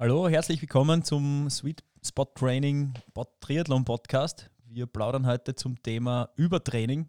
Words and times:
Hallo, 0.00 0.30
herzlich 0.30 0.62
willkommen 0.62 1.04
zum 1.04 1.50
Sweet 1.50 1.84
Spot 2.02 2.24
Training 2.24 2.94
Triathlon 3.42 3.84
Podcast. 3.84 4.48
Wir 4.64 4.86
plaudern 4.86 5.26
heute 5.26 5.54
zum 5.54 5.82
Thema 5.82 6.30
Übertraining 6.36 7.06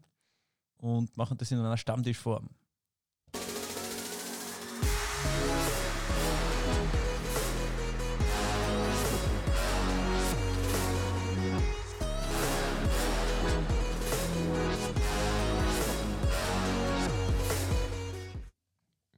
und 0.76 1.16
machen 1.16 1.38
das 1.38 1.52
in 1.52 1.60
einer 1.60 1.78
Stammtischform. 1.78 2.50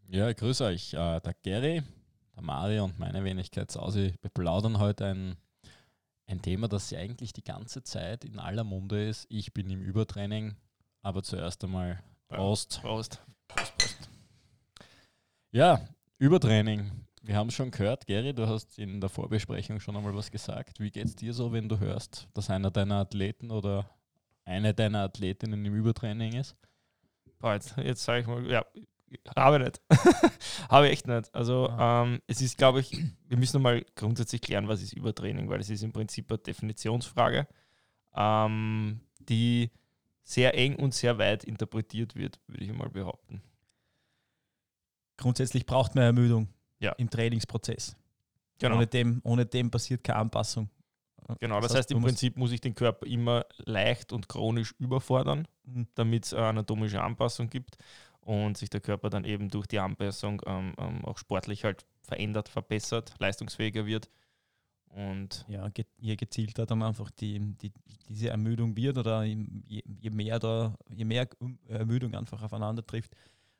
Ja, 0.10 0.30
ich 0.30 0.38
grüße 0.38 0.64
euch. 0.64 0.94
Äh, 0.94 1.20
der 1.22 1.34
Gary, 1.42 1.82
der 2.36 2.44
Mario 2.44 2.86
und 2.86 3.00
meine 3.00 3.24
Wenigkeit 3.24 3.72
Sausi 3.72 4.16
beplaudern 4.22 4.80
heute 4.80 5.06
ein, 5.06 5.38
ein 6.28 6.42
Thema, 6.42 6.68
das 6.68 6.90
ja 6.90 7.00
eigentlich 7.00 7.34
die 7.34 7.44
ganze 7.44 7.84
Zeit 7.84 8.26
in 8.26 8.40
aller 8.40 8.64
Munde 8.64 9.08
ist. 9.08 9.26
Ich 9.30 9.54
bin 9.54 9.70
im 9.70 9.82
Übertraining, 9.82 10.56
aber 11.02 11.24
zuerst 11.24 11.64
einmal 11.64 12.02
Prost. 12.28 12.82
Prost. 12.82 13.22
Prost, 13.48 13.78
Prost. 13.78 14.10
Ja, 15.52 15.88
Übertraining. 16.18 16.90
Wir 17.22 17.36
haben 17.36 17.50
es 17.50 17.54
schon 17.54 17.72
gehört, 17.72 18.06
Gary, 18.08 18.34
du 18.34 18.48
hast 18.48 18.78
in 18.80 19.00
der 19.00 19.10
Vorbesprechung 19.10 19.80
schon 19.80 19.96
einmal 19.96 20.16
was 20.16 20.32
gesagt. 20.32 20.80
Wie 20.80 20.92
geht 20.92 21.06
es 21.06 21.16
dir 21.16 21.34
so, 21.34 21.54
wenn 21.54 21.70
du 21.70 21.80
hörst, 21.80 22.28
dass 22.34 22.50
einer 22.50 22.72
deiner 22.72 22.96
Athleten 22.96 23.52
oder 23.52 23.90
eine 24.46 24.74
deiner 24.74 25.04
Athletinnen 25.04 25.64
im 25.64 25.76
Übertraining 25.76 26.34
ist? 26.34 26.56
Boah, 27.40 27.54
jetzt, 27.54 27.78
jetzt 27.78 28.04
sage 28.04 28.22
ich 28.22 28.28
mal, 28.28 28.50
ja, 28.50 28.66
habe 29.36 29.58
ich 29.58 29.64
nicht. 29.64 29.82
habe 30.70 30.88
ich 30.88 30.94
echt 30.94 31.08
nicht. 31.08 31.34
Also 31.34 31.70
ähm, 31.78 32.20
es 32.28 32.42
ist, 32.42 32.58
glaube 32.58 32.80
ich, 32.80 32.92
wir 33.28 33.38
müssen 33.38 33.62
mal 33.62 33.86
grundsätzlich 33.96 34.42
klären, 34.42 34.68
was 34.68 34.82
ist 34.82 34.94
Übertraining, 34.94 35.50
weil 35.50 35.60
es 35.60 35.70
ist 35.70 35.84
im 35.84 35.92
Prinzip 35.92 36.30
eine 36.30 36.40
Definitionsfrage, 36.40 37.48
ähm, 38.16 39.02
die 39.20 39.72
sehr 40.24 40.58
eng 40.58 40.76
und 40.76 40.94
sehr 40.94 41.18
weit 41.18 41.44
interpretiert 41.44 42.16
wird, 42.16 42.40
würde 42.48 42.64
ich 42.64 42.72
mal 42.72 42.90
behaupten. 42.90 43.42
Grundsätzlich 45.18 45.66
braucht 45.66 45.96
man 45.96 46.06
Ermüdung 46.06 46.48
ja. 46.80 46.92
im 46.94 47.10
Trainingsprozess. 47.10 47.96
Genau. 48.60 48.78
Ohne, 48.78 48.88
dem, 48.88 49.22
ohne 49.24 49.46
dem 49.46 49.70
passiert 49.70 50.04
keine 50.04 50.20
Anpassung. 50.20 50.70
Genau, 51.40 51.60
das, 51.62 51.72
das 51.72 51.80
heißt, 51.80 51.92
im 51.92 52.02
Prinzip 52.02 52.38
muss 52.38 52.52
ich 52.52 52.62
den 52.62 52.76
Körper 52.76 53.06
immer 53.06 53.46
leicht 53.58 54.12
und 54.12 54.28
chronisch 54.28 54.74
überfordern, 54.78 55.48
mhm. 55.64 55.88
damit 55.96 56.26
es 56.26 56.34
eine 56.34 56.48
anatomische 56.48 57.02
Anpassung 57.02 57.50
gibt 57.50 57.78
und 58.26 58.58
sich 58.58 58.70
der 58.70 58.82
Körper 58.82 59.10
dann 59.10 59.26
eben 59.26 59.50
durch 59.50 59.68
die 59.68 59.80
Anpassung 59.80 60.42
ähm, 60.46 60.74
ähm, 60.78 61.06
auch 61.06 61.18
sportlich 61.18 61.64
halt 61.64 61.86
verändert, 62.02 62.50
verbessert, 62.50 63.14
leistungsfähiger 63.20 63.86
wird. 63.86 64.10
Und 64.88 65.46
ja, 65.48 65.70
je 65.98 66.16
gezielter 66.16 66.66
dann 66.66 66.84
einfach 66.84 67.10
die, 67.10 67.40
die, 67.40 67.72
diese 68.08 68.30
Ermüdung 68.30 68.78
wird 68.78 68.98
oder 68.98 69.24
je, 69.24 69.38
je, 69.66 70.10
mehr 70.12 70.40
da, 70.40 70.76
je 70.90 71.04
mehr 71.04 71.28
Ermüdung 71.68 72.14
einfach 72.14 72.44
aufeinander 72.44 72.86
trifft, 72.86 73.16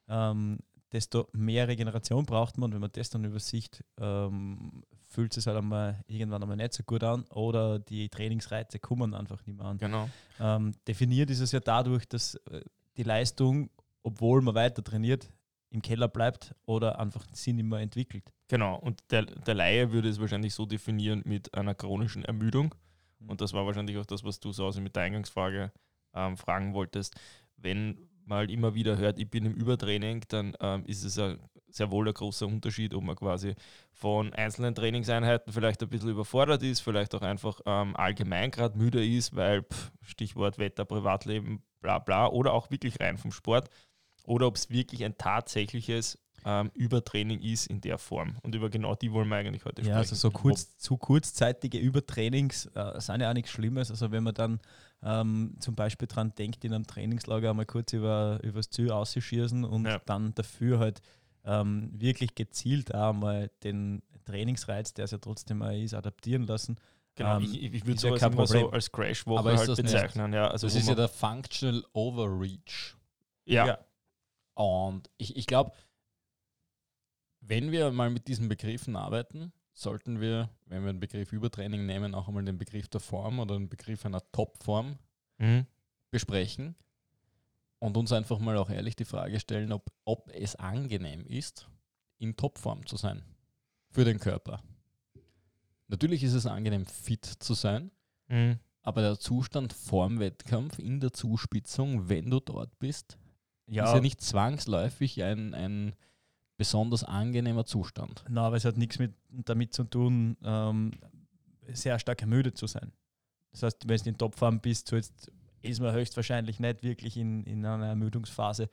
ähm, 0.08 0.60
desto 0.92 1.28
mehr 1.34 1.68
Regeneration 1.68 2.26
braucht 2.26 2.58
man. 2.58 2.70
Und 2.70 2.74
wenn 2.76 2.82
man 2.82 2.92
das 2.94 3.10
dann 3.10 3.26
übersicht, 3.26 3.84
ähm, 3.98 4.84
fühlt 5.10 5.36
es 5.36 5.48
halt 5.48 5.58
einmal 5.58 6.04
irgendwann 6.08 6.44
einmal 6.44 6.58
nicht 6.58 6.74
so 6.74 6.84
gut 6.84 7.04
an 7.04 7.24
oder 7.32 7.80
die 7.80 8.10
Trainingsreize 8.10 8.78
kommen 8.80 9.16
einfach 9.16 9.44
nicht 9.46 9.58
mehr 9.58 9.66
an. 9.66 9.78
Genau. 9.80 10.10
Ähm, 10.40 10.74
definiert 10.88 11.32
ist 11.32 11.40
es 11.40 11.52
ja 11.52 11.60
dadurch, 11.60 12.08
dass 12.08 12.36
äh, 12.36 12.62
die 12.96 13.04
Leistung 13.04 13.72
obwohl 14.04 14.42
man 14.42 14.56
weiter 14.56 14.84
trainiert, 14.84 15.32
im 15.70 15.82
Keller 15.82 16.08
bleibt 16.08 16.54
oder 16.66 17.00
einfach 17.00 17.26
Sinn 17.34 17.58
immer 17.58 17.82
entwickelt. 17.82 18.32
Genau, 18.48 18.78
und 18.78 19.02
der, 19.10 19.24
der 19.24 19.56
Laie 19.56 19.92
würde 19.92 20.10
es 20.10 20.20
wahrscheinlich 20.20 20.54
so 20.54 20.66
definieren 20.66 21.24
mit 21.26 21.54
einer 21.56 21.74
chronischen 21.74 22.24
Ermüdung. 22.24 22.76
Mhm. 23.20 23.30
Und 23.30 23.42
das 23.42 23.54
war 23.54 23.66
wahrscheinlich 23.66 23.98
auch 23.98 24.06
das, 24.06 24.24
was 24.24 24.40
du 24.40 24.52
so 24.52 24.70
mit 24.80 24.96
der 24.96 25.04
Eingangsfrage 25.04 25.72
ähm, 26.14 26.38
fragen 26.38 26.74
wolltest. 26.74 27.16
Wenn 27.58 28.08
man 28.26 28.40
halt 28.40 28.52
immer 28.52 28.76
wieder 28.76 28.98
hört, 28.98 29.20
ich 29.20 29.30
bin 29.30 29.46
im 29.46 29.54
Übertraining, 29.54 30.24
dann 30.28 30.56
ähm, 30.60 30.86
ist 30.86 31.04
es 31.04 31.18
ein, 31.18 31.40
sehr 31.68 31.90
wohl 31.90 32.08
ein 32.08 32.14
großer 32.14 32.46
Unterschied, 32.46 32.94
ob 32.94 33.04
man 33.04 33.16
quasi 33.16 33.56
von 33.92 34.32
einzelnen 34.34 34.76
Trainingseinheiten 34.76 35.52
vielleicht 35.52 35.82
ein 35.82 35.90
bisschen 35.90 36.10
überfordert 36.10 36.62
ist, 36.62 36.82
vielleicht 36.82 37.16
auch 37.16 37.24
einfach 37.24 37.62
ähm, 37.66 37.96
allgemein 37.96 38.52
gerade 38.52 38.78
müde 38.78 39.04
ist, 39.04 39.36
weil 39.36 39.64
pff, 39.64 39.92
Stichwort 40.02 40.60
Wetter, 40.60 40.86
Privatleben, 40.86 41.64
bla 41.82 41.98
bla, 41.98 42.28
oder 42.28 42.54
auch 42.54 42.70
wirklich 42.70 43.00
rein 43.00 43.18
vom 43.18 43.32
Sport 43.32 43.70
oder 44.24 44.48
ob 44.48 44.56
es 44.56 44.70
wirklich 44.70 45.04
ein 45.04 45.18
tatsächliches 45.18 46.18
ähm, 46.46 46.72
Übertraining 46.74 47.42
ist 47.42 47.68
in 47.68 47.82
der 47.82 47.98
Form. 47.98 48.36
Und 48.42 48.56
über 48.56 48.70
genau 48.70 48.96
die 48.96 49.12
wollen 49.12 49.28
wir 49.30 49.38
eigentlich 49.38 49.66
heute 49.66 49.82
ja, 49.82 49.86
sprechen. 49.86 49.94
Ja, 49.94 49.98
also 50.00 50.16
so 50.16 50.32
kurz, 50.32 50.78
zu 50.78 50.98
kurzzeitige 50.98 51.78
Übertrainings 51.78 52.66
äh, 52.76 53.00
sind 53.00 53.22
ja 53.22 53.30
auch 53.30 53.34
nichts 53.34 53.52
Schlimmes. 53.52 53.92
Also 53.92 54.12
wenn 54.12 54.24
man 54.24 54.34
dann 54.34 54.60
ähm, 55.04 55.56
zum 55.60 55.76
Beispiel 55.76 56.08
daran 56.08 56.34
denkt, 56.36 56.64
in 56.66 56.74
einem 56.74 56.88
Trainingslager 56.88 57.50
einmal 57.50 57.66
kurz 57.66 57.94
über, 57.94 58.40
über 58.44 58.60
das 58.60 58.70
Ziel 58.70 58.92
auszuschießen 58.92 59.64
und 59.64 59.86
ja. 59.86 60.00
dann 60.06 60.34
dafür 60.36 60.80
halt 60.80 61.02
ähm, 61.46 61.92
wirklich 61.94 62.36
gezielt 62.36 62.94
auch 62.94 63.14
mal 63.14 63.50
den 63.64 64.02
Trainingsreiz, 64.26 64.94
der 64.94 65.06
es 65.06 65.12
ja 65.12 65.18
trotzdem 65.18 65.58
mal 65.60 65.78
ist, 65.78 65.94
adaptieren 65.94 66.44
lassen. 66.44 66.78
Genau, 67.16 67.38
ähm, 67.38 67.44
ich, 67.44 67.62
ich 67.62 67.86
würde 67.86 68.00
sowas 68.00 68.22
ja 68.22 68.28
immer 68.28 68.48
so 68.48 68.72
als 68.72 68.92
Crash-Woche 68.92 69.58
halt 69.58 69.76
bezeichnen. 69.76 70.34
Ja, 70.34 70.48
also 70.48 70.68
das 70.68 70.76
ist 70.76 70.88
ja 70.88 70.96
der 70.96 71.10
Functional 71.10 71.84
Overreach. 71.94 72.96
Ja. 73.46 73.68
ja. 73.68 73.80
Und 74.54 75.10
ich, 75.18 75.36
ich 75.36 75.48
glaube, 75.48 75.74
wenn 77.42 77.72
wir 77.72 77.92
mal 77.92 78.10
mit 78.10 78.28
diesen 78.28 78.48
Begriffen 78.48 78.96
arbeiten, 78.96 79.52
sollten 79.74 80.22
wir, 80.22 80.50
wenn 80.66 80.84
wir 80.86 80.94
den 80.94 81.00
Begriff 81.00 81.34
Übertraining 81.34 81.86
nehmen, 81.86 82.16
auch 82.16 82.28
einmal 82.28 82.46
den 82.46 82.58
Begriff 82.58 82.88
der 82.88 83.02
Form 83.02 83.40
oder 83.40 83.58
den 83.58 83.70
Begriff 83.70 84.06
einer 84.06 84.22
Topform 84.32 84.98
mhm. 85.40 85.66
besprechen 86.12 86.76
und 87.80 87.98
uns 87.98 88.12
einfach 88.12 88.40
mal 88.40 88.58
auch 88.58 88.70
ehrlich 88.70 88.96
die 88.96 89.06
Frage 89.06 89.40
stellen, 89.40 89.72
ob, 89.72 89.92
ob 90.06 90.30
es 90.34 90.56
angenehm 90.56 91.26
ist, 91.26 91.68
in 92.20 92.36
Topform 92.36 92.86
zu 92.86 92.98
sein 92.98 93.24
für 93.90 94.06
den 94.06 94.20
Körper. 94.20 94.62
Natürlich 95.88 96.24
ist 96.24 96.34
es 96.34 96.46
angenehm, 96.46 96.86
fit 96.86 97.26
zu 97.26 97.54
sein, 97.54 97.92
mhm. 98.28 98.60
aber 98.82 99.02
der 99.02 99.20
Zustand 99.20 99.74
vorm 99.74 100.20
Wettkampf 100.20 100.80
in 100.80 101.00
der 101.00 101.12
Zuspitzung, 101.12 102.10
wenn 102.10 102.30
du 102.30 102.40
dort 102.40 102.80
bist, 102.80 103.18
ja. 103.68 103.86
ist 103.86 103.94
ja 103.94 104.02
nicht 104.02 104.22
zwangsläufig 104.22 105.24
ein, 105.24 105.54
ein 105.54 105.94
besonders 106.58 107.04
angenehmer 107.04 107.66
Zustand. 107.66 108.24
Na, 108.30 108.48
aber 108.48 108.58
es 108.58 108.66
hat 108.66 108.78
nichts 108.78 109.00
mit, 109.00 109.14
damit 109.30 109.74
zu 109.74 109.84
tun, 109.84 110.38
ähm, 110.44 110.92
sehr 111.72 111.98
stark 112.00 112.22
ermüdet 112.22 112.58
zu 112.58 112.68
sein. 112.68 112.92
Das 113.52 113.64
heißt, 113.64 113.88
wenn 113.88 113.98
du 113.98 114.10
in 114.10 114.18
Topform 114.18 114.60
bist, 114.60 114.88
so 114.88 114.96
jetzt 114.96 115.32
ist 115.62 115.80
man 115.80 115.94
höchstwahrscheinlich 115.94 116.60
nicht 116.60 116.84
wirklich 116.84 117.18
in, 117.18 117.44
in 117.46 117.66
einer 117.66 117.88
Ermüdungsphase, 117.88 118.70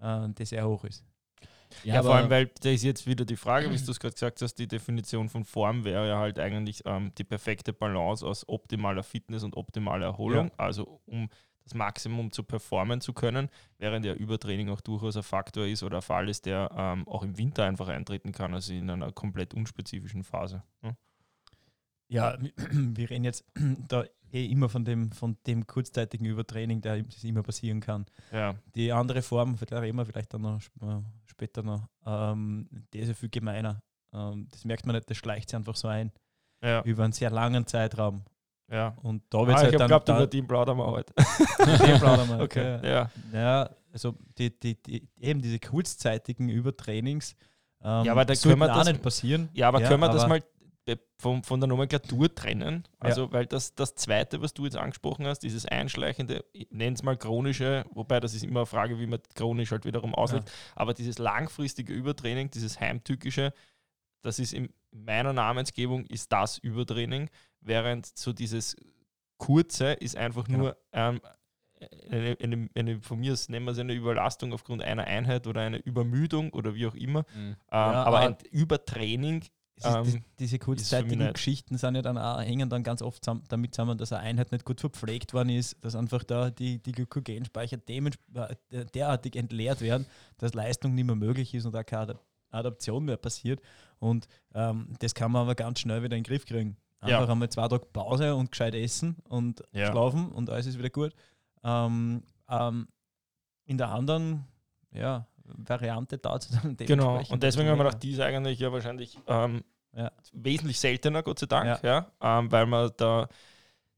äh, 0.00 0.28
die 0.30 0.44
sehr 0.44 0.66
hoch 0.66 0.84
ist. 0.84 1.04
Ja, 1.82 1.94
ja 1.94 2.02
vor 2.02 2.14
allem, 2.14 2.30
weil 2.30 2.50
da 2.60 2.70
ist 2.70 2.84
jetzt 2.84 3.06
wieder 3.06 3.24
die 3.24 3.36
Frage, 3.36 3.70
wie 3.70 3.76
du 3.76 3.90
es 3.90 3.98
gerade 3.98 4.14
gesagt 4.14 4.42
hast, 4.42 4.54
die 4.54 4.68
Definition 4.68 5.28
von 5.28 5.44
Form 5.44 5.84
wäre 5.84 6.08
ja 6.08 6.18
halt 6.18 6.38
eigentlich 6.38 6.82
ähm, 6.84 7.12
die 7.18 7.24
perfekte 7.24 7.72
Balance 7.72 8.24
aus 8.24 8.48
optimaler 8.48 9.02
Fitness 9.02 9.42
und 9.42 9.56
optimaler 9.56 10.06
Erholung. 10.06 10.48
Ja. 10.48 10.54
Also 10.58 11.00
um 11.06 11.28
das 11.64 11.74
Maximum 11.74 12.30
zu 12.30 12.42
performen 12.42 13.00
zu 13.00 13.12
können, 13.12 13.48
während 13.78 14.04
ja 14.04 14.14
Übertraining 14.14 14.68
auch 14.68 14.80
durchaus 14.80 15.16
ein 15.16 15.22
Faktor 15.22 15.66
ist 15.66 15.82
oder 15.82 15.96
ein 15.96 16.02
Fall 16.02 16.28
ist, 16.28 16.46
der 16.46 16.70
ähm, 16.76 17.08
auch 17.08 17.22
im 17.22 17.36
Winter 17.38 17.64
einfach 17.64 17.88
eintreten 17.88 18.32
kann, 18.32 18.54
also 18.54 18.72
in 18.72 18.88
einer 18.90 19.12
komplett 19.12 19.54
unspezifischen 19.54 20.24
Phase. 20.24 20.62
Ja, 20.82 20.96
ja 22.08 22.38
wir 22.70 23.10
reden 23.10 23.24
jetzt 23.24 23.44
da 23.88 24.04
eh 24.30 24.46
immer 24.46 24.68
von 24.68 24.84
dem, 24.84 25.10
von 25.12 25.38
dem 25.46 25.66
kurzzeitigen 25.66 26.26
Übertraining, 26.26 26.80
der 26.80 27.02
das 27.02 27.24
immer 27.24 27.42
passieren 27.42 27.80
kann. 27.80 28.04
Ja. 28.32 28.56
Die 28.74 28.92
andere 28.92 29.22
Form, 29.22 29.56
die 29.56 29.74
reden 29.74 29.96
wir 29.96 30.04
vielleicht 30.04 30.34
dann 30.34 30.42
noch 30.42 30.60
später 31.26 31.62
noch, 31.62 31.88
ähm, 32.04 32.68
die 32.92 32.98
ist 32.98 33.08
ja 33.08 33.14
viel 33.14 33.30
gemeiner. 33.30 33.80
Ähm, 34.12 34.48
das 34.50 34.64
merkt 34.64 34.86
man 34.86 34.96
nicht, 34.96 35.08
das 35.08 35.16
schleicht 35.16 35.48
sich 35.48 35.56
einfach 35.56 35.76
so 35.76 35.88
ein. 35.88 36.12
Ja. 36.62 36.82
Über 36.82 37.04
einen 37.04 37.12
sehr 37.12 37.30
langen 37.30 37.66
Zeitraum. 37.66 38.24
Ja. 38.70 38.96
Und 39.02 39.22
da 39.30 39.46
wird 39.46 39.56
ah, 39.56 39.60
halt 39.60 39.72
ich 39.72 39.86
glaube, 39.86 40.12
über 40.12 40.30
Team 40.30 40.46
plaudern 40.46 40.78
wir 40.78 40.86
heute. 40.86 41.14
Team 41.14 41.98
plaudern 41.98 42.28
wir. 42.28 42.40
Okay. 42.40 42.78
Ja. 42.82 43.10
ja. 43.32 43.70
also 43.92 44.14
die, 44.38 44.58
die, 44.58 44.82
die, 44.82 45.08
eben 45.20 45.42
diese 45.42 45.58
kurzzeitigen 45.58 46.48
Übertrainings 46.48 47.36
ähm, 47.84 48.06
ja, 48.06 48.12
aber 48.12 48.24
da 48.24 48.34
können 48.34 48.58
wir 48.58 48.68
das 48.68 48.88
nicht 48.88 49.02
passieren. 49.02 49.50
Ja, 49.52 49.68
aber 49.68 49.82
ja, 49.82 49.88
können 49.88 50.00
wir 50.00 50.08
das 50.08 50.26
mal 50.26 50.40
von, 51.18 51.42
von 51.42 51.60
der 51.60 51.68
Nomenklatur 51.68 52.34
trennen? 52.34 52.84
Also, 52.98 53.24
ja. 53.24 53.32
weil 53.32 53.46
das, 53.46 53.74
das 53.74 53.94
zweite, 53.94 54.42
was 54.42 54.52
du 54.52 54.64
jetzt 54.64 54.76
angesprochen 54.76 55.26
hast, 55.26 55.40
dieses 55.40 55.64
einschleichende, 55.66 56.44
nenn 56.70 56.94
es 56.94 57.02
mal 57.02 57.16
chronische, 57.16 57.84
wobei 57.90 58.20
das 58.20 58.34
ist 58.34 58.44
immer 58.44 58.60
eine 58.60 58.66
Frage, 58.66 58.98
wie 58.98 59.06
man 59.06 59.20
chronisch 59.34 59.70
halt 59.70 59.84
wiederum 59.84 60.14
auslegt, 60.14 60.50
aber 60.74 60.92
dieses 60.92 61.18
langfristige 61.18 61.92
Übertraining, 61.92 62.50
dieses 62.50 62.80
heimtückische, 62.80 63.52
das 64.22 64.38
ist 64.38 64.52
in 64.52 64.70
meiner 64.90 65.32
Namensgebung 65.32 66.04
ist 66.06 66.32
das 66.32 66.58
Übertraining, 66.58 67.30
während 67.64 68.06
so 68.06 68.32
dieses 68.32 68.76
kurze 69.38 69.92
ist 69.94 70.16
einfach 70.16 70.44
genau. 70.44 70.58
nur 70.58 70.76
ähm, 70.92 71.20
eine, 72.08 72.36
eine, 72.40 72.68
eine, 72.74 73.00
von 73.00 73.18
mir 73.18 73.32
aus 73.32 73.48
nennen 73.48 73.66
wir 73.66 73.72
es 73.72 73.78
eine 73.78 73.92
Überlastung 73.92 74.52
aufgrund 74.52 74.82
einer 74.82 75.04
Einheit 75.04 75.46
oder 75.46 75.60
eine 75.60 75.78
Übermüdung 75.78 76.50
oder 76.52 76.74
wie 76.74 76.86
auch 76.86 76.94
immer. 76.94 77.26
Mhm. 77.34 77.40
Ähm, 77.40 77.56
ja, 77.70 78.04
aber 78.04 78.20
ein 78.20 78.36
Übertraining 78.50 79.42
ist, 79.76 79.84
Ähm, 79.84 80.04
die, 80.04 80.22
diese 80.38 80.58
kurzzeitigen. 80.60 81.32
Geschichten 81.32 81.76
sind 81.76 81.96
ja 81.96 82.02
dann 82.02 82.16
auch, 82.16 82.40
hängen 82.40 82.70
dann 82.70 82.84
ganz 82.84 83.02
oft 83.02 83.24
zusammen, 83.24 83.42
damit 83.48 83.74
zusammen, 83.74 83.98
dass 83.98 84.12
eine 84.12 84.22
Einheit 84.22 84.52
nicht 84.52 84.64
gut 84.64 84.80
verpflegt 84.80 85.34
worden 85.34 85.48
ist, 85.48 85.84
dass 85.84 85.96
einfach 85.96 86.22
da 86.22 86.50
die, 86.50 86.78
die 86.80 86.92
Glykogenspeicher 86.92 87.78
äh, 87.88 88.84
derartig 88.94 89.34
entleert 89.34 89.80
werden, 89.80 90.06
dass 90.38 90.54
Leistung 90.54 90.94
nicht 90.94 91.06
mehr 91.06 91.16
möglich 91.16 91.52
ist 91.54 91.66
und 91.66 91.74
auch 91.74 91.84
keine 91.84 92.12
Adap- 92.12 92.20
Adaption 92.50 93.04
mehr 93.04 93.16
passiert. 93.16 93.60
Und 93.98 94.28
ähm, 94.54 94.94
das 95.00 95.12
kann 95.12 95.32
man 95.32 95.42
aber 95.42 95.56
ganz 95.56 95.80
schnell 95.80 96.04
wieder 96.04 96.16
in 96.16 96.22
den 96.22 96.28
Griff 96.28 96.46
kriegen. 96.46 96.76
Ja. 97.06 97.18
Einfach 97.18 97.32
einmal 97.32 97.48
zwei 97.50 97.68
Tage 97.68 97.86
Pause 97.86 98.34
und 98.34 98.50
gescheit 98.50 98.74
essen 98.74 99.16
und 99.28 99.62
Ja. 99.72 99.90
schlafen 99.90 100.30
und 100.32 100.50
alles 100.50 100.66
ist 100.66 100.78
wieder 100.78 100.90
gut. 100.90 101.12
Ähm, 101.62 102.22
ähm, 102.48 102.88
in 103.66 103.78
der 103.78 103.88
anderen 103.90 104.44
ja, 104.92 105.26
Variante 105.44 106.18
dauert 106.18 106.44
es 106.44 106.50
dann 106.62 106.76
Genau, 106.76 107.20
und 107.28 107.42
deswegen 107.42 107.68
haben 107.68 107.78
wir 107.78 107.84
gedacht, 107.84 108.02
die 108.02 108.12
ist 108.12 108.20
eigentlich 108.20 108.58
ja 108.58 108.72
wahrscheinlich 108.72 109.18
ähm, 109.26 109.62
Ja. 109.94 110.10
wesentlich 110.32 110.78
seltener, 110.80 111.22
Gott 111.22 111.38
sei 111.38 111.46
Dank, 111.46 111.82
Ja. 111.82 112.06
ja. 112.20 112.38
ähm, 112.38 112.50
weil 112.52 112.66
man 112.66 112.90
da, 112.96 113.28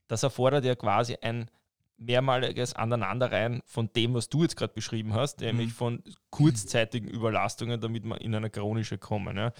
das 0.07 0.23
erfordert 0.23 0.63
ja 0.65 0.75
quasi 0.75 1.17
ein 1.21 1.49
mehrmaliges 1.97 2.73
Aneinanderreihen 2.73 3.61
von 3.65 3.89
dem, 3.95 4.13
was 4.13 4.29
du 4.29 4.43
jetzt 4.43 4.55
gerade 4.55 4.73
beschrieben 4.73 5.13
hast, 5.15 5.39
nämlich 5.41 5.69
Mhm. 5.69 5.71
von 5.71 6.03
kurzzeitigen 6.29 7.07
Überlastungen, 7.07 7.81
damit 7.81 8.03
wir 8.05 8.21
in 8.21 8.35
eine 8.35 8.49
chronische 8.51 8.97
kommen. 8.99 9.35
Ja. 9.37 9.51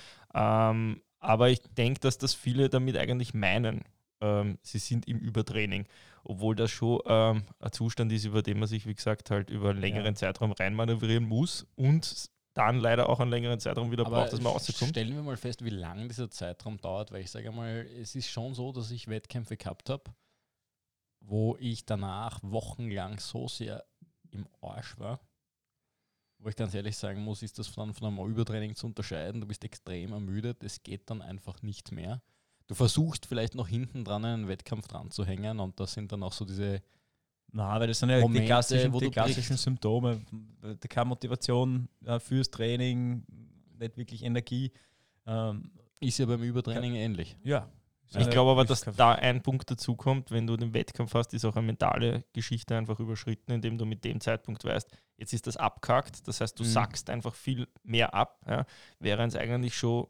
Ähm, 0.69 1.01
aber 1.19 1.49
ich 1.49 1.61
denke, 1.77 1.99
dass 1.99 2.17
das 2.17 2.33
viele 2.33 2.69
damit 2.69 2.97
eigentlich 2.97 3.33
meinen, 3.33 3.83
ähm, 4.21 4.57
sie 4.61 4.79
sind 4.79 5.07
im 5.07 5.19
Übertraining, 5.19 5.87
obwohl 6.23 6.55
das 6.55 6.71
schon 6.71 6.99
ähm, 7.05 7.43
ein 7.59 7.71
Zustand 7.71 8.11
ist, 8.11 8.25
über 8.25 8.41
den 8.41 8.59
man 8.59 8.67
sich, 8.67 8.85
wie 8.85 8.95
gesagt, 8.95 9.31
halt 9.31 9.49
über 9.49 9.71
einen 9.71 9.79
längeren 9.79 10.15
Zeitraum 10.15 10.51
reinmanövrieren 10.51 11.25
muss 11.25 11.65
und 11.75 12.29
dann 12.53 12.79
leider 12.79 13.09
auch 13.09 13.19
einen 13.19 13.29
längeren 13.29 13.59
Zeitraum 13.59 13.91
wieder 13.91 14.03
braucht, 14.03 14.33
dass 14.33 14.41
man 14.41 14.51
rauskommt. 14.51 14.89
stellen 14.89 15.15
wir 15.15 15.21
mal 15.21 15.37
fest, 15.37 15.63
wie 15.63 15.69
lang 15.69 16.07
dieser 16.07 16.31
Zeitraum 16.31 16.77
dauert, 16.79 17.11
weil 17.11 17.21
ich 17.21 17.29
sage 17.29 17.51
mal, 17.51 17.85
es 18.01 18.15
ist 18.15 18.29
schon 18.29 18.55
so, 18.55 18.71
dass 18.71 18.89
ich 18.89 19.07
Wettkämpfe 19.07 19.57
gehabt 19.57 19.89
habe, 19.91 20.03
wo 21.19 21.55
ich 21.59 21.85
danach 21.85 22.39
wochenlang 22.41 23.19
so 23.19 23.47
sehr 23.47 23.85
im 24.31 24.47
Arsch 24.61 24.97
war, 24.97 25.19
wo 26.39 26.49
ich 26.49 26.55
ganz 26.55 26.73
ehrlich 26.73 26.95
sagen 26.95 27.21
muss, 27.21 27.41
ist 27.41 27.57
das 27.59 27.73
dann 27.73 27.93
von 27.93 28.07
einem 28.07 28.29
Übertraining 28.29 28.75
zu 28.75 28.87
unterscheiden. 28.87 29.41
Du 29.41 29.47
bist 29.47 29.63
extrem 29.63 30.13
ermüdet, 30.13 30.63
es 30.63 30.83
geht 30.83 31.09
dann 31.09 31.21
einfach 31.21 31.61
nicht 31.61 31.91
mehr. 31.91 32.21
Du 32.67 32.75
versuchst 32.75 33.25
vielleicht 33.25 33.55
noch 33.55 33.67
hinten 33.67 34.03
dran 34.03 34.25
einen 34.25 34.47
Wettkampf 34.47 34.87
dran 34.87 35.09
zu 35.09 35.25
hängen 35.25 35.59
und 35.59 35.79
das 35.79 35.93
sind 35.93 36.11
dann 36.11 36.21
auch 36.23 36.33
so 36.33 36.45
diese 36.45 36.81
Na, 37.51 37.79
weil 37.79 37.87
das 37.87 37.99
sind 37.99 38.09
ja 38.09 38.19
Momente, 38.19 38.41
die 38.41 38.45
klassischen, 38.47 38.93
wo 38.93 38.99
die 38.99 39.09
klassischen. 39.09 39.57
Symptome. 39.57 40.21
Keine 40.89 41.05
Motivation 41.05 41.87
äh, 42.05 42.19
fürs 42.19 42.51
Training, 42.51 43.23
nicht 43.79 43.97
wirklich 43.97 44.23
Energie. 44.23 44.71
Ähm, 45.25 45.71
ist 45.99 46.19
ja 46.19 46.25
beim 46.25 46.43
Übertraining 46.43 46.95
ähnlich. 46.95 47.37
ja. 47.43 47.69
Ich 48.15 48.29
glaube 48.29 48.51
aber, 48.51 48.63
dass 48.65 48.81
da 48.81 49.13
ein 49.13 49.41
Punkt 49.43 49.69
dazu 49.69 49.95
kommt, 49.95 50.31
wenn 50.31 50.47
du 50.47 50.55
den 50.55 50.73
Wettkampf 50.73 51.13
hast, 51.13 51.33
ist 51.33 51.43
auch 51.45 51.55
eine 51.55 51.65
mentale 51.67 52.23
Geschichte 52.33 52.75
einfach 52.77 52.99
überschritten, 52.99 53.51
indem 53.51 53.77
du 53.77 53.85
mit 53.85 54.03
dem 54.05 54.21
Zeitpunkt 54.21 54.63
weißt, 54.63 54.89
jetzt 55.17 55.33
ist 55.33 55.45
das 55.47 55.57
abkackt. 55.57 56.27
Das 56.27 56.39
heißt, 56.41 56.57
du 56.57 56.63
Mhm. 56.63 56.67
sackst 56.67 57.09
einfach 57.09 57.35
viel 57.35 57.67
mehr 57.83 58.13
ab, 58.13 58.39
ja, 58.47 58.65
während 58.99 59.33
es 59.33 59.39
eigentlich 59.39 59.75
schon 59.75 60.07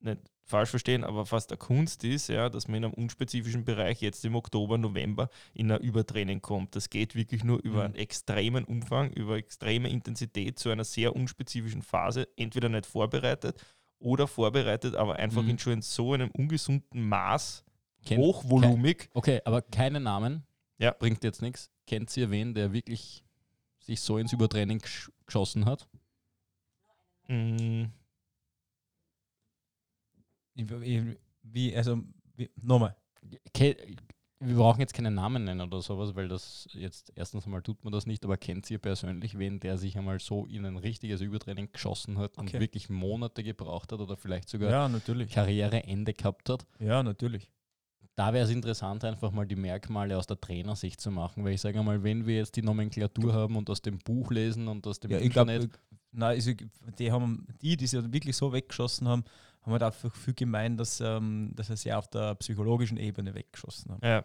nicht 0.00 0.20
falsch 0.42 0.70
verstehen, 0.70 1.02
aber 1.02 1.26
fast 1.26 1.50
eine 1.50 1.58
Kunst 1.58 2.04
ist, 2.04 2.28
ja, 2.28 2.48
dass 2.48 2.68
man 2.68 2.76
in 2.76 2.84
einem 2.84 2.94
unspezifischen 2.94 3.64
Bereich 3.64 4.00
jetzt 4.00 4.24
im 4.24 4.36
Oktober, 4.36 4.78
November 4.78 5.28
in 5.54 5.72
ein 5.72 5.80
Übertraining 5.80 6.40
kommt. 6.40 6.76
Das 6.76 6.88
geht 6.88 7.16
wirklich 7.16 7.42
nur 7.42 7.58
über 7.64 7.78
Mhm. 7.78 7.84
einen 7.86 7.94
extremen 7.96 8.64
Umfang, 8.64 9.10
über 9.10 9.36
extreme 9.36 9.88
Intensität 9.90 10.58
zu 10.58 10.70
einer 10.70 10.84
sehr 10.84 11.16
unspezifischen 11.16 11.82
Phase, 11.82 12.28
entweder 12.36 12.68
nicht 12.68 12.86
vorbereitet 12.86 13.60
oder 13.98 14.26
vorbereitet, 14.28 14.94
aber 14.94 15.16
einfach 15.16 15.42
Mhm. 15.42 15.50
in 15.50 15.58
schon 15.58 15.72
in 15.74 15.82
so 15.82 16.12
einem 16.12 16.30
ungesunden 16.30 17.08
Maß, 17.08 17.64
Kennt- 18.04 18.20
hochvolumig. 18.20 19.08
Okay, 19.14 19.40
aber 19.44 19.62
keine 19.62 20.00
Namen. 20.00 20.46
Ja. 20.78 20.92
Bringt 20.92 21.24
jetzt 21.24 21.42
nichts. 21.42 21.70
Kennt 21.86 22.14
ihr 22.16 22.30
wen, 22.30 22.54
der 22.54 22.72
wirklich 22.72 23.24
sich 23.78 24.00
so 24.00 24.18
ins 24.18 24.32
Übertraining 24.32 24.78
gesch 24.80 25.10
geschossen 25.26 25.64
hat? 25.64 25.88
Ich- 30.54 30.68
Wie, 31.42 31.76
also, 31.76 32.02
wie, 32.36 32.50
nochmal. 32.56 32.96
Wir 34.38 34.56
brauchen 34.56 34.80
jetzt 34.80 34.92
keine 34.92 35.10
Namen 35.10 35.44
nennen 35.44 35.62
oder 35.62 35.80
sowas, 35.80 36.14
weil 36.14 36.28
das 36.28 36.68
jetzt 36.72 37.10
erstens 37.14 37.46
einmal 37.46 37.62
tut 37.62 37.82
man 37.84 37.92
das 37.92 38.04
nicht, 38.06 38.22
aber 38.24 38.36
kennt 38.36 38.70
ihr 38.70 38.78
persönlich 38.78 39.38
wen, 39.38 39.60
der 39.60 39.78
sich 39.78 39.96
einmal 39.96 40.20
so 40.20 40.44
in 40.44 40.66
ein 40.66 40.76
richtiges 40.76 41.22
Übertraining 41.22 41.72
geschossen 41.72 42.18
hat 42.18 42.36
und 42.36 42.48
Okay. 42.48 42.60
wirklich 42.60 42.90
Monate 42.90 43.42
gebraucht 43.42 43.92
hat 43.92 44.00
oder 44.00 44.16
vielleicht 44.16 44.50
sogar 44.50 44.70
Ja. 44.70 45.00
Karriereende 45.26 46.12
gehabt 46.12 46.50
hat? 46.50 46.66
Ja, 46.78 47.02
natürlich. 47.02 47.50
Da 48.14 48.32
wäre 48.32 48.44
es 48.44 48.50
interessant, 48.50 49.04
einfach 49.04 49.30
mal 49.30 49.46
die 49.46 49.56
Merkmale 49.56 50.16
aus 50.16 50.26
der 50.26 50.40
Trainersicht 50.40 51.00
zu 51.00 51.10
machen, 51.10 51.44
weil 51.44 51.52
ich 51.54 51.60
sage 51.60 51.82
mal, 51.82 52.02
wenn 52.02 52.26
wir 52.26 52.36
jetzt 52.36 52.56
die 52.56 52.62
Nomenklatur 52.62 53.32
haben 53.32 53.56
und 53.56 53.68
aus 53.70 53.80
dem 53.82 53.98
Buch 53.98 54.30
lesen 54.30 54.68
und 54.68 54.86
aus 54.86 55.00
dem 55.00 55.10
Ja, 55.10 55.18
ich 55.18 55.30
glaube, 55.30 55.52
Internet, 55.52 55.78
nein, 56.12 56.36
also, 56.36 56.52
die 56.98 57.12
haben, 57.12 57.46
die, 57.60 57.76
die 57.76 57.86
sie 57.86 58.12
wirklich 58.12 58.36
so 58.36 58.52
weggeschossen 58.52 59.06
haben, 59.08 59.24
haben 59.66 59.72
halt 59.72 59.82
einfach 59.82 60.14
viel 60.14 60.34
gemeint, 60.34 60.80
dass, 60.80 61.00
ähm, 61.00 61.50
dass 61.54 61.66
sie 61.66 61.76
sehr 61.76 61.98
auf 61.98 62.08
der 62.08 62.34
psychologischen 62.36 62.96
Ebene 62.96 63.34
weggeschossen 63.34 63.92
haben. 63.92 64.00
ja, 64.06 64.24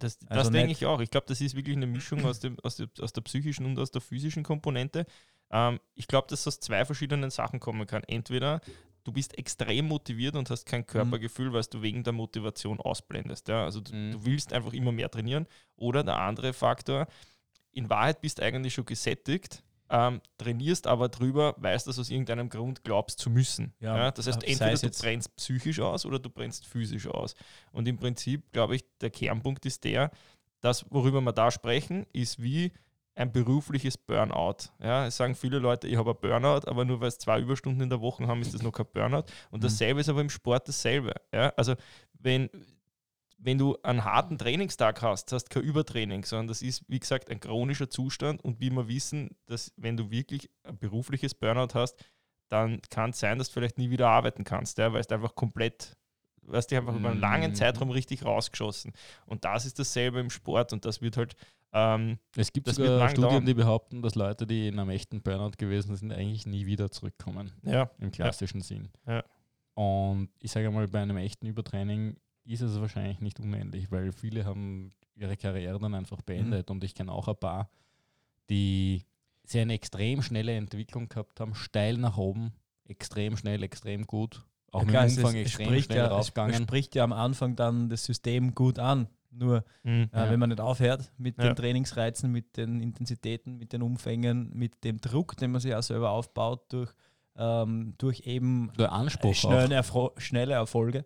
das, 0.00 0.18
das 0.18 0.30
Also 0.30 0.50
denke 0.50 0.68
nicht- 0.68 0.80
ich 0.82 0.86
auch. 0.86 1.00
Ich 1.00 1.10
glaube, 1.10 1.26
das 1.28 1.40
ist 1.40 1.54
wirklich 1.56 1.76
eine 1.76 1.86
Mischung 1.86 2.24
aus, 2.24 2.40
dem, 2.40 2.58
aus, 2.60 2.76
der, 2.76 2.88
aus 3.00 3.12
der 3.12 3.20
psychischen 3.22 3.66
und 3.66 3.78
aus 3.78 3.90
der 3.90 4.00
physischen 4.00 4.42
Komponente. 4.44 5.06
Ähm, 5.50 5.78
ich 5.94 6.06
glaube, 6.08 6.26
dass 6.28 6.44
das 6.44 6.54
aus 6.56 6.60
zwei 6.60 6.84
verschiedenen 6.84 7.30
Sachen 7.30 7.58
kommen 7.60 7.86
kann. 7.86 8.02
Entweder 8.04 8.60
du 9.04 9.12
bist 9.12 9.36
extrem 9.38 9.86
motiviert 9.88 10.36
und 10.36 10.50
hast 10.50 10.66
kein 10.66 10.86
Körpergefühl, 10.86 11.52
weil 11.52 11.62
du 11.70 11.82
wegen 11.82 12.04
der 12.04 12.12
Motivation 12.12 12.78
ausblendest. 12.80 13.48
Ja? 13.48 13.64
Also 13.64 13.80
du, 13.80 13.94
Mhm. 13.94 14.12
du 14.12 14.24
willst 14.26 14.52
einfach 14.52 14.72
immer 14.72 14.92
mehr 14.92 15.10
trainieren. 15.10 15.46
Oder 15.76 16.04
der 16.04 16.16
andere 16.18 16.52
Faktor, 16.52 17.06
in 17.72 17.88
Wahrheit 17.90 18.20
bist 18.20 18.38
du 18.38 18.42
eigentlich 18.42 18.74
schon 18.74 18.84
gesättigt, 18.86 19.62
ähm, 19.90 20.20
trainierst 20.36 20.86
aber 20.86 21.08
drüber, 21.08 21.54
weißt, 21.58 21.86
dass 21.86 21.98
aus 21.98 22.10
irgendeinem 22.10 22.48
Grund 22.48 22.84
glaubst 22.84 23.18
zu 23.18 23.30
müssen. 23.30 23.72
Ja, 23.80 23.96
Ja, 23.96 24.10
das 24.10 24.26
heißt, 24.26 24.42
entweder 24.44 24.78
du 24.78 24.90
brennst 24.90 25.34
psychisch 25.36 25.80
aus 25.80 26.04
oder 26.06 26.18
du 26.18 26.28
brennst 26.30 26.66
physisch 26.66 27.06
aus. 27.06 27.34
Und 27.72 27.88
im 27.88 27.96
Prinzip, 27.98 28.52
glaube 28.52 28.76
ich, 28.76 28.84
der 29.00 29.10
Kernpunkt 29.10 29.64
ist 29.66 29.84
der, 29.84 30.10
das, 30.60 30.84
worüber 30.90 31.20
wir 31.20 31.32
da 31.32 31.50
sprechen, 31.50 32.06
ist 32.12 32.42
wie 32.42 32.72
ein 33.14 33.32
berufliches 33.32 33.96
Burnout. 33.98 34.70
Ja, 34.80 35.06
es 35.06 35.16
sagen 35.16 35.34
viele 35.34 35.58
Leute, 35.58 35.88
ich 35.88 35.96
habe 35.96 36.10
ein 36.10 36.16
Burnout, 36.20 36.68
aber 36.68 36.84
nur 36.84 37.00
weil 37.00 37.08
es 37.08 37.18
zwei 37.18 37.40
Überstunden 37.40 37.82
in 37.82 37.90
der 37.90 38.00
Woche 38.00 38.26
haben, 38.28 38.40
ist 38.42 38.54
das 38.54 38.62
noch 38.62 38.70
kein 38.72 38.86
Burnout. 38.92 39.24
Und 39.50 39.60
Mhm. 39.60 39.62
dasselbe 39.64 40.00
ist 40.00 40.08
aber 40.08 40.20
im 40.20 40.30
Sport 40.30 40.68
dasselbe. 40.68 41.14
Ja, 41.32 41.48
also 41.56 41.74
wenn, 42.20 42.48
wenn 43.40 43.56
du 43.58 43.76
einen 43.82 44.04
harten 44.04 44.36
Trainingstag 44.36 45.00
hast, 45.02 45.32
hast 45.32 45.48
kein 45.50 45.62
Übertraining, 45.62 46.24
sondern 46.24 46.48
das 46.48 46.60
ist, 46.60 46.82
wie 46.88 46.98
gesagt, 46.98 47.30
ein 47.30 47.38
chronischer 47.40 47.88
Zustand. 47.88 48.42
Und 48.44 48.60
wie 48.60 48.70
wir 48.70 48.88
wissen, 48.88 49.36
dass 49.46 49.72
wenn 49.76 49.96
du 49.96 50.10
wirklich 50.10 50.50
ein 50.64 50.76
berufliches 50.78 51.34
Burnout 51.34 51.74
hast, 51.74 51.96
dann 52.48 52.80
kann 52.90 53.10
es 53.10 53.20
sein, 53.20 53.38
dass 53.38 53.48
du 53.48 53.54
vielleicht 53.54 53.78
nie 53.78 53.90
wieder 53.90 54.08
arbeiten 54.08 54.42
kannst, 54.42 54.78
ja, 54.78 54.92
weil 54.92 55.00
es 55.02 55.08
einfach 55.10 55.34
komplett, 55.34 55.96
weißt 56.42 56.70
du, 56.72 56.76
einfach 56.76 56.96
über 56.96 57.10
einen 57.10 57.20
langen 57.20 57.50
Mhm. 57.50 57.54
Zeitraum 57.54 57.90
richtig 57.90 58.24
rausgeschossen. 58.24 58.92
Und 59.26 59.44
das 59.44 59.66
ist 59.66 59.78
dasselbe 59.78 60.18
im 60.18 60.30
Sport 60.30 60.72
und 60.72 60.84
das 60.84 61.00
wird 61.00 61.16
halt, 61.16 61.36
ähm, 61.72 62.18
es 62.34 62.52
gibt 62.52 62.66
sogar 62.68 63.08
Studien, 63.10 63.30
dauern. 63.30 63.46
die 63.46 63.54
behaupten, 63.54 64.00
dass 64.02 64.14
Leute, 64.14 64.46
die 64.46 64.68
in 64.68 64.78
einem 64.80 64.90
echten 64.90 65.20
Burnout 65.22 65.52
gewesen 65.58 65.94
sind, 65.94 66.10
eigentlich 66.10 66.46
nie 66.46 66.64
wieder 66.66 66.90
zurückkommen. 66.90 67.52
ja, 67.62 67.90
im 68.00 68.10
klassischen 68.10 68.62
Sinn. 68.62 68.88
Ja. 69.06 69.22
Und 69.74 70.30
ich 70.40 70.50
sage 70.50 70.70
mal, 70.70 70.88
bei 70.88 71.00
einem 71.02 71.18
echten 71.18 71.46
Übertraining 71.46 72.16
ist 72.54 72.60
es 72.62 72.80
wahrscheinlich 72.80 73.20
nicht 73.20 73.40
unähnlich, 73.40 73.90
weil 73.90 74.12
viele 74.12 74.44
haben 74.44 74.92
ihre 75.14 75.36
Karriere 75.36 75.78
dann 75.78 75.94
einfach 75.94 76.22
beendet. 76.22 76.70
Und 76.70 76.82
ich 76.84 76.94
kenne 76.94 77.12
auch 77.12 77.28
ein 77.28 77.36
paar, 77.36 77.70
die 78.50 79.04
sehr 79.44 79.62
eine 79.62 79.74
extrem 79.74 80.22
schnelle 80.22 80.54
Entwicklung 80.54 81.08
gehabt 81.08 81.40
haben, 81.40 81.54
steil 81.54 81.96
nach 81.98 82.16
oben, 82.18 82.52
extrem 82.84 83.36
schnell, 83.36 83.62
extrem 83.62 84.06
gut. 84.06 84.44
Auch 84.70 84.82
Ja, 84.82 84.86
mit 85.02 85.10
es 85.10 85.14
dem 85.16 85.24
Umfang 85.24 85.36
ist- 85.36 85.40
es 85.40 85.46
extrem 85.46 85.66
spricht 85.68 85.84
schnell 85.86 85.98
ja, 85.98 86.04
es- 86.04 86.10
Es 86.10 86.16
raufgegangen. 86.16 86.62
spricht 86.62 86.94
ja 86.94 87.04
am 87.04 87.12
Anfang 87.12 87.56
dann 87.56 87.88
das 87.88 88.04
System 88.04 88.54
gut 88.54 88.78
an. 88.78 89.08
Nur 89.30 89.64
mhm. 89.82 90.08
äh, 90.12 90.16
Ja. 90.16 90.30
wenn 90.30 90.40
man 90.40 90.48
nicht 90.50 90.60
aufhört 90.60 91.10
mit 91.18 91.36
Ja. 91.38 91.44
den 91.48 91.56
Trainingsreizen, 91.56 92.30
mit 92.32 92.56
den 92.56 92.80
Intensitäten, 92.80 93.58
mit 93.58 93.72
den 93.72 93.82
Umfängen, 93.82 94.50
mit 94.54 94.84
dem 94.84 95.00
Druck, 95.00 95.36
den 95.36 95.50
man 95.52 95.60
sich 95.60 95.74
auch 95.74 95.82
selber 95.82 96.10
aufbaut 96.10 96.72
durch, 96.72 96.90
ähm, 97.36 97.94
durch 97.98 98.20
eben 98.26 98.70
schnelle, 99.32 99.74
Erfro 99.74 100.12
schnelle 100.16 100.54
Erfolge. 100.54 101.04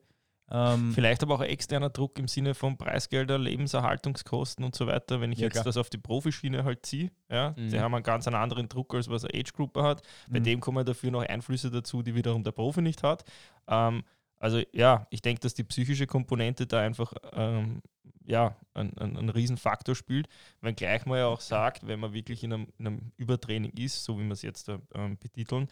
Ähm, 0.50 0.92
Vielleicht 0.92 1.22
aber 1.22 1.36
auch 1.36 1.40
externer 1.42 1.88
Druck 1.88 2.18
im 2.18 2.28
Sinne 2.28 2.54
von 2.54 2.76
Preisgelder, 2.76 3.38
Lebenserhaltungskosten 3.38 4.64
und 4.64 4.74
so 4.74 4.86
weiter. 4.86 5.20
Wenn 5.20 5.32
ich 5.32 5.38
Ja, 5.38 5.44
jetzt 5.44 5.54
klar. 5.54 5.64
das 5.64 5.76
auf 5.76 5.88
die 5.88 5.98
Profischiene 5.98 6.64
halt 6.64 6.84
ziehe, 6.84 7.10
ja, 7.30 7.54
Mhm. 7.56 7.70
die 7.70 7.80
haben 7.80 7.94
einen 7.94 8.02
ganz 8.04 8.26
einen 8.26 8.36
anderen 8.36 8.68
Druck, 8.68 8.94
als 8.94 9.08
was 9.08 9.24
eine 9.24 9.38
Age-Grupper 9.38 9.82
hat. 9.82 10.02
Bei 10.28 10.40
Mhm. 10.40 10.44
dem 10.44 10.60
kommen 10.60 10.84
dafür 10.84 11.10
noch 11.10 11.22
Einflüsse 11.22 11.70
dazu, 11.70 12.02
die 12.02 12.14
wiederum 12.14 12.42
der 12.44 12.52
Profi 12.52 12.82
nicht 12.82 13.02
hat. 13.02 13.24
Ähm, 13.68 14.04
also 14.38 14.60
ja, 14.72 15.06
ich 15.10 15.22
denke, 15.22 15.40
dass 15.40 15.54
die 15.54 15.64
psychische 15.64 16.06
Komponente 16.06 16.66
da 16.66 16.80
einfach 16.80 17.14
ähm, 17.32 17.80
ja, 18.24 18.54
ein, 18.74 18.96
ein, 18.98 19.16
ein 19.16 19.28
Riesenfaktor 19.30 19.94
spielt, 19.96 20.28
wenngleich 20.60 21.06
man 21.06 21.18
ja 21.18 21.26
auch 21.26 21.40
sagt, 21.40 21.86
wenn 21.86 21.98
man 21.98 22.12
wirklich 22.12 22.44
in 22.44 22.52
einem, 22.52 22.68
in 22.78 22.86
einem 22.86 23.12
Übertraining 23.16 23.72
ist, 23.72 24.04
so 24.04 24.18
wie 24.18 24.24
wir 24.24 24.32
es 24.32 24.42
jetzt 24.42 24.68
äh, 24.68 24.78
ähm, 24.94 25.16
betiteln, 25.18 25.66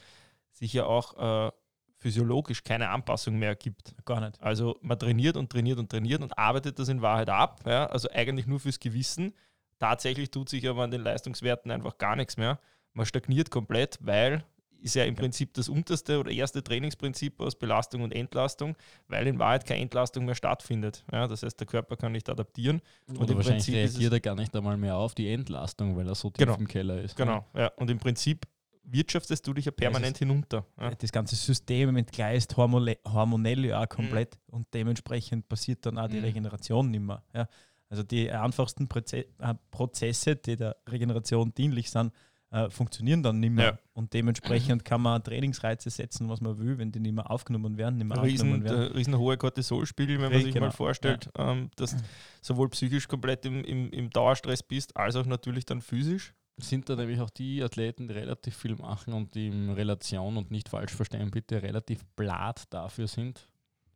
sich 0.52 0.72
ja 0.72 0.84
auch 0.84 1.48
äh, 1.48 1.52
physiologisch 2.00 2.64
keine 2.64 2.88
Anpassung 2.88 3.38
mehr 3.38 3.54
gibt. 3.54 3.94
Gar 4.06 4.20
nicht. 4.20 4.40
Also 4.42 4.78
man 4.80 4.98
trainiert 4.98 5.36
und 5.36 5.50
trainiert 5.50 5.78
und 5.78 5.90
trainiert 5.90 6.22
und 6.22 6.36
arbeitet 6.38 6.78
das 6.78 6.88
in 6.88 7.02
Wahrheit 7.02 7.28
ab. 7.28 7.60
Ja? 7.66 7.86
Also 7.86 8.08
eigentlich 8.10 8.46
nur 8.46 8.58
fürs 8.58 8.80
Gewissen. 8.80 9.34
Tatsächlich 9.78 10.30
tut 10.30 10.48
sich 10.48 10.66
aber 10.68 10.82
an 10.82 10.90
den 10.90 11.02
Leistungswerten 11.02 11.70
einfach 11.70 11.98
gar 11.98 12.16
nichts 12.16 12.36
mehr. 12.36 12.58
Man 12.94 13.06
stagniert 13.06 13.50
komplett, 13.50 13.98
weil 14.00 14.44
ist 14.82 14.94
ja 14.94 15.04
im. 15.04 15.14
Prinzip 15.14 15.52
das 15.54 15.68
unterste 15.68 16.18
oder 16.18 16.30
erste 16.30 16.64
Trainingsprinzip 16.64 17.38
aus 17.40 17.54
Belastung 17.54 18.00
und 18.02 18.12
Entlastung, 18.12 18.76
weil 19.08 19.26
in 19.26 19.38
Wahrheit 19.38 19.66
keine 19.66 19.82
Entlastung 19.82 20.24
mehr 20.24 20.34
stattfindet. 20.34 21.04
Ja, 21.12 21.28
das 21.28 21.42
heißt, 21.42 21.60
der 21.60 21.66
Körper 21.66 21.96
kann 21.96 22.12
nicht 22.12 22.30
adaptieren. 22.30 22.80
Oder 23.18 23.30
im 23.30 23.36
wahrscheinlich 23.36 23.66
Prinzip 23.66 23.74
reagiert 23.74 24.12
er 24.14 24.20
gar 24.20 24.34
nicht 24.34 24.56
einmal 24.56 24.78
mehr 24.78 24.96
auf 24.96 25.14
die 25.14 25.30
Entlastung, 25.30 25.96
weil 25.96 26.08
er 26.08 26.14
so 26.14 26.30
tief 26.30 26.46
Genau. 26.46 26.56
im 26.56 26.66
Keller 26.66 26.98
ist. 27.02 27.14
Genau, 27.16 27.44
ja. 27.54 27.68
Und 27.76 27.90
im 27.90 27.98
Prinzip 27.98 28.46
wirtschaftest 28.92 29.46
du 29.46 29.54
dich 29.54 29.64
ja 29.66 29.70
permanent 29.72 30.18
hinunter. 30.18 30.64
Ja. 30.80 30.90
Das 30.94 31.12
ganze 31.12 31.36
System 31.36 31.96
entgleist 31.96 32.56
hormone 32.56 32.96
hormonell 33.06 33.64
ja 33.66 33.82
auch 33.82 33.88
komplett 33.88 34.38
und 34.48 34.66
dementsprechend 34.74 35.48
passiert 35.48 35.86
dann 35.86 35.98
auch 35.98 36.08
die 36.08 36.18
Mhm. 36.18 36.24
Regeneration 36.24 36.90
nicht 36.90 37.00
mehr. 37.02 37.22
Ja. 37.34 37.48
Also 37.88 38.02
die 38.02 38.30
einfachsten 38.30 38.88
Proze 38.88 39.26
äh, 39.38 39.54
Prozesse, 39.70 40.36
die 40.36 40.56
der 40.56 40.76
Regeneration 40.88 41.52
dienlich 41.54 41.90
sind, 41.90 42.12
äh, 42.52 42.68
funktionieren 42.70 43.22
dann 43.22 43.38
nicht 43.40 43.50
mehr. 43.52 43.64
Ja. 43.64 43.78
Und 43.92 44.12
dementsprechend 44.12 44.84
kann 44.84 45.00
man 45.02 45.22
Trainingsreize 45.22 45.88
setzen, 45.90 46.28
was 46.28 46.40
man 46.40 46.58
will, 46.58 46.78
wenn 46.78 46.90
die 46.90 46.98
nicht 47.00 47.14
mehr 47.14 47.30
aufgenommen 47.30 47.76
werden, 47.78 47.98
nicht 47.98 48.06
mehr 48.08 48.22
Riesen, 48.22 48.54
aufgenommen 48.54 48.64
werden. 48.64 48.92
riesen 48.96 49.18
hohe 49.18 49.36
Cortisolspiegel, 49.36 50.16
wenn 50.16 50.22
man 50.22 50.32
Richtig, 50.32 50.46
sich 50.46 50.54
genau. 50.54 50.66
mal 50.66 50.72
vorstellt, 50.72 51.30
ähm, 51.36 51.70
dass 51.76 51.96
sowohl 52.40 52.68
psychisch 52.70 53.06
komplett 53.06 53.44
im, 53.46 53.64
im, 53.64 53.90
im 53.90 54.10
Dauerstress 54.10 54.62
bist, 54.62 54.96
als 54.96 55.16
auch 55.16 55.26
natürlich 55.26 55.64
dann 55.64 55.80
physisch. 55.80 56.34
Sind 56.60 56.88
da 56.88 56.96
nämlich 56.96 57.20
auch 57.20 57.30
die 57.30 57.62
Athleten, 57.62 58.08
die 58.08 58.14
relativ 58.14 58.56
viel 58.56 58.76
machen 58.76 59.12
und 59.14 59.34
die 59.34 59.48
in 59.48 59.70
Relation 59.70 60.36
und 60.36 60.50
nicht 60.50 60.68
falsch 60.68 60.92
verstehen, 60.92 61.30
bitte 61.30 61.62
relativ 61.62 62.04
blatt 62.16 62.64
dafür 62.70 63.06
sind, 63.08 63.48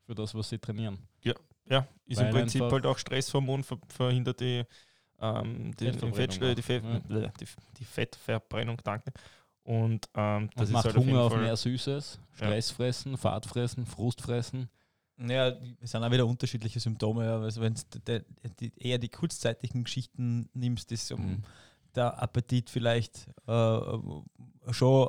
für 0.06 0.14
das, 0.14 0.35
was 0.35 0.49
sie 0.49 0.59
trainieren. 0.59 0.99
Ja, 1.66 1.87
ist 2.06 2.18
Weil 2.21 2.26
im 2.26 2.33
Prinzip 2.35 2.61
halt 2.62 2.85
auch 2.85 2.99
Stresshormon, 2.99 3.62
ver 3.64 3.78
verhindert 3.88 4.38
die, 4.40 4.64
ähm, 5.18 5.75
die, 5.76 5.85
Fettverbrennung 5.87 6.14
Fett, 6.14 6.59
die, 6.59 6.62
Fett, 6.62 6.85
ja. 6.85 7.28
die, 7.40 7.47
die 7.78 7.85
Fettverbrennung, 7.85 8.76
danke. 8.85 9.12
Und 9.62 10.06
ähm, 10.14 10.49
das 10.49 10.56
Das 10.56 10.68
ist 10.68 10.73
macht 10.75 10.85
halt 10.85 10.97
auf 10.99 11.06
Hunger 11.06 11.21
auf 11.23 11.33
Fall. 11.33 11.42
mehr 11.42 11.56
Süßes, 11.56 12.18
Ja. 12.33 12.37
Stress 12.37 12.71
fressen, 12.71 13.16
Fahrt 13.16 13.47
fressen, 13.47 13.87
Frust 13.87 14.21
fressen. 14.21 14.68
Ja, 15.16 15.56
es 15.80 15.92
sind 15.92 16.02
auch 16.04 16.11
wieder 16.11 16.26
unterschiedliche 16.26 16.80
Symptome. 16.80 17.25
Ja. 17.25 17.40
Also 17.40 17.62
wenn 17.62 17.73
du 17.73 18.25
eher 18.76 18.99
die 18.99 19.09
kurzzeitigen 19.09 19.85
Geschichten 19.85 20.50
nimmst, 20.52 20.92
ist 20.92 21.11
um, 21.12 21.25
Mhm. 21.25 21.42
Der 21.94 22.22
Appetit 22.22 22.70
vielleicht 22.70 23.28
äh, 23.46 23.80
schon 24.70 25.08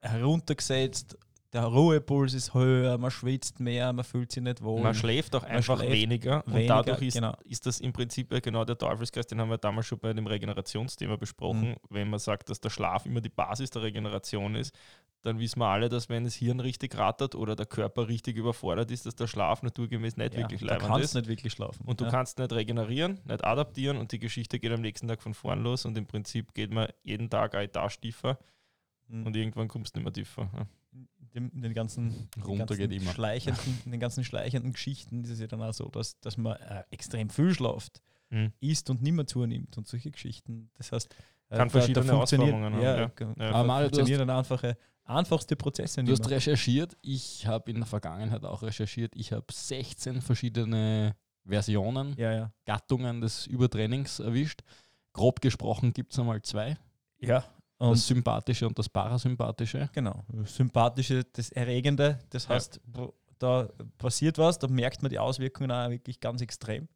heruntergesetzt, 0.00 1.16
der 1.52 1.64
Ruhepuls 1.64 2.34
ist 2.34 2.52
höher, 2.52 2.98
man 2.98 3.10
schwitzt 3.10 3.58
mehr, 3.58 3.92
man 3.92 4.04
fühlt 4.04 4.30
sich 4.30 4.42
nicht 4.42 4.62
wohl. 4.62 4.82
Man 4.82 4.94
schläft 4.94 5.34
auch 5.34 5.42
Man 5.42 5.52
einfach 5.52 5.78
schläft 5.78 5.92
weniger, 5.92 6.46
und 6.46 6.54
weniger, 6.54 6.82
dadurch 6.82 7.02
ist, 7.02 7.14
genau. 7.14 7.34
ist 7.44 7.64
das 7.64 7.80
im 7.80 7.92
Prinzip 7.92 8.30
ja 8.32 8.40
genau 8.40 8.64
der 8.66 8.76
Teufelsgeist, 8.76 9.30
den 9.30 9.40
haben 9.40 9.48
wir 9.48 9.56
damals 9.56 9.86
schon 9.86 9.98
bei 9.98 10.12
dem 10.12 10.26
Regenerationsthema 10.26 11.16
besprochen. 11.16 11.70
Mhm. 11.70 11.76
Wenn 11.88 12.10
man 12.10 12.18
sagt, 12.18 12.50
dass 12.50 12.60
der 12.60 12.68
Schlaf 12.68 13.06
immer 13.06 13.22
die 13.22 13.30
Basis 13.30 13.70
der 13.70 13.82
Regeneration 13.82 14.56
ist, 14.56 14.74
dann 15.22 15.38
wissen 15.38 15.58
wir 15.60 15.66
alle, 15.66 15.88
dass 15.88 16.08
wenn 16.08 16.24
das 16.24 16.34
Hirn 16.34 16.60
richtig 16.60 16.96
rattert 16.96 17.34
oder 17.34 17.56
der 17.56 17.66
Körper 17.66 18.08
richtig 18.08 18.36
überfordert 18.36 18.90
ist, 18.90 19.04
dass 19.06 19.16
der 19.16 19.26
Schlaf 19.26 19.62
naturgemäß 19.62 20.16
nicht 20.16 20.34
ja, 20.34 20.40
wirklich 20.40 20.60
da 20.60 20.66
leibend 20.66 20.88
kannst 20.88 21.04
ist. 21.06 21.14
du 21.14 21.18
nicht 21.18 21.28
wirklich 21.28 21.52
schlafen. 21.52 21.84
Und 21.86 22.00
du 22.00 22.04
ja. 22.04 22.10
kannst 22.10 22.38
nicht 22.38 22.52
regenerieren, 22.52 23.18
nicht 23.24 23.44
adaptieren 23.44 23.96
und 23.96 24.12
die 24.12 24.18
Geschichte 24.18 24.58
geht 24.58 24.72
am 24.72 24.80
nächsten 24.80 25.08
Tag 25.08 25.20
von 25.22 25.34
vorn 25.34 25.62
los 25.62 25.84
und 25.84 25.98
im 25.98 26.06
Prinzip 26.06 26.54
geht 26.54 26.72
man 26.72 26.88
jeden 27.02 27.28
Tag 27.30 27.54
eine 27.54 27.64
Etage 27.64 27.98
tiefer 28.00 28.38
Mhm. 29.10 29.24
und 29.26 29.36
irgendwann 29.36 29.68
kommst 29.68 29.96
du 29.96 30.00
nicht 30.00 30.04
mehr 30.04 30.12
tiefer. 30.12 30.50
Ja. 30.54 30.66
in, 30.92 31.30
dem, 31.34 31.50
in 31.54 31.62
den 31.62 31.72
ganzen, 31.74 32.28
Runter 32.44 32.76
den 32.76 32.90
ganzen. 32.90 33.08
Schleichenden, 33.08 33.78
in 33.86 33.90
den 33.92 34.00
ganzen 34.00 34.22
schleichenden 34.24 34.72
Geschichten 34.74 35.24
ist 35.24 35.30
es 35.30 35.40
ja 35.40 35.46
dann 35.46 35.62
auch 35.62 35.72
so, 35.72 35.88
dass, 35.88 36.18
dass 36.20 36.36
man 36.36 36.56
äh, 36.56 36.82
extrem 36.90 37.30
viel 37.30 37.54
schlaft, 37.54 38.02
Mhm. 38.30 38.52
isst 38.60 38.90
und 38.90 39.00
nicht 39.02 39.12
mehr 39.14 39.26
zunimmt 39.26 39.78
und 39.78 39.86
solche 39.88 40.10
Geschichten. 40.10 40.70
Das 40.76 40.92
heißt, 40.92 41.14
äh, 41.48 41.56
Kann 41.56 41.70
verschiedene 41.70 42.04
funktioniert- 42.06 42.52
Ausformungen 42.52 42.74
haben, 42.74 42.82
Ja, 42.82 42.96
ja. 42.98 43.10
ja. 43.18 43.34
Ja. 43.38 43.50
Aber 43.54 43.64
Mario, 43.64 43.88
du 43.88 43.92
hast- 43.92 43.96
funktionieren 44.00 44.28
dann 44.28 44.36
einfache, 44.36 44.76
einfachste 45.08 45.56
Prozesse 45.56 46.02
Du 46.02 46.10
nicht 46.10 46.20
hast 46.20 46.30
recherchiert, 46.30 46.96
ich 47.02 47.46
habe 47.46 47.70
in 47.70 47.78
der 47.78 47.86
Vergangenheit 47.86 48.44
auch 48.44 48.62
recherchiert, 48.62 49.14
ich 49.16 49.32
habe 49.32 49.46
16 49.50 50.20
verschiedene 50.20 51.16
Versionen, 51.44 52.14
Ja, 52.18 52.32
ja. 52.32 52.52
Gattungen 52.66 53.20
des 53.20 53.46
Übertrainings 53.46 54.18
erwischt. 54.20 54.62
Grob 55.14 55.40
gesprochen 55.40 55.92
gibt 55.92 56.12
es 56.12 56.18
einmal 56.18 56.42
zwei, 56.42 56.76
Ja. 57.18 57.42
das 57.78 58.06
Sympathische 58.06 58.66
und 58.66 58.78
das 58.78 58.88
Parasympathische. 58.88 59.88
genau, 59.92 60.24
sympathische, 60.44 61.24
das 61.32 61.50
Erregende, 61.52 62.18
das 62.30 62.44
Ja. 62.44 62.50
heißt, 62.50 62.80
wo- 62.84 63.14
da 63.38 63.68
passiert 63.98 64.36
was, 64.36 64.58
da 64.58 64.66
merkt 64.68 65.00
man 65.02 65.10
die 65.10 65.18
Auswirkungen 65.18 65.70
auch 65.70 65.88
wirklich 65.90 66.18
ganz 66.20 66.40
extrem 66.42 66.88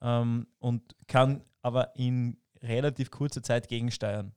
ähm, 0.00 0.46
und 0.58 0.96
kann 1.06 1.44
aber 1.62 1.94
in 1.94 2.38
relativ 2.62 3.10
kurzer 3.10 3.42
Zeit 3.42 3.68
gegensteuern. 3.68 4.32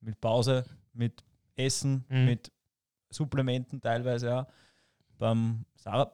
Mit 0.00 0.20
Pause, 0.20 0.64
mit 0.92 1.24
Essen, 1.56 2.04
Mhm. 2.08 2.24
mit 2.26 2.52
Supplementen 3.10 3.80
teilweise 3.80 4.34
auch. 4.40 4.46
Beim 5.18 5.64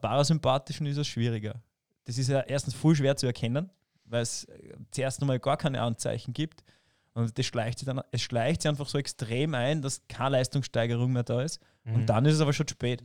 Parasympathischen 0.01 0.85
ist 0.85 0.97
es 0.97 1.07
schwieriger. 1.07 1.61
Das 2.05 2.17
ist 2.17 2.27
ja 2.29 2.41
erstens 2.41 2.73
voll 2.73 2.95
schwer 2.95 3.15
zu 3.15 3.25
erkennen, 3.25 3.69
weil 4.05 4.21
es 4.21 4.43
äh, 4.45 4.73
zuerst 4.91 5.21
einmal 5.21 5.39
gar 5.39 5.57
keine 5.57 5.81
Anzeichen 5.81 6.33
gibt. 6.33 6.63
Und 7.13 7.37
das 7.37 7.45
schleicht 7.45 7.79
sich 7.79 7.85
dann, 7.85 8.01
es 8.11 8.21
schleicht 8.21 8.61
sich 8.61 8.69
einfach 8.69 8.87
so 8.87 8.97
extrem 8.97 9.53
ein, 9.53 9.81
dass 9.81 10.07
keine 10.07 10.31
Leistungssteigerung 10.31 11.11
mehr 11.11 11.23
da 11.23 11.41
ist. 11.41 11.59
Mhm. 11.83 11.95
Und 11.95 12.05
dann 12.07 12.25
ist 12.25 12.35
es 12.35 12.41
aber 12.41 12.53
schon 12.53 12.67
zu 12.67 12.73
spät. 12.73 13.03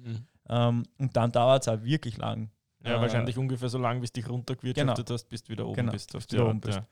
Ähm, 0.48 0.84
und 0.98 1.16
dann 1.16 1.32
dauert 1.32 1.62
es 1.62 1.68
auch 1.68 1.82
wirklich 1.82 2.16
lang. 2.18 2.50
Ja, 2.84 2.96
Äh, 2.98 3.00
wahrscheinlich 3.00 3.36
ungefähr 3.36 3.68
so 3.68 3.78
lange, 3.78 4.00
bis 4.00 4.12
du 4.12 4.20
dich 4.20 4.30
runtergewirtschaftet 4.30 5.10
hast, 5.10 5.28
bis 5.28 5.42
du 5.42 5.52
wieder 5.52 5.66
oben 5.66 5.74
Genau, 5.76 5.92
bist. 5.92 6.14
Auf 6.14 6.20
bis 6.20 6.26
du 6.28 6.36
die 6.36 6.42
oben 6.42 6.62
Art, 6.62 6.86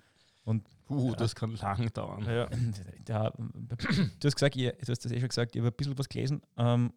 bist. 0.45 0.67
Uh, 0.89 1.15
das 1.15 1.35
kann 1.35 1.55
lang 1.57 1.93
dauern. 1.93 2.25
Ja. 2.25 2.49
Da, 3.05 3.31
du 3.31 3.77
hast 4.25 4.35
gesagt, 4.35 4.57
ihr, 4.57 4.73
du 4.73 4.89
hast 4.91 5.05
das 5.05 5.13
eh 5.13 5.21
schon 5.21 5.29
gesagt, 5.29 5.55
ich 5.57 5.61
habe 5.61 5.69
ein 5.71 5.77
bisschen 5.77 5.99
was 5.99 6.09
gelesen. 6.09 6.43
Ähm, 6.57 6.93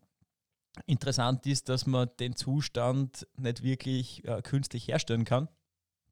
interessant 0.86 1.46
ist, 1.46 1.70
dass 1.70 1.86
man 1.86 2.10
den 2.20 2.36
Zustand 2.36 3.28
nicht 3.38 3.64
wirklich 3.64 4.24
äh, 4.26 4.42
künstlich 4.42 4.88
herstellen 4.88 5.26
kann. 5.26 5.48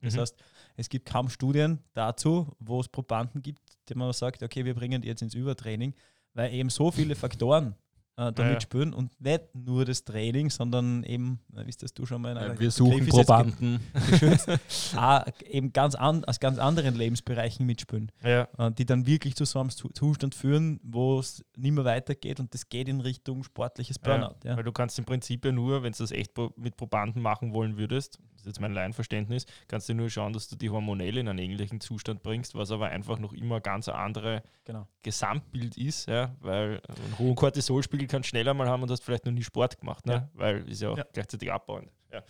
Das 0.02 0.14
Mhm. 0.14 0.20
heißt, 0.20 0.36
es 0.76 0.88
gibt 0.88 1.08
kaum 1.08 1.30
Studien 1.30 1.82
dazu, 1.94 2.54
wo 2.58 2.80
es 2.80 2.88
Probanden 2.88 3.42
gibt, 3.42 3.62
die 3.88 3.94
man 3.94 4.12
sagt, 4.12 4.42
okay, 4.42 4.64
wir 4.64 4.74
bringen 4.74 5.00
die 5.00 5.08
jetzt 5.08 5.22
ins 5.22 5.34
Übertraining, 5.34 5.94
weil 6.34 6.52
eben 6.52 6.68
so 6.68 6.90
viele 6.90 7.14
Faktoren 7.14 7.74
äh, 8.18 8.32
damit 8.32 8.38
Ja, 8.38 8.52
ja. 8.52 8.60
spielen 8.60 8.94
und 8.94 9.20
nicht 9.20 9.54
nur 9.54 9.84
das 9.84 10.04
Training, 10.04 10.48
sondern 10.50 11.02
eben, 11.04 11.40
äh, 11.54 11.66
wie 11.66 11.70
das 11.70 11.92
du 11.92 12.06
schon 12.06 12.22
mal 12.22 12.32
in 12.32 12.38
einer 12.38 12.54
Äh, 12.54 12.60
Wir 12.60 12.70
suchen 12.70 13.00
ist 13.06 13.10
Probanden. 13.10 13.80
auch 14.96 15.24
eben 15.48 15.72
ganz 15.72 15.94
an, 15.94 16.24
aus 16.24 16.40
ganz 16.40 16.58
anderen 16.58 16.94
Lebensbereichen 16.94 17.66
mitspielen, 17.66 18.10
Ja. 18.22 18.48
äh, 18.58 18.72
die 18.72 18.86
dann 18.86 19.06
wirklich 19.06 19.34
zu 19.36 19.44
so 19.44 19.60
einem 19.60 19.70
Zu- 19.70 19.90
Zustand 19.90 20.34
führen, 20.34 20.80
wo 20.82 21.18
es 21.18 21.44
nicht 21.56 21.72
mehr 21.72 21.84
weitergeht 21.84 22.40
und 22.40 22.52
das 22.54 22.68
geht 22.68 22.88
in 22.88 23.00
Richtung 23.00 23.42
sportliches 23.44 23.98
Burnout. 23.98 24.36
Ja. 24.44 24.56
Weil 24.56 24.64
du 24.64 24.72
kannst 24.72 24.98
im 24.98 25.04
Prinzip 25.04 25.44
ja 25.44 25.52
nur, 25.52 25.82
wenn 25.82 25.92
du 25.92 25.98
das 25.98 26.10
echt 26.12 26.32
mit 26.56 26.76
Probanden 26.76 27.22
machen 27.22 27.52
wollen 27.52 27.76
würdest, 27.76 28.18
ist 28.35 28.35
jetzt 28.46 28.60
mein 28.60 28.72
Laienverständnis, 28.72 29.46
kannst 29.68 29.88
du 29.88 29.94
nur 29.94 30.08
schauen, 30.10 30.32
dass 30.32 30.48
du 30.48 30.56
die 30.56 30.70
hormonell 30.70 31.18
in 31.18 31.28
einen 31.28 31.38
ähnlichen 31.38 31.80
Zustand 31.80 32.22
bringst, 32.22 32.54
was 32.54 32.70
aber 32.70 32.86
einfach 32.88 33.18
noch 33.18 33.32
immer 33.32 33.56
ein 33.56 33.62
ganz 33.62 33.88
andere 33.88 34.42
Genau. 34.64 34.86
Gesamtbild 35.02 35.76
ist, 35.76 36.08
ja, 36.08 36.34
weil 36.40 36.80
einen 36.88 37.18
hohen 37.18 37.34
Cortisolspiegel 37.36 38.06
kannst 38.08 38.28
schneller 38.28 38.54
mal 38.54 38.68
haben 38.68 38.82
und 38.82 38.90
hast 38.90 39.02
vielleicht 39.04 39.24
noch 39.26 39.32
nie 39.32 39.42
Sport 39.44 39.78
gemacht, 39.78 40.06
ne? 40.06 40.12
Ja. 40.12 40.30
weil 40.34 40.68
ist 40.68 40.82
ja 40.82 40.90
auch 40.90 40.98
Ja. 40.98 41.04
gleichzeitig 41.12 41.52
abbauend. 41.52 41.90
Ja. 42.12 42.22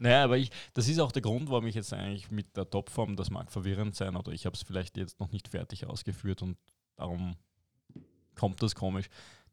Naja, 0.00 0.22
aber 0.24 0.38
ich, 0.38 0.50
das 0.74 0.86
ist 0.88 1.00
auch 1.00 1.10
der 1.10 1.22
Grund, 1.22 1.50
warum 1.50 1.66
ich 1.66 1.74
jetzt 1.74 1.92
eigentlich 1.92 2.30
mit 2.30 2.56
der 2.56 2.70
Topform, 2.70 3.16
das 3.16 3.30
mag 3.30 3.50
verwirrend 3.50 3.96
sein, 3.96 4.14
oder 4.14 4.30
ich 4.30 4.46
habe 4.46 4.54
es 4.54 4.62
vielleicht 4.62 4.96
jetzt 4.96 5.18
noch 5.18 5.32
nicht 5.32 5.48
fertig 5.48 5.86
ausgeführt 5.86 6.40
und 6.42 6.56
darum 6.96 7.34
kommt 8.36 8.62
das 8.62 8.76
komisch, 8.76 9.08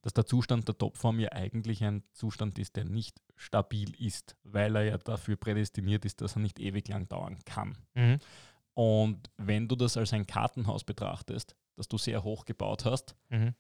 dass 0.06 0.14
der 0.14 0.28
Zustand 0.28 0.68
der 0.68 0.78
Topform 0.78 1.20
ja 1.20 1.32
eigentlich 1.32 1.84
ein 1.84 2.04
Zustand 2.12 2.60
ist, 2.60 2.76
der 2.76 2.86
nicht 2.86 3.20
stabil 3.36 3.92
ist, 4.00 4.36
weil 4.44 4.76
er 4.76 4.84
ja 4.84 4.98
dafür 5.00 5.36
prädestiniert 5.36 6.06
ist, 6.06 6.22
dass 6.22 6.36
er 6.36 6.42
nicht 6.44 6.60
ewig 6.60 6.88
lang 6.90 7.08
dauern 7.08 7.40
kann. 7.44 7.76
Mhm. 7.96 8.20
Und 8.76 9.32
wenn 9.38 9.68
du 9.68 9.76
das 9.76 9.98
als 9.98 10.14
ein 10.14 10.28
Kartenhaus 10.28 10.84
betrachtest, 10.84 11.56
das 11.76 11.88
du 11.88 11.98
sehr 11.98 12.24
hoch 12.24 12.46
gebaut 12.46 12.86
hast, 12.86 13.16
Mhm. 13.30 13.56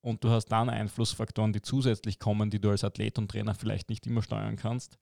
und 0.00 0.24
du 0.24 0.30
hast 0.30 0.46
dann 0.46 0.70
Einflussfaktoren, 0.70 1.52
die 1.52 1.60
zusätzlich 1.60 2.18
kommen, 2.18 2.48
die 2.48 2.62
du 2.62 2.70
als 2.70 2.82
Athlet 2.82 3.18
und 3.18 3.30
Trainer 3.30 3.54
vielleicht 3.54 3.90
nicht 3.90 4.06
immer 4.06 4.22
steuern 4.22 4.56
kannst, 4.56 4.98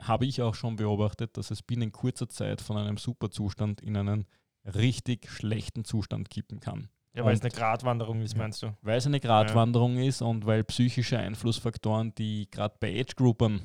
habe 0.00 0.24
ich 0.24 0.40
auch 0.40 0.54
schon 0.54 0.76
beobachtet, 0.76 1.36
dass 1.36 1.50
es 1.50 1.60
binnen 1.60 1.92
kurzer 1.92 2.30
Zeit 2.30 2.62
von 2.62 2.78
einem 2.78 2.96
Superzustand 2.96 3.82
in 3.82 3.98
einen 3.98 4.24
richtig 4.64 5.30
schlechten 5.30 5.84
Zustand 5.84 6.30
kippen 6.30 6.58
kann. 6.60 6.88
Ja, 7.16 7.24
weil 7.24 7.34
es 7.34 7.40
Und- 7.40 7.46
eine 7.46 7.54
Gratwanderung 7.58 8.20
ist, 8.20 8.36
meinst 8.36 8.62
du? 8.62 8.76
Weil 8.82 8.98
es 8.98 9.06
eine 9.06 9.20
Gratwanderung 9.20 9.96
ist 9.98 10.20
und 10.22 10.44
weil 10.44 10.62
psychische 10.64 11.18
Einflussfaktoren, 11.18 12.14
die 12.14 12.48
gerade 12.50 12.76
bei 12.78 13.00
Age-Groupern 13.00 13.62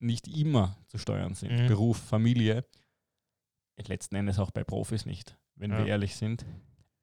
nicht 0.00 0.28
immer 0.28 0.76
zu 0.86 0.98
steuern 0.98 1.34
sind, 1.34 1.52
Mhm. 1.52 1.66
Beruf, 1.66 1.98
Familie, 1.98 2.64
letzten 3.86 4.16
Endes 4.16 4.38
auch 4.38 4.50
bei 4.50 4.62
Profis 4.62 5.06
nicht, 5.06 5.38
wenn 5.54 5.70
Ja. 5.70 5.78
wir 5.78 5.86
ehrlich 5.86 6.14
sind, 6.16 6.44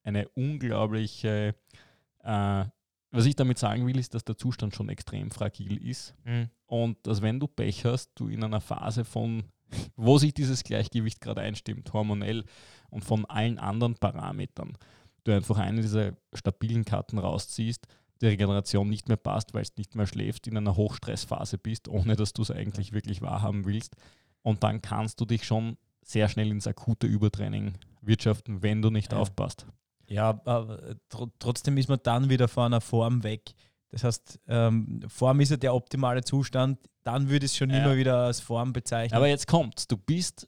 eine 0.03 0.27
unglaubliche 0.29 1.55
äh, 2.23 2.65
was 3.11 3.25
ich 3.25 3.37
damit 3.37 3.57
sagen 3.57 3.87
will, 3.87 3.97
ist, 3.97 4.13
dass 4.13 4.25
der 4.25 4.35
Zustand 4.37 4.75
schon 4.75 4.89
extrem 4.89 5.31
fragil 5.31 5.77
ist 5.81 6.13
Mhm. 6.25 6.49
und 6.65 6.97
dass 7.07 7.21
wenn 7.21 7.39
du 7.39 7.47
Pech 7.47 7.85
hast, 7.85 8.11
du 8.15 8.27
in 8.27 8.43
einer 8.43 8.59
Phase 8.59 9.05
von, 9.05 9.45
wo 9.95 10.17
sich 10.17 10.33
dieses 10.33 10.63
Gleichgewicht 10.65 11.21
gerade 11.21 11.39
einstimmt, 11.41 11.93
hormonell 11.93 12.43
und 12.89 13.05
von 13.05 13.23
allen 13.25 13.59
anderen 13.59 13.95
Parametern, 13.95 14.77
du 15.27 15.35
einfach 15.35 15.57
eine 15.57 15.81
dieser 15.81 16.13
stabilen 16.33 16.85
Karten 16.85 17.17
rausziehst, 17.19 17.85
die 18.21 18.27
Regeneration 18.27 18.89
nicht 18.89 19.07
mehr 19.07 19.17
passt, 19.17 19.53
weil 19.53 19.61
es 19.61 19.75
nicht 19.77 19.95
mehr 19.95 20.07
schläft, 20.07 20.47
in 20.47 20.57
einer 20.57 20.75
Hochstressphase 20.75 21.57
bist, 21.57 21.87
ohne 21.87 22.15
dass 22.15 22.33
du 22.33 22.41
es 22.41 22.51
eigentlich 22.51 22.91
wirklich 22.93 23.21
wahrhaben 23.21 23.65
willst. 23.65 23.95
Und 24.41 24.63
dann 24.63 24.81
kannst 24.81 25.19
du 25.21 25.25
dich 25.25 25.45
schon 25.45 25.77
sehr 26.03 26.29
schnell 26.29 26.49
ins 26.49 26.67
akute 26.67 27.05
Übertraining 27.05 27.73
wirtschaften, 28.01 28.63
wenn 28.63 28.81
du 28.81 28.89
nicht 28.89 29.11
Ja. 29.11 29.19
aufpasst. 29.19 29.67
Ja, 30.07 30.41
aber 30.45 30.95
tr 31.09 31.27
trotzdem 31.37 31.77
ist 31.77 31.89
man 31.89 31.99
dann 32.01 32.29
wieder 32.29 32.47
von 32.47 32.63
einer 32.67 32.79
Form 32.81 33.23
weg. 33.23 33.53
Das 33.89 34.03
heißt, 34.03 34.39
ähm, 34.47 35.01
Form 35.07 35.39
ist 35.41 35.51
ja 35.51 35.57
der 35.57 35.73
optimale 35.75 36.23
Zustand, 36.23 36.79
dann 37.03 37.29
würde 37.29 37.45
ich 37.45 37.51
es 37.51 37.57
schon 37.57 37.69
Ja. 37.69 37.77
immer 37.83 37.97
wieder 37.97 38.17
als 38.23 38.39
Form 38.39 38.71
bezeichnen. 38.73 39.15
Aber 39.17 39.27
jetzt 39.27 39.47
kommt's. 39.47 39.85
Du 39.87 39.97
bist 39.97 40.47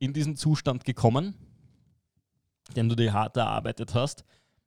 in 0.00 0.12
diesen 0.12 0.34
Zustand 0.36 0.84
gekommen, 0.84 1.34
den 2.76 2.88
du 2.88 2.94
dir 2.96 3.12
hart 3.12 3.36
erarbeitet 3.36 3.94
hast. 3.94 4.24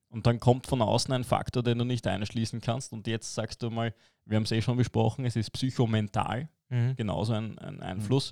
Und 0.09 0.27
dann 0.27 0.39
kommt 0.39 0.67
von 0.67 0.81
außen 0.81 1.11
ein 1.13 1.23
Faktor, 1.23 1.63
den 1.63 1.79
du 1.79 1.85
nicht 1.85 2.05
einschließen 2.05 2.61
kannst. 2.61 2.93
Und 2.93 3.07
jetzt 3.07 3.33
sagst 3.33 3.63
du 3.63 3.69
mal, 3.71 3.93
wir 4.25 4.35
haben 4.37 4.43
es 4.43 4.51
eh 4.51 4.61
schon 4.61 4.77
besprochen, 4.77 5.25
es 5.25 5.35
ist 5.35 5.49
psychomental 5.51 6.49
Mhm. 6.69 6.95
genauso 6.95 7.33
ein, 7.33 7.57
ein 7.59 7.81
Einfluss. 7.81 8.31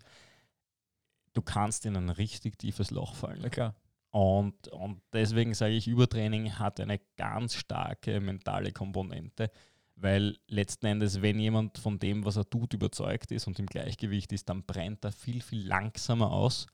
Du 1.34 1.42
kannst 1.42 1.86
in 1.86 1.96
ein 1.96 2.10
richtig 2.10 2.58
tiefes 2.58 2.90
Loch 2.92 3.14
fallen. 3.16 3.50
ja. 3.56 3.76
Und, 4.10 4.68
und 4.70 5.02
deswegen 5.14 5.54
sage 5.54 5.74
ich, 5.74 5.88
Übertraining 5.88 6.58
hat 6.60 6.80
eine 6.80 7.00
ganz 7.18 7.54
starke 7.56 8.20
mentale 8.20 8.72
Komponente, 8.74 9.50
weil 9.96 10.38
letzten 10.48 10.88
Endes, 10.88 11.22
wenn 11.22 11.40
jemand 11.40 11.78
von 11.78 11.98
dem, 12.00 12.26
was 12.26 12.36
er 12.36 12.50
tut, 12.50 12.74
überzeugt 12.74 13.32
ist 13.32 13.48
und 13.48 13.58
im 13.60 13.68
Gleichgewicht 13.68 14.34
ist, 14.34 14.50
dann 14.50 14.64
brennt 14.64 15.06
er 15.06 15.12
viel, 15.14 15.42
viel 15.42 15.66
langsamer 15.66 16.32
aus 16.32 16.68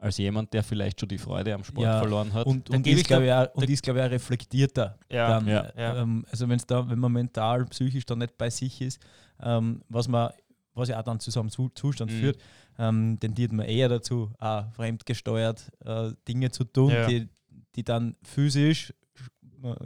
als 0.00 0.16
jemand, 0.18 0.52
der 0.54 0.62
vielleicht 0.62 0.98
schon 0.98 1.08
die 1.08 1.18
Freude 1.18 1.54
am 1.54 1.62
Sport 1.62 1.84
Ja, 1.86 1.98
verloren 1.98 2.32
hat. 2.32 2.46
Und, 2.46 2.68
Dann 2.70 2.76
und 2.78 2.86
ist, 2.86 3.06
glaube 3.06 3.26
ich, 3.26 3.32
auch- 3.32 3.54
und 3.54 3.68
ist, 3.68 3.82
glaube 3.82 3.98
ich, 4.00 4.04
auch 4.06 4.10
reflektierter. 4.10 4.98
Ja, 5.10 5.28
dann, 5.28 5.46
ja, 5.46 5.70
ja. 5.76 6.02
Ähm, 6.02 6.24
also 6.30 6.48
wenn's 6.48 6.66
da, 6.66 6.88
wenn 6.88 6.98
man 6.98 7.12
mental, 7.12 7.64
psychisch 7.66 8.06
da 8.06 8.16
nicht 8.16 8.36
bei 8.38 8.48
sich 8.50 8.80
ist, 8.80 9.00
ähm, 9.42 9.82
was 9.88 10.08
man, 10.08 10.30
was 10.74 10.88
ja 10.88 10.98
auch 10.98 11.04
dann 11.04 11.20
zu 11.20 11.30
so 11.30 11.40
einem 11.40 11.50
Zu- 11.50 11.68
Zustand 11.74 12.10
Mhm. 12.10 12.16
führt, 12.16 12.38
ähm, 12.78 13.18
tendiert 13.20 13.52
man 13.52 13.66
eher 13.66 13.88
dazu, 13.88 14.32
auch 14.38 14.72
fremdgesteuert 14.72 15.70
äh, 15.84 16.12
Dinge 16.26 16.50
zu 16.50 16.64
tun, 16.64 16.90
Ja. 16.92 17.06
die, 17.06 17.28
die 17.74 17.84
dann 17.84 18.16
physisch 18.22 18.88
sch- 18.88 18.94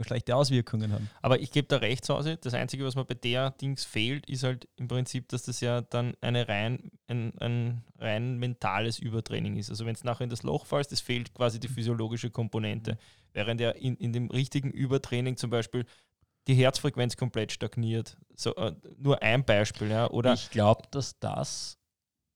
schlechte 0.01 0.35
Auswirkungen 0.35 0.91
haben. 0.91 1.09
Aber 1.21 1.39
ich 1.39 1.51
gebe 1.51 1.67
da 1.67 1.77
recht, 1.77 2.07
Hause. 2.09 2.37
Das 2.37 2.53
Einzige, 2.53 2.85
was 2.85 2.95
mir 2.95 3.05
bei 3.05 3.13
der 3.15 3.51
Dings 3.51 3.83
fehlt, 3.83 4.27
ist 4.27 4.43
halt 4.43 4.67
im 4.75 4.87
Prinzip, 4.87 5.29
dass 5.29 5.43
das 5.43 5.61
ja 5.61 5.81
dann 5.81 6.15
eine 6.21 6.47
rein, 6.47 6.91
ein, 7.07 7.37
ein 7.39 7.83
rein 7.97 8.37
mentales 8.37 8.99
Übertraining 8.99 9.57
ist. 9.57 9.69
Also 9.69 9.85
wenn 9.85 9.95
es 9.95 10.03
nachher 10.03 10.23
in 10.23 10.29
das 10.29 10.43
Loch 10.43 10.65
fällst, 10.65 10.91
es 10.91 11.01
fehlt 11.01 11.33
quasi 11.33 11.59
die 11.59 11.67
physiologische 11.67 12.29
Komponente. 12.29 12.97
Während 13.33 13.59
ja 13.61 13.71
in, 13.71 13.95
in 13.97 14.13
dem 14.13 14.29
richtigen 14.29 14.71
Übertraining 14.71 15.37
zum 15.37 15.49
Beispiel 15.49 15.85
die 16.47 16.55
Herzfrequenz 16.55 17.17
komplett 17.17 17.51
stagniert. 17.51 18.17
So, 18.35 18.55
äh, 18.55 18.73
nur 18.97 19.21
ein 19.21 19.43
Beispiel, 19.45 19.89
ja. 19.89 20.09
Oder 20.09 20.33
ich 20.33 20.51
glaube, 20.51 20.83
dass 20.91 21.19
das 21.19 21.77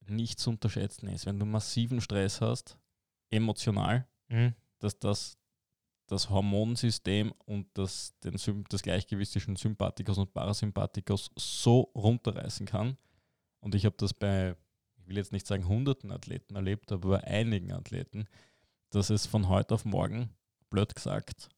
nicht 0.07 0.39
zu 0.39 0.49
unterschätzen 0.49 1.07
ist. 1.09 1.25
Wenn 1.25 1.39
du 1.39 1.45
massiven 1.45 2.01
Stress 2.01 2.41
hast, 2.41 2.77
emotional, 3.29 4.07
Mhm. 4.31 4.53
dass 4.79 4.99
das 4.99 5.38
das 6.09 6.29
Hormonsystem 6.29 7.33
und 7.45 7.67
das, 7.75 8.13
den, 8.23 8.35
das 8.69 8.81
Gleichgewicht 8.81 9.31
zwischen 9.31 9.55
Sympathikus 9.55 10.17
und 10.17 10.33
Parasympathikus 10.33 11.31
so 11.37 11.91
runterreißen 11.95 12.65
kann. 12.65 12.97
Und 13.59 13.75
ich 13.75 13.85
habe 13.85 13.95
das 13.97 14.13
bei, 14.13 14.55
ich 14.97 15.07
will 15.07 15.17
jetzt 15.17 15.31
nicht 15.31 15.45
sagen 15.47 15.67
hunderten 15.67 16.11
Athleten 16.11 16.55
erlebt, 16.55 16.91
aber 16.91 17.09
bei 17.09 17.23
einigen 17.25 17.71
Athleten, 17.71 18.27
dass 18.89 19.09
es 19.09 19.25
von 19.27 19.47
heute 19.49 19.75
auf 19.75 19.85
morgen, 19.85 20.29
blöd 20.69 20.93
gesagt, 20.95 21.49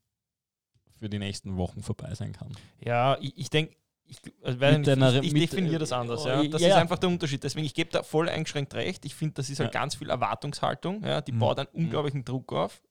für 0.95 1.09
die 1.09 1.19
nächsten 1.19 1.57
Wochen 1.57 1.81
vorbei 1.81 2.13
sein 2.13 2.33
kann. 2.33 2.51
Ja, 2.83 3.17
ich, 3.21 3.37
ich 3.37 3.49
denke, 3.49 3.75
ich, 4.05 4.17
also 4.43 4.57
Mit 4.59 4.89
einer- 4.89 5.15
ich, 5.21 5.27
ich 5.27 5.33
mit- 5.33 5.43
definiere 5.43 5.79
das 5.79 5.93
anders. 5.93 6.25
Ja. 6.25 6.43
Das 6.43 6.61
ja. 6.61 6.67
ist 6.69 6.73
einfach 6.75 6.99
der 6.99 7.07
Unterschied. 7.09 7.41
Deswegen, 7.43 7.65
ich 7.65 7.73
gebe 7.73 7.89
da 7.91 8.03
voll 8.03 8.27
eingeschränkt 8.27 8.73
recht. 8.73 9.05
Ich 9.05 9.15
finde, 9.15 9.35
das 9.35 9.49
ist 9.49 9.59
halt 9.61 9.73
Ja. 9.73 9.79
ganz 9.79 9.95
viel 9.95 10.09
Erwartungshaltung. 10.09 11.01
Ja. 11.03 11.21
Die 11.21 11.31
Mhm. 11.31 11.39
baut 11.39 11.59
einen 11.59 11.69
unglaublichen 11.71 12.25
Druck 12.25 12.51
auf, 12.51 12.81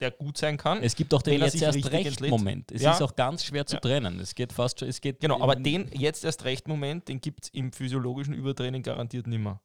der 0.00 0.10
gut 0.12 0.38
sein 0.38 0.56
kann. 0.56 0.82
Es 0.82 0.94
gibt 0.94 1.12
auch 1.14 1.22
den 1.22 1.40
jetzt 1.40 1.60
erst 1.60 1.76
recht 1.90 2.06
entlädt. 2.06 2.30
Moment. 2.30 2.70
Es 2.72 2.82
Ja. 2.82 2.92
ist 2.92 3.02
auch 3.02 3.14
ganz 3.16 3.44
schwer 3.44 3.66
zu 3.66 3.76
Ja. 3.76 3.80
trennen. 3.80 4.20
Es 4.20 4.34
geht 4.34 4.52
fast 4.52 4.78
schon, 4.80 4.88
es 4.88 5.00
geht 5.00 5.20
genau, 5.20 5.40
aber 5.40 5.56
den 5.56 5.90
jetzt 5.92 6.24
erst 6.24 6.44
recht 6.44 6.68
Moment, 6.68 7.08
den 7.08 7.20
gibt 7.20 7.44
es 7.44 7.48
im 7.50 7.72
physiologischen 7.72 8.34
Übertraining 8.34 8.82
garantiert 8.82 9.26
nimmer. 9.26 9.60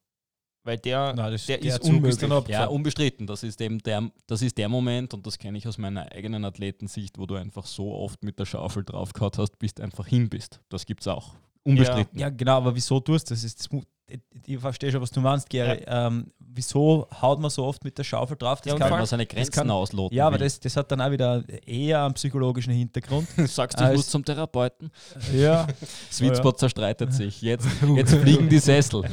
Weil 0.65 0.77
der, 0.77 1.13
Nein, 1.13 1.33
das- 1.33 1.45
der, 1.45 1.57
der 1.57 1.67
ist 1.75 1.83
ist 1.83 1.89
unmöglich. 1.89 2.17
dann 2.17 2.45
Ja, 2.47 2.65
unbestritten. 2.67 3.27
Das 3.27 3.43
ist 3.43 3.59
eben 3.59 3.79
der, 3.79 4.09
das 4.27 4.41
ist 4.41 4.57
der 4.57 4.69
Moment, 4.69 5.13
und 5.13 5.27
das 5.27 5.37
kenne 5.37 5.57
ich 5.57 5.67
aus 5.67 5.77
meiner 5.77 6.09
eigenen 6.11 6.45
Athletensicht, 6.45 7.17
wo 7.19 7.25
du 7.25 7.35
einfach 7.35 7.65
so 7.65 7.93
oft 7.93 8.23
mit 8.23 8.39
der 8.39 8.45
Schaufel 8.45 8.85
draufgehauen 8.85 9.33
hast, 9.37 9.59
bis 9.59 9.73
du 9.73 9.83
einfach 9.83 10.07
hin 10.07 10.29
bist. 10.29 10.61
Das 10.69 10.85
gibt 10.85 11.01
es 11.01 11.07
auch. 11.09 11.33
Unbestritten. 11.65 12.17
Ja, 12.17 12.29
genau, 12.29 12.57
aber 12.57 12.75
wieso 12.75 12.99
tust 13.01 13.29
du 13.29 13.33
das? 13.33 13.43
Ist 13.43 13.69
ich, 14.07 14.19
ich 14.45 14.59
verstehe 14.59 14.91
schon, 14.91 15.01
was 15.01 15.11
du 15.11 15.21
meinst, 15.21 15.49
Gary. 15.49 15.83
Ähm, 15.87 16.31
wieso 16.39 17.07
haut 17.21 17.39
man 17.39 17.49
so 17.49 17.63
oft 17.65 17.83
mit 17.83 17.97
der 17.97 18.03
Schaufel 18.03 18.37
drauf? 18.37 18.61
Das 18.61 18.73
Ja, 18.73 18.77
kann, 18.79 18.91
man 18.91 19.05
seine 19.05 19.25
Grenzen 19.25 19.51
kann- 19.51 19.71
ausloten 19.71 20.15
ja 20.15 20.27
aber 20.27 20.37
das, 20.37 20.59
das 20.59 20.75
hat 20.77 20.91
dann 20.91 21.01
auch 21.01 21.09
wieder 21.11 21.43
eher 21.65 22.03
einen 22.05 22.13
psychologischen 22.13 22.73
Hintergrund. 22.73 23.27
Sagst 23.47 23.79
du, 23.79 23.85
ich 23.89 23.95
muss 23.95 24.09
zum 24.09 24.23
Therapeuten? 24.25 24.91
ja. 25.33 25.67
Sweet 26.11 26.29
Ja. 26.31 26.35
Spot 26.35 26.51
zerstreitet 26.51 27.13
sich. 27.13 27.41
Jetzt, 27.41 27.67
jetzt 27.95 28.13
fliegen 28.13 28.49
die 28.49 28.59
Sessel. 28.59 29.03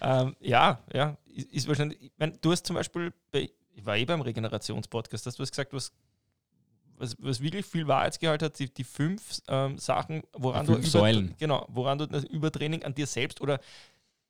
Ähm, 0.00 0.34
ja, 0.40 0.80
ja, 0.92 1.16
ist, 1.34 1.52
ist 1.52 1.68
wahrscheinlich. 1.68 2.00
Ich 2.02 2.12
mein, 2.18 2.38
du 2.40 2.52
hast 2.52 2.66
zum 2.66 2.74
Beispiel, 2.76 3.12
bei, 3.30 3.50
ich 3.74 3.84
war 3.84 3.96
eh 3.96 4.04
beim 4.04 4.20
Regenerationspodcast, 4.20 5.26
hast 5.26 5.38
du 5.38 5.42
hast 5.42 5.50
gesagt, 5.50 5.72
was, 5.72 5.92
was, 6.98 7.16
was 7.18 7.40
wirklich 7.40 7.66
viel 7.66 7.86
Wahrheitsgehalt 7.86 8.42
hat, 8.42 8.58
die, 8.58 8.72
die 8.72 8.84
fünf 8.84 9.40
ähm, 9.48 9.78
Sachen, 9.78 10.22
woran 10.32 10.66
Die 10.66 10.72
du 10.72 10.78
fünf 10.78 10.88
Säulen. 10.88 11.34
genau, 11.38 11.66
woran 11.68 11.98
du 11.98 12.06
das 12.06 12.24
Übertraining 12.24 12.84
an 12.84 12.94
dir 12.94 13.06
selbst 13.06 13.40
oder 13.40 13.60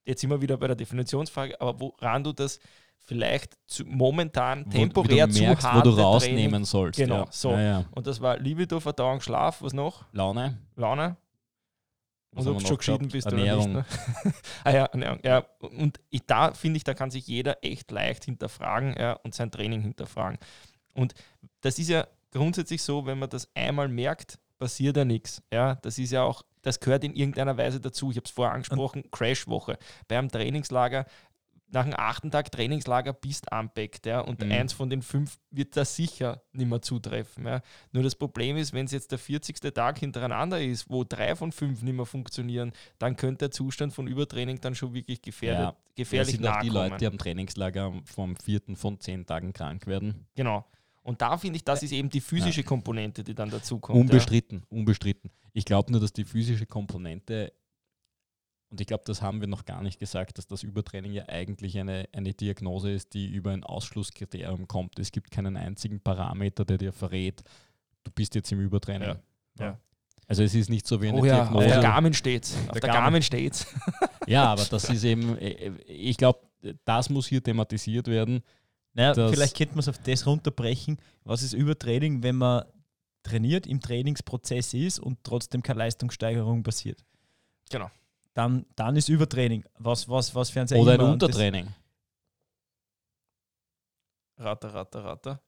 jetzt 0.05 0.29
wir 0.29 0.41
wieder 0.41 0.57
bei 0.57 0.67
der 0.69 0.77
Definitionsfrage, 0.77 1.61
aber 1.61 1.79
woran 1.81 2.25
du 2.25 2.33
das 2.33 2.61
vielleicht 2.99 3.57
zu, 3.67 3.85
momentan 3.85 4.65
Wo- 4.67 4.71
temporär 4.71 5.29
wie 5.29 5.33
du 5.35 5.41
merkst, 5.41 5.63
zu 5.63 5.69
wo 5.69 5.73
harte 5.73 5.91
du 5.91 5.97
rausnehmen 5.97 6.51
Training, 6.51 6.65
sollst. 6.65 6.99
Genau, 6.99 7.25
ja. 7.25 7.27
so. 7.31 7.51
Ja, 7.53 7.61
ja. 7.61 7.85
Und 7.93 8.07
das 8.07 8.21
war 8.21 8.39
Libido, 8.39 8.81
Verdauung, 8.81 9.21
Schlaf, 9.21 9.63
was 9.63 9.73
noch? 9.73 10.05
Laune. 10.13 10.59
Laune. 10.77 11.17
Was 12.33 12.47
Und 12.47 12.53
ob 12.53 12.59
du 12.61 12.67
schon 12.67 12.77
geschieden 12.77 13.09
bist 13.09 13.27
Ernährung. 13.29 13.71
oder 13.77 13.79
nicht. 13.79 14.25
Ne? 14.25 14.33
ah 14.65 14.71
ja, 14.71 14.85
Ernährung. 14.87 15.21
Ja. 15.23 15.47
Und 15.61 16.01
ich, 16.11 16.27
da 16.27 16.53
finde 16.53 16.77
ich, 16.77 16.85
da 16.85 16.93
kann 16.95 17.11
sich 17.11 17.27
jeder 17.27 17.65
echt 17.65 17.91
leicht 17.91 18.25
hinterfragen 18.25 18.95
ja, 18.99 19.15
und 19.15 19.35
sein 19.35 19.51
Training 19.51 19.81
hinterfragen. 19.81 20.39
Und 20.93 21.15
das 21.61 21.79
ist 21.79 21.89
ja 21.89 22.07
grundsätzlich 22.33 22.83
so, 22.83 23.07
wenn 23.07 23.19
man 23.19 23.31
das 23.31 23.49
einmal 23.55 23.89
merkt, 23.89 24.39
passiert 24.59 24.97
ja 24.97 25.05
nichts. 25.05 25.43
Ja, 25.53 25.75
das 25.77 25.99
ist 25.99 26.13
ja 26.13 26.23
auch, 26.23 26.43
das 26.63 26.81
gehört 26.81 27.05
in 27.05 27.15
irgendeiner 27.15 27.57
Weise 27.57 27.81
dazu. 27.81 28.11
Ich 28.11 28.17
habe 28.17 28.25
es 28.25 28.31
vorher 28.31 28.55
angesprochen, 28.55 29.05
Crashwoche. 29.11 29.79
Beim 30.09 30.29
Trainingslager, 30.31 31.05
nach 31.69 31.85
dem 31.85 31.95
achten 31.97 32.31
Tag 32.31 32.51
Trainingslager 32.53 33.13
bist 33.13 33.53
anpackt, 33.53 34.07
ja, 34.07 34.21
und 34.21 34.41
Mhm. 34.41 34.53
eins 34.53 34.73
von 34.73 34.89
den 34.89 35.03
fünf 35.03 35.37
wird 35.51 35.77
da 35.77 35.85
sicher 35.85 36.41
nicht 36.53 36.69
mehr 36.69 36.81
zutreffen. 36.81 37.45
Ja. 37.45 37.61
Nur 37.91 38.05
das 38.05 38.15
Problem 38.15 38.57
ist, 38.57 38.73
wenn 38.73 38.87
es 38.87 38.93
jetzt 38.93 39.11
der 39.11 39.19
40. 39.19 39.75
Tag 39.75 39.99
hintereinander 39.99 40.63
ist, 40.63 40.89
wo 40.89 41.03
drei 41.03 41.35
von 41.35 41.51
fünf 41.51 41.83
nicht 41.83 41.95
mehr 41.95 42.07
funktionieren, 42.07 42.73
dann 42.99 43.17
könnte 43.17 43.39
der 43.47 43.51
Zustand 43.51 43.93
von 43.93 44.07
Übertraining 44.07 44.61
dann 44.61 44.77
schon 44.77 44.95
wirklich 44.95 45.21
gefährdet, 45.23 45.59
Ja, 45.61 45.71
Das 45.73 45.95
gefährlich 45.97 46.37
sind 46.37 46.47
auch 46.47 46.53
nahe 46.55 46.63
die. 46.63 46.69
Leute, 46.69 46.97
die 46.99 47.07
am 47.09 47.19
Trainingslager 47.19 47.93
vom 48.05 48.37
vierten 48.37 48.77
von 48.77 49.01
zehn 49.01 49.27
Tagen 49.27 49.53
krank 49.53 49.87
werden. 49.89 50.25
Genau. 50.37 50.65
Und 51.07 51.23
da 51.23 51.37
finde 51.39 51.57
ich, 51.57 51.65
das 51.65 51.83
ist 51.83 51.93
eben 51.93 52.11
die 52.11 52.21
physische 52.21 52.65
Komponente, 52.65 53.23
die 53.23 53.35
dann 53.35 53.49
dazu 53.51 53.79
kommt. 53.79 53.99
Unbestritten, 53.99 54.65
unbestritten. 54.69 55.31
Ich 55.53 55.65
glaube 55.65 55.93
nur, 55.93 56.01
dass 56.01 56.13
die 56.13 56.25
physische 56.25 56.67
Komponente, 56.67 57.53
und 58.71 58.81
ich 58.81 58.89
glaube, 58.89 59.05
das 59.07 59.23
haben 59.23 59.41
wir 59.41 59.47
noch 59.47 59.65
gar 59.65 59.83
nicht 59.83 60.01
gesagt, 60.01 60.37
dass 60.39 60.49
das 60.49 60.65
Übertraining 60.65 61.13
ja 61.13 61.29
eigentlich 61.29 61.79
eine, 61.79 62.09
eine 62.13 62.35
Diagnose 62.35 62.91
ist, 62.91 63.15
die 63.15 63.29
über 63.29 63.53
ein 63.53 63.63
Ausschlusskriterium 63.63 64.67
kommt. 64.67 64.99
Es 64.99 65.13
gibt 65.13 65.31
keinen 65.31 65.57
einzigen 65.57 66.01
Parameter, 66.01 66.65
der 66.65 66.79
dir 66.79 66.93
verrät, 66.93 67.45
du 68.03 68.11
bist 68.11 68.35
jetzt 68.35 68.51
im 68.51 68.61
Übertraining. 68.61 69.09
Ja, 69.09 69.21
ja. 69.61 69.81
Also 70.29 70.43
es 70.43 70.57
ist 70.57 70.69
nicht 70.71 70.89
so 70.89 71.01
wie 71.01 71.07
Ja. 71.07 71.13
eine 71.13 71.21
Oh 71.21 71.25
ja, 71.25 71.43
auf 71.43 71.49
Diagnose. 71.51 71.69
der 71.69 71.81
Garmin 71.83 72.15
steht's. 72.15 72.57
Auf 72.67 72.73
der, 72.73 72.81
Der 72.81 72.91
Garmin, 72.91 73.03
Garmin. 73.05 73.23
steht's. 73.23 73.67
Ja, 74.27 74.47
aber 74.47 74.65
das 74.71 74.91
ist 74.91 75.05
eben, 75.05 75.39
äh, 75.39 75.71
ich 75.87 76.17
glaube, 76.17 76.41
das 76.85 77.09
muss 77.11 77.29
hier 77.29 77.41
thematisiert 77.41 78.09
werden. 78.09 78.43
Naja, 78.97 79.13
vielleicht 79.29 79.55
könnte 79.57 79.75
man 79.75 79.81
es 79.81 79.89
auf 79.89 79.99
das 79.99 80.27
runterbrechen. 80.27 80.99
Was 81.25 81.43
ist 81.43 81.53
Übertraining, 81.53 82.23
wenn 82.23 82.37
man 82.37 82.65
trainiert, 83.23 83.67
im 83.67 83.81
Trainingsprozess 83.81 84.73
ist 84.73 84.99
und 84.99 85.23
trotzdem 85.23 85.63
keine 85.63 85.81
Leistungssteigerung 85.81 86.63
passiert? 86.63 87.05
Genau. 87.71 87.91
Dann, 88.33 88.65
dann 88.75 88.97
ist 88.97 89.11
Übertraining. 89.11 89.65
Was, 89.79 90.09
was, 90.09 90.35
was 90.35 90.49
für 90.49 90.63
ein 90.63 90.69
Oder 90.73 90.95
ein 90.95 91.01
Untertraining. 91.01 91.69
Ratter, 94.39 94.73
ratter, 94.73 95.05
ratter. 95.05 95.43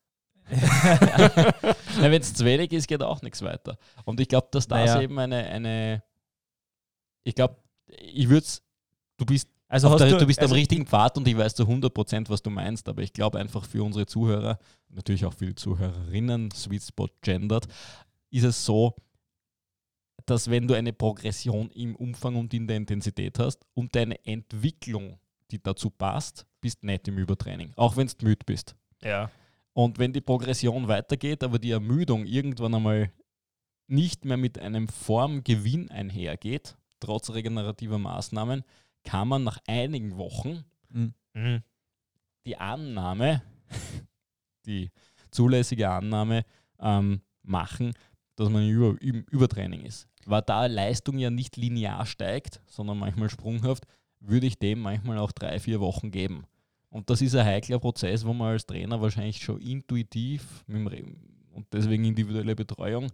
Wenn 2.01 2.21
es 2.21 2.35
zu 2.35 2.45
wenig 2.45 2.73
ist, 2.73 2.87
geht 2.87 3.03
auch 3.03 3.23
nichts 3.23 3.41
weiter. 3.41 3.79
Und 4.05 4.21
ich 4.21 4.29
glaube, 4.29 4.49
dass 4.51 4.69
das 4.69 4.91
Naja. 4.91 5.01
eben 5.01 5.19
eine, 5.19 5.47
eine 5.47 6.03
ich 7.25 7.35
glaube, 7.35 7.57
ich 7.87 8.29
würde 8.29 8.45
es, 8.45 8.63
du 9.17 9.25
bist, 9.25 9.49
Also 9.69 9.97
der, 9.99 10.09
du, 10.09 10.19
du, 10.19 10.27
bist 10.27 10.41
also 10.41 10.55
am 10.55 10.59
richtigen 10.59 10.87
Pfad 10.87 11.19
und 11.19 11.29
ich 11.29 11.37
weiß 11.37 11.55
zu 11.55 11.65
100%, 11.65 12.31
was 12.31 12.43
du 12.43 12.49
meinst, 12.49 12.89
aber 12.89 13.03
ich 13.03 13.13
glaube 13.13 13.39
einfach 13.39 13.65
für 13.67 13.85
unsere 13.85 14.07
Zuhörer, 14.07 14.59
natürlich 14.89 15.27
auch 15.27 15.35
für 15.35 15.47
die 15.47 15.55
Zuhörerinnen, 15.55 16.51
Sweet 16.53 16.83
Spot 16.83 17.09
gendert, 17.21 17.67
ist 18.31 18.45
es 18.45 18.65
so, 18.65 18.95
dass 20.25 20.51
wenn 20.51 20.67
du 20.67 20.75
eine 20.75 20.93
Progression 20.93 21.71
im 21.71 21.97
Umfang 21.97 22.37
und 22.37 22.53
in 22.55 22.67
der 22.67 22.77
Intensität 22.79 23.39
hast 23.39 23.65
und 23.75 23.95
deine 23.95 24.25
Entwicklung, 24.25 25.19
die 25.51 25.63
dazu 25.63 25.91
passt, 25.91 26.47
bist 26.61 26.83
nicht 26.83 27.09
im 27.09 27.19
Übertraining, 27.19 27.73
auch 27.77 27.97
wenn 27.97 28.07
du 28.07 28.25
müde 28.25 28.45
bist. 28.45 28.75
Ja. 29.03 29.31
Und 29.75 29.99
wenn 29.99 30.13
die 30.13 30.21
Progression 30.21 30.89
weitergeht, 30.89 31.45
aber 31.45 31.59
die 31.59 31.71
Ermüdung 31.71 32.27
irgendwann 32.27 32.75
einmal 32.75 33.13
nicht 33.87 34.25
mehr 34.25 34.37
mit 34.37 34.59
einem 34.59 34.89
Formgewinn 34.89 35.91
einhergeht, 35.91 36.77
trotz 37.01 37.31
regenerativer 37.31 37.99
Maßnahmen, 37.99 38.65
kann 39.05 39.29
man 39.29 39.45
nach 39.45 39.59
einigen 39.67 40.17
Wochen 40.17 40.65
Mhm. 40.91 41.15
Mhm. 41.35 41.63
die 42.47 42.57
Annahme, 42.57 43.43
die 44.67 44.91
zulässige 45.31 45.89
Annahme 45.91 46.45
ähm, 46.81 47.21
machen, 47.43 47.93
dass 48.37 48.49
man 48.49 48.69
über, 48.69 49.01
im 49.03 49.25
Übertraining 49.31 49.85
ist. 49.85 50.09
Weil 50.27 50.43
da 50.43 50.67
Leistung 50.67 51.19
ja 51.19 51.31
nicht 51.31 51.57
linear 51.57 52.07
steigt, 52.07 52.61
sondern 52.67 52.99
manchmal 52.99 53.31
sprunghaft, 53.31 53.85
würde 54.21 54.47
ich 54.47 54.59
dem 54.59 54.81
manchmal 54.81 55.19
auch 55.19 55.33
drei, 55.33 55.59
vier 55.59 55.81
Wochen 55.81 56.11
geben. 56.11 56.45
Und 56.91 57.11
das 57.11 57.21
ist 57.21 57.35
ein 57.35 57.45
heikler 57.45 57.79
Prozess, 57.79 58.25
wo 58.25 58.33
man 58.33 58.53
als 58.53 58.67
Trainer 58.67 59.01
wahrscheinlich 59.01 59.39
schon 59.43 59.61
intuitiv 59.61 60.65
mit 60.67 60.77
dem 60.79 60.87
Re 60.87 61.05
und 61.53 61.67
deswegen 61.73 62.05
individuelle 62.05 62.55
Betreuung 62.57 63.09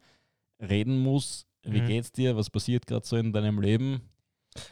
reden 0.60 0.98
muss. 1.02 1.46
Wie 1.62 1.80
Mhm. 1.80 1.86
geht's 1.86 2.12
dir? 2.12 2.36
Was 2.36 2.50
passiert 2.50 2.86
gerade 2.86 3.06
so 3.06 3.16
in 3.16 3.32
deinem 3.32 3.60
Leben? 3.60 4.00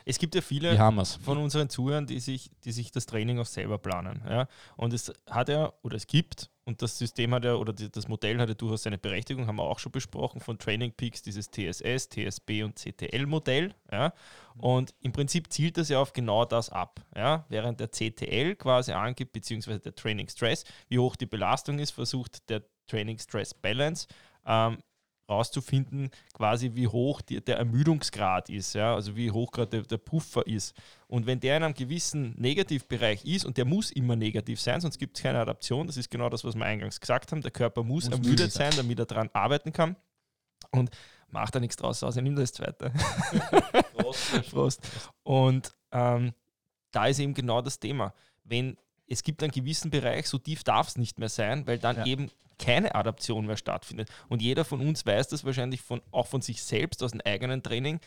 Es 0.05 0.19
gibt 0.19 0.35
ja 0.35 0.41
viele 0.41 0.77
von 1.25 1.39
unseren 1.39 1.69
Zuhörern, 1.69 2.07
die 2.07 2.21
sich, 2.21 2.51
die 2.65 2.73
sich 2.73 2.93
das 2.93 3.07
Training 3.07 3.39
auch 3.39 3.47
selber 3.47 3.79
planen. 3.79 4.23
Ja? 4.29 4.47
Und 4.77 4.93
es 4.93 5.13
hat 5.29 5.49
ja, 5.49 5.73
oder 5.83 5.97
es 5.97 6.07
gibt, 6.07 6.51
und 6.65 6.81
das 6.81 6.97
System 6.99 7.35
hat 7.35 7.45
ja, 7.45 7.55
oder 7.55 7.73
die, 7.73 7.91
das 7.91 8.07
Modell 8.07 8.39
hat 8.39 8.49
ja 8.49 8.55
durchaus 8.55 8.85
seine 8.85 8.99
Berechtigung, 8.99 9.49
haben 9.49 9.57
wir 9.57 9.65
auch 9.65 9.81
schon 9.81 9.91
besprochen, 9.91 10.41
von 10.41 10.59
Training 10.59 10.93
Peaks, 10.93 11.23
dieses 11.23 11.51
TSS, 11.51 12.09
TSB 12.09 12.63
und 12.63 12.79
CTL-Modell. 12.79 13.75
Ja? 13.91 14.13
Und 14.57 14.95
im 15.01 15.13
Prinzip 15.13 15.53
zielt 15.53 15.77
das 15.77 15.89
ja 15.89 16.01
auf 16.01 16.13
genau 16.13 16.45
das 16.45 16.71
ab. 16.71 17.01
Ja? 17.17 17.45
Während 17.49 17.81
der 17.81 17.89
CTL 17.91 18.55
quasi 18.55 18.93
angibt, 18.93 19.33
beziehungsweise 19.33 19.81
der 19.81 19.95
Training 19.95 20.29
Stress, 20.29 20.65
wie 20.89 20.99
hoch 20.99 21.17
die 21.17 21.27
Belastung 21.27 21.79
ist, 21.81 21.91
versucht 21.91 22.49
der 22.49 22.63
Training 22.87 23.19
Stress 23.19 23.55
Balance 23.55 24.07
ähm, 24.47 24.79
rauszufinden, 25.33 26.11
quasi 26.35 26.73
wie 26.75 26.87
hoch 26.89 27.21
die, 27.21 27.43
der 27.45 27.59
Ermüdungsgrad 27.59 28.49
ist, 28.51 28.75
ja, 28.75 28.95
also 28.95 29.17
wie 29.17 29.31
hoch 29.31 29.51
gerade 29.51 29.71
der, 29.71 29.83
der 29.83 29.97
Puffer 29.99 30.47
ist. 30.47 30.75
Und 31.09 31.27
wenn 31.27 31.41
der 31.41 31.57
in 31.57 31.63
einem 31.65 31.75
gewissen 31.75 32.35
Negativbereich 32.39 33.25
ist, 33.25 33.45
und 33.45 33.57
der 33.57 33.65
muss 33.65 33.91
immer 33.91 34.17
negativ 34.17 34.61
sein, 34.61 34.81
sonst 34.81 34.99
gibt 34.99 35.17
es 35.17 35.23
keine 35.23 35.41
Adaption, 35.41 35.87
das 35.87 35.97
ist 35.97 36.11
genau 36.11 36.29
das, 36.29 36.45
was 36.45 36.55
wir 36.55 36.65
eingangs 36.65 37.01
gesagt 37.01 37.33
haben, 37.33 37.43
der 37.43 37.51
Körper 37.51 37.83
muss, 37.83 38.05
Muss 38.05 38.13
ermüdet 38.13 38.31
müde 38.31 38.51
sein. 38.51 38.71
sein, 38.71 38.77
damit 38.77 38.99
er 38.99 39.07
daran 39.07 39.31
arbeiten 39.33 39.73
kann. 39.73 39.97
Und 40.71 40.91
macht 41.29 41.55
da 41.55 41.61
nichts 41.61 41.77
draus 41.77 42.03
aus, 42.03 42.17
er 42.17 42.23
nimmt 42.23 42.39
das 42.39 42.53
zweite. 42.53 42.93
Prost. 44.51 44.81
Und 45.23 45.75
ähm, 45.91 46.33
da 46.93 47.07
ist 47.07 47.19
eben 47.19 47.35
genau 47.35 47.63
das 47.63 47.79
Thema. 47.79 48.15
Wenn 48.45 48.77
es 49.13 49.23
gibt 49.23 49.43
einen 49.43 49.53
gewissen 49.53 49.91
Bereich, 49.91 50.27
so 50.27 50.39
tief 50.39 50.65
darf 50.65 50.89
es 50.89 50.97
nicht 50.97 51.19
mehr 51.19 51.29
sein, 51.29 51.67
weil 51.67 51.79
dann 51.79 51.97
Ja. 51.97 52.07
eben 52.07 52.31
keine 52.59 52.95
Adaption 52.95 53.47
mehr 53.47 53.57
stattfindet. 53.57 54.09
Und 54.29 54.41
jeder 54.41 54.65
von 54.65 54.81
uns 54.81 55.05
weiß 55.05 55.29
das 55.29 55.45
wahrscheinlich 55.45 55.83
von, 55.83 56.01
auch 56.13 56.27
von 56.27 56.41
sich 56.41 56.63
selbst 56.63 57.03
aus 57.03 57.11
dem 57.11 57.21
eigenen 57.23 57.63
Training. 57.63 58.01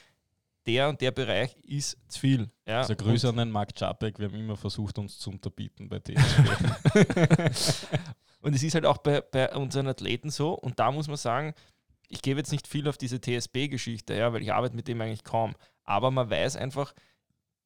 Der 0.65 0.89
und 0.89 0.99
der 0.99 1.11
Bereich 1.11 1.55
ist 1.57 1.95
zu 2.07 2.21
viel. 2.21 2.49
Ja? 2.65 2.79
Also 2.79 2.95
Grüße 2.95 3.29
an 3.29 3.37
den 3.37 3.51
Marc 3.51 3.75
Czapek, 3.75 4.17
wir 4.17 4.29
haben 4.29 4.39
immer 4.39 4.57
versucht, 4.57 4.97
uns 4.97 5.19
zu 5.19 5.29
unterbieten 5.29 5.89
bei 5.89 5.99
TSB. 5.99 6.15
Und 8.41 8.53
es 8.55 8.63
ist 8.63 8.75
halt 8.75 8.85
auch 8.85 8.97
bei, 8.99 9.21
bei 9.21 9.53
unseren 9.55 9.87
Athleten 9.87 10.29
so, 10.29 10.53
und 10.53 10.79
da 10.79 10.91
muss 10.91 11.07
man 11.07 11.17
sagen, 11.17 11.53
ich 12.09 12.21
gebe 12.21 12.39
jetzt 12.39 12.51
nicht 12.51 12.67
viel 12.67 12.87
auf 12.87 12.97
diese 12.97 13.19
TSB-Geschichte, 13.19 14.13
ja, 14.13 14.31
weil 14.33 14.43
ich 14.43 14.53
arbeite 14.53 14.75
mit 14.75 14.87
dem 14.87 15.01
eigentlich 15.01 15.23
kaum. 15.23 15.55
Aber 15.83 16.11
man 16.11 16.29
weiß 16.29 16.55
einfach, 16.55 16.93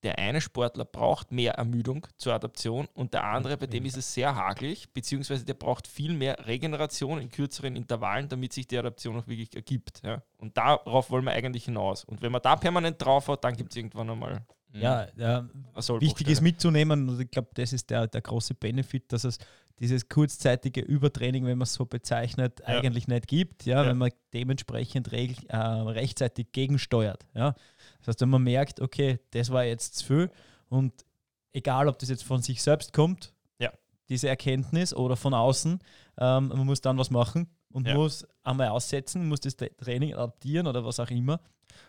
der 0.03 0.17
eine 0.17 0.39
Sportler 0.39 0.85
braucht 0.85 1.31
mehr 1.31 1.55
Ermüdung 1.55 2.07
zur 2.17 2.33
Adaption 2.33 2.87
und 2.93 3.13
der 3.13 3.23
andere, 3.25 3.57
bei 3.57 3.67
dem 3.67 3.85
ist 3.85 3.97
es 3.97 4.13
sehr 4.13 4.33
hagelig, 4.35 4.93
beziehungsweise 4.93 5.43
der 5.45 5.55
braucht 5.55 5.87
viel 5.87 6.13
mehr 6.13 6.45
Regeneration 6.47 7.19
in 7.19 7.29
kürzeren 7.29 7.75
Intervallen, 7.75 8.29
damit 8.29 8.53
sich 8.53 8.67
die 8.67 8.77
Adaption 8.77 9.17
auch 9.19 9.27
wirklich 9.27 9.53
ergibt. 9.55 10.01
Ja. 10.05 10.21
Und 10.37 10.55
darauf 10.57 11.11
wollen 11.11 11.25
wir 11.25 11.31
eigentlich 11.33 11.65
hinaus. 11.65 12.05
Und 12.05 12.21
wenn 12.21 12.31
man 12.31 12.41
da 12.41 12.55
permanent 12.55 13.01
drauf 13.03 13.27
hat, 13.27 13.43
dann 13.43 13.55
gibt 13.57 13.71
es 13.71 13.77
irgendwann 13.77 14.09
einmal 14.09 14.41
ja, 14.71 15.07
ja, 15.17 15.49
Sollbruchstelle. 15.75 16.01
wichtig 16.01 16.27
ist 16.27 16.41
mitzunehmen 16.41 17.09
und 17.09 17.19
ich 17.19 17.31
glaube, 17.31 17.49
das 17.55 17.73
ist 17.73 17.89
der, 17.89 18.07
der 18.07 18.21
große 18.21 18.53
Benefit, 18.53 19.11
dass 19.11 19.23
es 19.23 19.39
dieses 19.79 20.09
kurzzeitige 20.09 20.81
Übertraining, 20.81 21.45
wenn 21.45 21.57
man 21.57 21.63
es 21.63 21.73
so 21.73 21.85
bezeichnet, 21.85 22.59
Ja. 22.59 22.65
eigentlich 22.67 23.07
nicht 23.07 23.27
gibt, 23.27 23.65
ja, 23.65 23.81
Ja. 23.83 23.89
wenn 23.89 23.97
man 23.97 24.11
dementsprechend 24.33 25.11
äh, 25.11 25.55
rechtzeitig 25.57 26.51
gegensteuert. 26.51 27.25
Ja. 27.33 27.55
Das 27.99 28.07
heißt, 28.07 28.21
wenn 28.21 28.29
man 28.29 28.43
merkt, 28.43 28.79
okay, 28.81 29.19
das 29.31 29.51
war 29.51 29.63
jetzt 29.63 29.95
zu 29.97 30.05
viel 30.05 30.31
und 30.69 31.05
egal, 31.53 31.87
ob 31.87 31.99
das 31.99 32.09
jetzt 32.09 32.23
von 32.23 32.41
sich 32.41 32.61
selbst 32.61 32.93
kommt, 32.93 33.33
Ja. 33.59 33.71
diese 34.09 34.27
Erkenntnis 34.29 34.93
oder 34.93 35.15
von 35.15 35.33
außen, 35.33 35.79
ähm, 36.17 36.47
man 36.49 36.65
muss 36.65 36.81
dann 36.81 36.97
was 36.97 37.11
machen 37.11 37.47
und 37.71 37.87
Ja. 37.87 37.93
muss 37.95 38.25
einmal 38.43 38.69
aussetzen, 38.69 39.27
muss 39.27 39.39
das 39.41 39.57
Tra- 39.57 39.75
Training 39.77 40.13
adaptieren 40.13 40.67
oder 40.67 40.83
was 40.85 40.99
auch 40.99 41.09
immer 41.09 41.39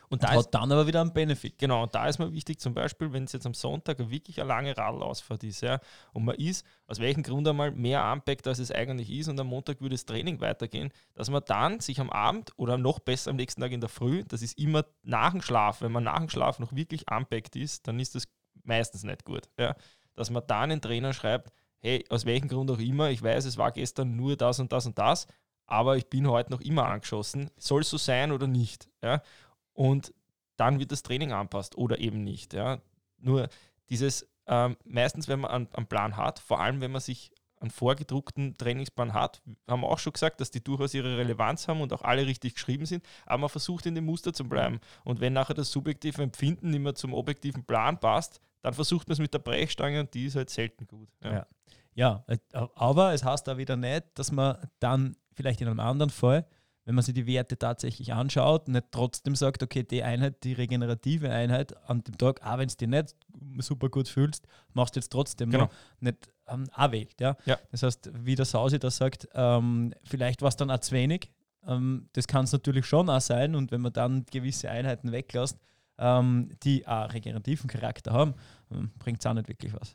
Und 0.09 0.15
und 0.15 0.25
da 0.25 0.33
ist 0.33 0.47
hat 0.47 0.55
dann 0.55 0.73
aber 0.73 0.87
wieder 0.87 1.01
einen 1.01 1.13
Benefit. 1.13 1.59
Genau, 1.59 1.85
und 1.85 1.95
da 1.95 2.07
ist 2.07 2.19
mir 2.19 2.33
wichtig, 2.33 2.59
zum 2.59 2.75
Beispiel, 2.75 3.13
wenn 3.13 3.25
es 3.25 3.33
jetzt 3.33 3.47
am 3.47 3.55
Sonntag 3.55 3.99
wirklich 4.11 4.41
eine 4.41 4.49
lange 4.49 4.77
Radlausfahrt 4.77 5.45
ist, 5.45 5.61
ja, 5.61 5.81
und 6.13 6.25
man 6.25 6.35
ist, 6.37 6.67
aus 6.87 6.99
welchem 6.99 7.23
Grund 7.23 7.47
einmal 7.47 7.71
mehr 7.71 8.05
anpackt, 8.05 8.47
als 8.47 8.59
es 8.59 8.73
eigentlich 8.73 9.11
ist, 9.11 9.29
und 9.29 9.39
am 9.39 9.47
Montag 9.47 9.81
würde 9.81 9.95
das 9.95 10.05
Training 10.05 10.41
weitergehen, 10.41 10.93
dass 11.15 11.31
man 11.31 11.43
dann 11.47 11.81
sich 11.81 12.01
am 12.01 12.11
Abend 12.11 12.53
oder 12.57 12.77
noch 12.77 12.99
besser 12.99 13.31
am 13.31 13.37
nächsten 13.37 13.61
Tag 13.61 13.73
in 13.73 13.81
der 13.81 13.89
Früh, 13.89 14.25
das 14.27 14.43
ist 14.43 14.59
immer 14.59 14.85
nach 15.03 15.31
dem 15.33 15.43
Schlaf, 15.43 15.81
wenn 15.83 15.93
man 15.93 16.05
nach 16.05 16.19
dem 16.19 16.29
Schlaf 16.29 16.59
noch 16.59 16.75
wirklich 16.75 17.09
anpackt 17.09 17.57
ist, 17.57 17.87
dann 17.87 18.01
ist 18.01 18.15
das 18.15 18.29
meistens 18.65 19.05
nicht 19.05 19.25
gut. 19.25 19.49
Ja, 19.59 19.77
dass 20.15 20.31
man 20.31 20.43
dann 20.47 20.71
den 20.71 20.81
Trainer 20.81 21.13
schreibt, 21.13 21.53
hey, 21.79 22.05
aus 22.09 22.27
welchem 22.27 22.49
Grund 22.49 22.71
auch 22.71 22.79
immer, 22.79 23.11
ich 23.11 23.23
weiß, 23.23 23.45
es 23.45 23.57
war 23.57 23.73
gestern 23.73 24.17
nur 24.17 24.37
das 24.37 24.61
und 24.61 24.73
das 24.73 24.87
und 24.87 24.99
das, 24.99 25.27
aber 25.67 25.97
ich 25.97 26.09
bin 26.09 26.29
heute 26.29 26.51
noch 26.51 26.61
immer 26.61 26.87
angeschossen, 26.87 27.51
soll 27.57 27.83
es 27.83 27.91
so 27.91 27.97
sein 27.97 28.33
oder 28.33 28.47
nicht? 28.47 28.89
Ja? 29.03 29.23
Und 29.81 30.13
dann 30.59 30.79
wird 30.79 30.93
das 30.93 31.03
Training 31.03 31.33
anpasst 31.33 31.75
oder 31.79 32.01
eben 32.01 32.23
nicht. 32.23 32.53
Ja. 32.53 32.83
Nur 33.17 33.49
dieses, 33.89 34.29
ähm, 34.47 34.77
meistens, 34.85 35.27
wenn 35.27 35.41
man 35.41 35.51
einen, 35.51 35.69
einen 35.73 35.87
Plan 35.87 36.19
hat, 36.19 36.39
vor 36.39 36.61
allem 36.61 36.83
wenn 36.83 36.93
man 36.93 37.01
sich 37.01 37.33
einen 37.61 37.71
vorgedruckten 37.71 38.59
Trainingsplan 38.59 39.15
hat, 39.15 39.41
haben 39.67 39.81
wir 39.81 39.89
auch 39.89 39.99
schon 39.99 40.13
gesagt, 40.13 40.43
dass 40.43 40.51
die 40.51 40.63
durchaus 40.63 40.93
ihre 40.93 41.17
Relevanz 41.17 41.67
haben 41.67 41.81
und 41.81 41.95
auch 41.95 42.03
alle 42.03 42.27
richtig 42.27 42.57
geschrieben 42.57 42.85
sind, 42.85 43.07
aber 43.25 43.39
man 43.39 43.49
versucht 43.49 43.87
in 43.87 43.95
dem 43.95 44.05
Muster 44.05 44.35
zu 44.35 44.47
bleiben. 44.47 44.81
Und 45.03 45.23
wenn 45.23 45.33
nachher 45.33 45.55
das 45.55 45.71
subjektive 45.71 46.23
Empfinden 46.23 46.69
nicht 46.69 46.81
mehr 46.81 46.95
zum 46.95 47.15
objektiven 47.15 47.65
Plan 47.65 47.99
passt, 47.99 48.39
dann 48.61 48.75
versucht 48.75 49.09
man 49.09 49.15
es 49.15 49.19
mit 49.19 49.33
der 49.33 49.39
Brechstange 49.39 50.01
und 50.01 50.13
die 50.13 50.27
ist 50.27 50.37
halt 50.37 50.51
selten 50.51 50.87
gut. 50.89 51.09
Ja. 51.25 51.33
Ja. 51.33 51.47
Ja, 51.95 52.25
äh, 52.27 52.39
aber 52.75 53.15
es 53.15 53.25
heißt 53.25 53.49
da 53.49 53.57
wieder 53.57 53.77
nicht, 53.77 54.05
dass 54.15 54.31
man 54.31 54.59
dann 54.79 55.17
vielleicht 55.33 55.63
in 55.63 55.69
einem 55.69 55.81
anderen 55.81 56.11
Fall, 56.11 56.47
wenn 56.91 56.97
man 56.97 57.05
sich 57.05 57.15
die 57.15 57.29
Werte 57.29 57.57
tatsächlich 57.57 58.13
anschaut, 58.13 58.67
nicht 58.67 58.87
trotzdem 58.91 59.37
sagt, 59.37 59.63
okay, 59.63 59.85
die 59.85 60.03
Einheit, 60.03 60.43
die 60.43 60.55
regenerative 60.55 61.31
Einheit 61.31 61.73
an 61.89 62.03
dem 62.03 62.19
Tag, 62.19 62.45
auch 62.45 62.59
wenn 62.59 62.67
es 62.67 62.77
dir 62.77 62.89
nicht 62.89 63.15
super 63.59 63.89
gut 63.89 64.09
fühlst, 64.09 64.49
machst 64.73 64.97
du 64.97 64.99
jetzt 64.99 65.11
trotzdem 65.13 65.51
Genau. 65.51 65.71
nicht 66.01 66.29
ähm, 66.49 66.67
auch 66.75 66.91
wählt. 66.91 67.21
Ja? 67.21 67.37
Ja. 67.45 67.61
Das 67.71 67.85
heißt, 67.85 68.11
wie 68.13 68.35
der 68.35 68.45
Sausi 68.45 68.81
da 68.81 68.91
sagt, 68.91 69.29
ähm, 69.35 69.95
vielleicht 70.03 70.43
war 70.43 70.49
es 70.49 70.57
dann 70.57 70.69
auch 70.73 70.81
zu 70.81 70.91
wenig. 70.91 71.31
Ähm, 71.65 72.09
das 72.15 72.27
kann 72.27 72.43
es 72.43 72.51
natürlich 72.51 72.87
schon 72.87 73.09
auch 73.09 73.21
sein 73.21 73.55
und 73.55 73.71
wenn 73.71 73.83
man 73.83 73.93
dann 73.93 74.27
gewisse 74.29 74.69
Einheiten 74.69 75.13
weglässt, 75.13 75.61
ähm, 75.97 76.51
die 76.65 76.89
auch 76.89 77.13
regenerativen 77.13 77.71
Charakter 77.71 78.13
haben, 78.13 78.35
ähm, 78.73 78.91
bringt 78.99 79.21
es 79.21 79.27
auch 79.27 79.35
nicht 79.35 79.47
wirklich 79.47 79.73
was. 79.75 79.95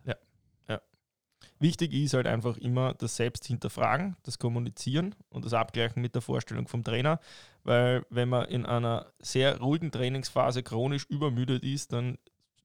Wichtig 1.60 1.94
ist 1.94 2.14
halt 2.14 2.28
einfach 2.28 2.58
immer 2.58 2.94
das 2.94 3.16
Selbst 3.16 3.46
hinterfragen, 3.46 4.18
das 4.24 4.40
Kommunizieren 4.40 5.16
und 5.30 5.46
das 5.46 5.54
Abgleichen 5.54 6.02
mit 6.02 6.14
der 6.14 6.22
Vorstellung 6.22 6.68
vom 6.68 6.84
Trainer, 6.84 7.20
weil 7.64 8.06
wenn 8.10 8.30
man 8.30 8.48
in 8.50 8.66
einer 8.66 9.12
sehr 9.20 9.60
ruhigen 9.60 9.92
Trainingsphase 9.92 10.64
chronisch 10.64 11.06
übermüdet 11.06 11.64
ist, 11.64 11.94
dann 11.94 12.18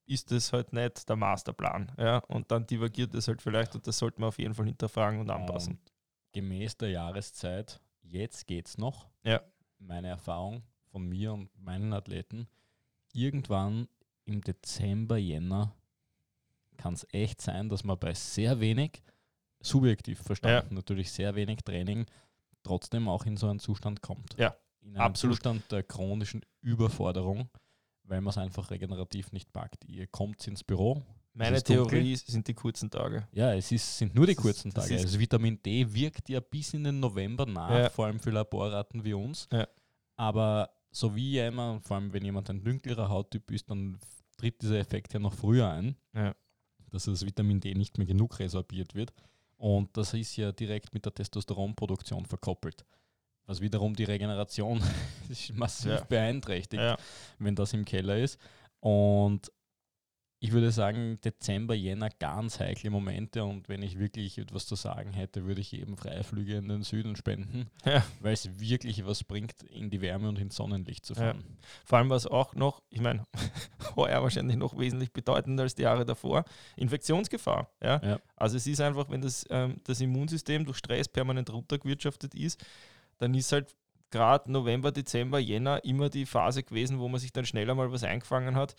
ist 0.07 0.33
das 0.33 0.53
halt 0.53 0.73
nicht 0.73 1.09
der 1.09 1.17
Masterplan. 1.17 1.93
Ja? 1.97 2.19
Und 2.19 2.51
dann 2.51 2.67
divergiert 2.67 3.15
es 3.15 3.29
halt 3.29 3.41
vielleicht 3.41 3.75
und 3.77 3.87
das 3.87 3.99
sollte 3.99 4.21
man 4.21 4.29
auf 4.29 4.39
jeden 4.39 4.55
Fall 4.55 4.67
hinterfragen 4.67 5.21
und 5.21 5.31
anpassen. 5.31 5.75
Und 5.75 5.93
gemäß 6.33 6.77
der 6.77 6.91
Jahreszeit, 6.91 7.81
jetzt 8.03 8.47
geht's 8.47 8.77
noch. 8.77 9.09
Ja. 9.23 9.41
Meine 9.79 10.09
Erfahrung 10.09 10.65
von 10.91 11.09
mir 11.09 11.33
und 11.33 11.49
meinen 11.57 11.93
Athleten, 11.93 12.49
irgendwann 13.13 13.89
im 14.25 14.41
Dezember, 14.41 15.17
Jänner 15.17 15.75
kann 16.81 16.95
es 16.95 17.07
echt 17.13 17.41
sein, 17.41 17.69
dass 17.69 17.85
man 17.85 17.99
bei 17.99 18.15
sehr 18.15 18.61
wenig, 18.61 19.03
subjektiv 19.63 20.21
verstanden, 20.23 20.75
natürlich 20.75 21.11
sehr 21.13 21.35
wenig 21.35 21.61
Training, 21.65 22.07
trotzdem 22.63 23.09
auch 23.09 23.27
in 23.27 23.37
so 23.37 23.49
einen 23.49 23.59
Zustand 23.59 24.01
kommt. 24.03 24.37
Ja, 24.39 24.57
in 24.81 24.91
einem 24.91 25.01
absolut. 25.03 25.37
Zustand 25.37 25.71
der 25.73 25.83
chronischen 25.83 26.43
Überforderung, 26.63 27.49
weil 28.05 28.21
man 28.21 28.31
es 28.31 28.39
einfach 28.39 28.71
regenerativ 28.71 29.33
nicht 29.33 29.53
packt. 29.53 29.85
Ihr 29.85 30.07
kommt 30.07 30.47
ins 30.47 30.65
Büro. 30.65 31.03
Meine 31.33 31.57
ist 31.59 31.69
dunkel. 31.69 31.87
Theorie 32.01 32.17
sind 32.17 32.49
die 32.49 32.55
kurzen 32.55 32.91
Tage. 32.91 33.29
Ja, 33.33 33.55
es 33.55 33.71
ist, 33.71 33.99
sind 33.99 34.15
nur 34.15 34.27
die 34.27 34.35
Das 34.35 34.39
ist- 34.39 34.43
kurzen 34.43 34.71
das 34.73 34.85
Tage. 34.85 34.97
ist- 34.97 35.05
Also 35.05 35.21
Vitamin 35.21 35.63
D 35.63 35.87
wirkt 35.95 36.29
ja 36.29 36.41
bis 36.41 36.75
in 36.75 36.85
den 36.85 36.99
November 36.99 37.47
nach, 37.47 37.71
Ja. 37.71 37.89
vor 37.91 38.07
allem 38.07 38.19
für 38.19 38.31
Laborraten 38.31 39.05
wie 39.05 39.15
uns. 39.15 39.47
Ja. 39.53 39.69
Aber 40.17 40.71
so 40.91 41.15
wie 41.15 41.31
jemand, 41.33 41.87
vor 41.87 41.97
allem 41.99 42.13
wenn 42.13 42.25
jemand 42.25 42.51
ein 42.51 42.65
dünklerer 42.65 43.09
Hauttyp 43.09 43.49
ist, 43.53 43.71
dann 43.71 43.97
tritt 44.37 44.61
dieser 44.61 44.79
Effekt 44.81 45.13
ja 45.15 45.21
noch 45.21 45.35
früher 45.35 45.71
ein, 45.71 45.95
Ja. 46.15 46.35
Dass 46.91 47.05
das 47.05 47.25
Vitamin 47.25 47.61
D 47.61 47.75
nicht 47.75 47.99
mehr 47.99 48.07
genug 48.07 48.39
resorbiert 48.39 48.95
wird. 48.95 49.13
Und 49.57 49.95
das 49.97 50.15
ist 50.15 50.37
ja 50.37 50.53
direkt 50.53 50.95
mit 50.95 51.05
der 51.05 51.13
Testosteronproduktion 51.15 52.25
verkoppelt. 52.27 52.85
Was 53.47 53.61
wiederum 53.61 53.95
die 53.95 54.05
Regeneration 54.05 54.81
massiv 55.55 55.91
Ja. 55.93 56.05
beeinträchtigt 56.05 56.81
Ja. 56.83 56.97
wenn 57.39 57.55
das 57.55 57.73
im 57.73 57.85
Keller 57.85 58.17
ist. 58.19 58.39
Und 58.81 59.51
ich 60.43 60.53
würde 60.53 60.71
sagen, 60.73 61.21
Dezember, 61.23 61.75
Jänner 61.75 62.09
ganz 62.19 62.61
heikle 62.61 62.89
Momente 62.89 63.45
und 63.45 63.69
wenn 63.69 63.83
ich 63.83 63.99
wirklich 63.99 64.39
etwas 64.39 64.67
zu 64.67 64.75
sagen 64.75 65.13
hätte, 65.13 65.45
würde 65.45 65.61
ich 65.61 65.75
eben 65.75 65.99
Freiflüge 65.99 66.57
in 66.57 66.67
den 66.69 66.83
Süden 66.83 67.15
spenden, 67.15 67.69
Ja. 67.85 68.03
weil 68.21 68.33
es 68.33 68.59
wirklich 68.59 69.05
was 69.05 69.23
bringt, 69.23 69.63
in 69.65 69.91
die 69.91 70.01
Wärme 70.01 70.31
und 70.31 70.39
ins 70.39 70.57
Sonnenlicht 70.57 71.05
zu 71.05 71.13
Ja. 71.13 71.21
fahren. 71.35 71.45
Vor 71.85 71.99
allem 71.99 72.09
was 72.09 72.27
auch 72.27 72.55
noch, 72.55 72.83
ich 72.89 73.03
meine, 73.03 73.27
heuer 73.97 74.23
wahrscheinlich 74.23 74.57
noch 74.57 74.79
wesentlich 74.79 75.13
bedeutender 75.13 75.65
als 75.65 75.75
die 75.75 75.83
Jahre 75.83 76.07
davor, 76.07 76.45
Infektionsgefahr. 76.77 77.71
Ja? 77.83 78.01
Ja. 78.03 78.21
Also 78.37 78.57
es 78.57 78.67
ist 78.67 78.81
einfach, 78.81 79.11
wenn 79.11 79.21
das, 79.21 79.45
ähm, 79.51 79.77
das 79.85 80.01
Immunsystem 80.01 80.65
durch 80.65 80.79
Stress 80.79 81.07
permanent 81.09 81.51
runtergewirtschaftet 81.53 82.35
ist, 82.35 82.65
dann 83.19 83.35
ist 83.35 83.53
halt 83.53 83.75
gerade 84.11 84.51
November, 84.51 84.91
Dezember, 84.91 85.39
Jänner 85.39 85.85
immer 85.85 86.09
die 86.09 86.27
Phase 86.27 86.63
gewesen, 86.63 86.99
wo 86.99 87.09
man 87.09 87.21
sich 87.21 87.33
dann 87.33 87.45
schneller 87.45 87.75
mal 87.75 87.93
was 87.93 88.03
eingefangen 88.03 88.57
hat. 88.57 88.75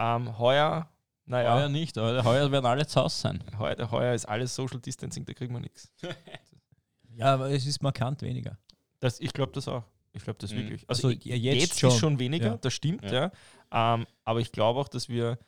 Ähm, 0.00 0.38
heuer, 0.38 0.88
naja, 1.26 1.54
Heuer 1.54 1.68
nicht, 1.68 1.96
heuer, 1.96 2.24
heuer 2.24 2.50
werden 2.50 2.66
alle 2.66 2.86
zu 2.86 3.00
Hause 3.00 3.20
sein. 3.20 3.44
heuer, 3.58 3.90
heuer 3.90 4.14
ist 4.14 4.24
alles 4.24 4.54
Social 4.54 4.80
Distancing, 4.80 5.24
da 5.26 5.32
kriegt 5.34 5.52
man 5.52 5.62
nichts. 5.62 5.92
Ja, 7.16 7.34
aber 7.34 7.50
es 7.50 7.66
ist 7.66 7.82
markant 7.82 8.22
weniger. 8.22 8.56
Das, 9.00 9.20
ich 9.20 9.32
glaube 9.32 9.52
das 9.52 9.68
auch. 9.68 9.82
Ich 10.12 10.22
glaube 10.24 10.38
das 10.38 10.52
Mhm. 10.52 10.56
wirklich. 10.58 10.88
Also, 10.88 11.10
ja, 11.10 11.34
jetzt 11.36 11.60
jetzt, 11.60 11.80
schon. 11.80 11.90
ist 11.90 11.98
schon 11.98 12.18
weniger, 12.18 12.46
Ja. 12.52 12.56
das 12.56 12.72
stimmt, 12.72 13.02
Ja. 13.10 13.30
ja. 13.72 13.94
Ähm, 13.94 14.06
aber 14.24 14.40
ich 14.40 14.52
glaube 14.52 14.80
auch, 14.80 14.88
dass 14.88 15.08
wir 15.08 15.38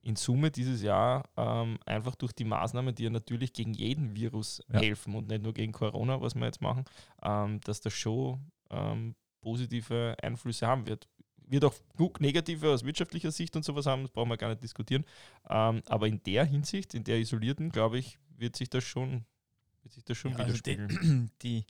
in 0.00 0.16
Summe 0.16 0.50
dieses 0.50 0.80
Jahr 0.80 1.28
ähm, 1.36 1.78
einfach 1.84 2.14
durch 2.14 2.32
die 2.32 2.44
Maßnahmen, 2.44 2.94
die 2.94 3.04
ja 3.04 3.10
natürlich 3.10 3.52
gegen 3.52 3.74
jeden 3.74 4.14
Virus 4.14 4.62
Ja. 4.72 4.80
helfen 4.80 5.14
und 5.16 5.28
nicht 5.28 5.42
nur 5.42 5.52
gegen 5.52 5.72
Corona, 5.72 6.20
was 6.20 6.34
wir 6.34 6.46
jetzt 6.46 6.62
machen, 6.62 6.84
ähm, 7.22 7.60
dass 7.60 7.80
das 7.80 7.92
schon 7.92 8.40
ähm, 8.70 9.14
positive 9.40 10.16
Einflüsse 10.22 10.66
haben 10.66 10.86
wird. 10.86 11.08
Wird 11.50 11.64
auch 11.64 11.74
genug 11.96 12.20
negative 12.20 12.70
aus 12.70 12.84
wirtschaftlicher 12.84 13.30
Sicht 13.30 13.56
und 13.56 13.64
sowas 13.64 13.86
haben, 13.86 14.02
das 14.02 14.10
brauchen 14.10 14.28
wir 14.28 14.36
gar 14.36 14.50
nicht 14.50 14.62
diskutieren. 14.62 15.04
Ähm, 15.48 15.82
aber 15.86 16.06
in 16.06 16.22
der 16.22 16.44
Hinsicht, 16.44 16.94
in 16.94 17.04
der 17.04 17.18
isolierten, 17.18 17.70
glaube 17.70 17.98
ich, 17.98 18.18
wird 18.36 18.56
sich 18.56 18.68
das 18.70 18.84
schon, 18.84 19.24
wird 19.82 19.94
sich 19.94 20.04
das 20.04 20.16
schon 20.16 20.32
Ja, 20.32 20.38
also 20.38 20.52
die, 20.52 20.78
widerspiegeln. 20.78 21.30
die, 21.42 21.64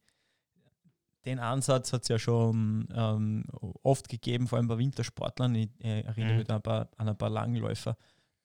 den 1.24 1.38
Ansatz 1.38 1.92
hat 1.92 2.02
es 2.02 2.08
ja 2.08 2.18
schon 2.18 2.88
ähm, 2.94 3.44
oft 3.82 4.08
gegeben, 4.08 4.46
vor 4.48 4.58
allem 4.58 4.68
bei 4.68 4.78
Wintersportlern. 4.78 5.54
Ich 5.54 5.68
äh, 5.80 6.00
erinnere 6.00 6.32
Mhm. 6.32 6.38
mich 6.38 6.50
an 6.50 6.56
ein, 6.56 6.62
paar, 6.62 6.88
an 6.96 7.08
ein 7.08 7.18
paar 7.18 7.30
Langläufer, 7.30 7.96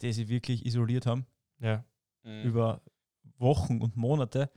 die 0.01 0.11
sich 0.11 0.27
wirklich 0.27 0.65
isoliert 0.65 1.05
haben 1.05 1.25
ja. 1.59 1.83
über 2.23 2.81
Wochen 3.37 3.81
und 3.81 3.95
Monate, 3.95 4.51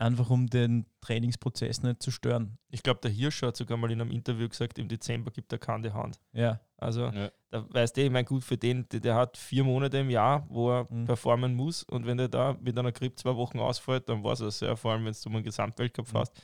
einfach 0.00 0.30
um 0.30 0.48
den 0.48 0.86
Trainingsprozess 1.00 1.82
nicht 1.82 2.02
zu 2.02 2.10
stören. 2.10 2.58
Ich 2.70 2.82
glaube, 2.82 3.00
der 3.02 3.10
Hirsch 3.10 3.42
hat 3.42 3.56
sogar 3.56 3.76
mal 3.76 3.90
in 3.90 4.00
einem 4.00 4.10
Interview 4.10 4.48
gesagt, 4.48 4.78
im 4.78 4.88
Dezember 4.88 5.30
gibt 5.30 5.52
er 5.52 5.58
keine 5.58 5.92
Hand. 5.92 6.20
Ja, 6.32 6.60
Also 6.78 7.06
Ja. 7.08 7.30
da 7.50 7.66
weißt 7.68 7.96
du, 7.96 8.02
ich 8.04 8.10
meine, 8.10 8.24
gut 8.24 8.42
für 8.42 8.56
den, 8.56 8.88
der, 8.88 9.00
der 9.00 9.14
hat 9.14 9.36
vier 9.36 9.64
Monate 9.64 9.98
im 9.98 10.08
Jahr, 10.10 10.46
wo 10.48 10.70
er 10.70 10.86
Mhm. 10.90 11.04
performen 11.04 11.54
muss 11.54 11.82
und 11.82 12.06
wenn 12.06 12.16
der 12.16 12.28
da 12.28 12.56
mit 12.60 12.78
einer 12.78 12.92
Grip 12.92 13.18
zwei 13.18 13.36
Wochen 13.36 13.58
ausfällt, 13.58 14.08
dann 14.08 14.24
war 14.24 14.32
es 14.40 14.60
ja, 14.60 14.74
vor 14.76 14.92
allem 14.92 15.04
wenn 15.04 15.12
du 15.12 15.28
um 15.28 15.34
einen 15.36 15.44
Gesamtweltcup 15.44 16.12
Mhm. 16.12 16.18
hast. 16.18 16.42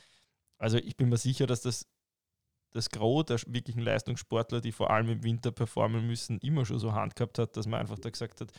Also 0.59 0.77
ich 0.77 0.95
bin 0.95 1.09
mir 1.09 1.17
sicher, 1.17 1.47
dass 1.47 1.61
das 1.61 1.87
das 2.73 2.89
Gros 2.91 3.25
der 3.25 3.39
wirklichen 3.47 3.79
Leistungssportler, 3.81 4.61
die 4.61 4.71
vor 4.73 4.91
allem 4.91 5.09
im 5.09 5.23
Winter 5.23 5.51
performen 5.51 6.05
müssen, 6.05 6.37
immer 6.39 6.65
schon 6.65 6.77
so 6.77 6.93
Hand 6.93 7.15
gehabt 7.15 7.39
hat, 7.39 7.57
dass 7.57 7.65
man 7.65 7.79
einfach 7.79 7.97
da 7.97 8.09
gesagt 8.09 8.41
hat, 8.41 8.51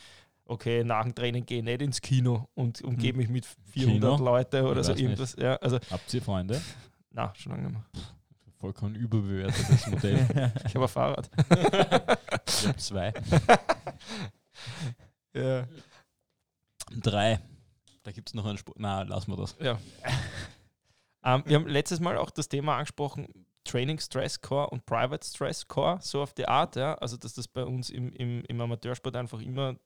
okay, 0.49 0.83
nach 0.83 1.05
dem 1.05 1.15
Training 1.15 1.47
gehe 1.47 1.59
ich 1.59 1.65
nicht 1.65 1.83
ins 1.83 2.01
Kino 2.01 2.49
und 2.55 2.83
umgebe 2.83 3.19
mich 3.19 3.29
mit 3.29 3.47
400 3.47 4.17
Kino? 4.17 4.25
Leute 4.25 4.65
oder 4.65 4.81
Ich 4.81 4.87
so 4.87 4.95
irgendwas. 4.95 5.37
Ja, 5.39 5.57
also, 5.57 5.79
Habt 5.91 6.13
ihr 6.13 6.23
Freunde? 6.23 6.61
na, 7.11 7.33
schon 7.37 7.53
lange 7.53 7.69
nicht 7.69 7.73
mehr. 7.73 7.85
Vollkommen 8.59 8.97
überbewertetes 8.97 9.87
Modell. 9.87 10.53
Ich 10.67 10.75
habe 10.75 10.87
ein 10.87 10.89
Fahrrad. 10.89 11.31
ich 12.49 12.67
habe 12.67 12.77
zwei. 12.77 13.15
ja. 15.33 15.69
Drei. 16.91 17.39
Da 18.03 18.11
gibt 18.11 18.31
es 18.31 18.35
noch 18.35 18.47
einen 18.47 18.59
Sport. 18.59 18.79
Na, 18.81 19.03
lassen 19.03 19.31
wir 19.31 19.37
das. 19.37 19.55
Ja. 19.61 19.79
ähm, 21.25 21.43
wir 21.47 21.57
haben 21.57 21.69
letztes 21.69 22.01
Mal 22.01 22.17
auch 22.17 22.31
das 22.31 22.49
Thema 22.49 22.77
angesprochen, 22.77 23.29
Training 23.63 24.01
Stress 24.01 24.41
Core 24.41 24.71
und 24.71 24.87
Private 24.87 25.25
Stress 25.25 25.69
Core, 25.69 25.99
so 26.01 26.23
auf 26.23 26.33
die 26.33 26.49
Art, 26.49 26.75
ja. 26.75 26.95
Also 26.95 27.17
dass 27.17 27.35
das 27.35 27.47
bei 27.47 27.65
uns 27.65 27.91
im, 27.91 28.13
im, 28.15 28.43
im 28.49 28.61
Amateursport 28.61 29.15
einfach 29.15 29.41
immer 29.41 29.77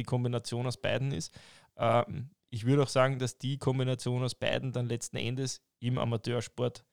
die 0.00 0.04
Kombination 0.04 0.66
aus 0.66 0.76
beiden 0.80 1.12
ist. 1.12 1.32
Ähm, 1.76 2.30
ich 2.50 2.64
würde 2.66 2.82
auch 2.82 2.88
sagen, 2.88 3.18
dass 3.18 3.38
die 3.38 3.58
Kombination 3.58 4.22
aus 4.24 4.34
beiden 4.34 4.72
dann 4.72 4.86
letzten 4.88 5.16
Endes 5.16 5.62
im 5.78 5.98
Amateursport 5.98 6.84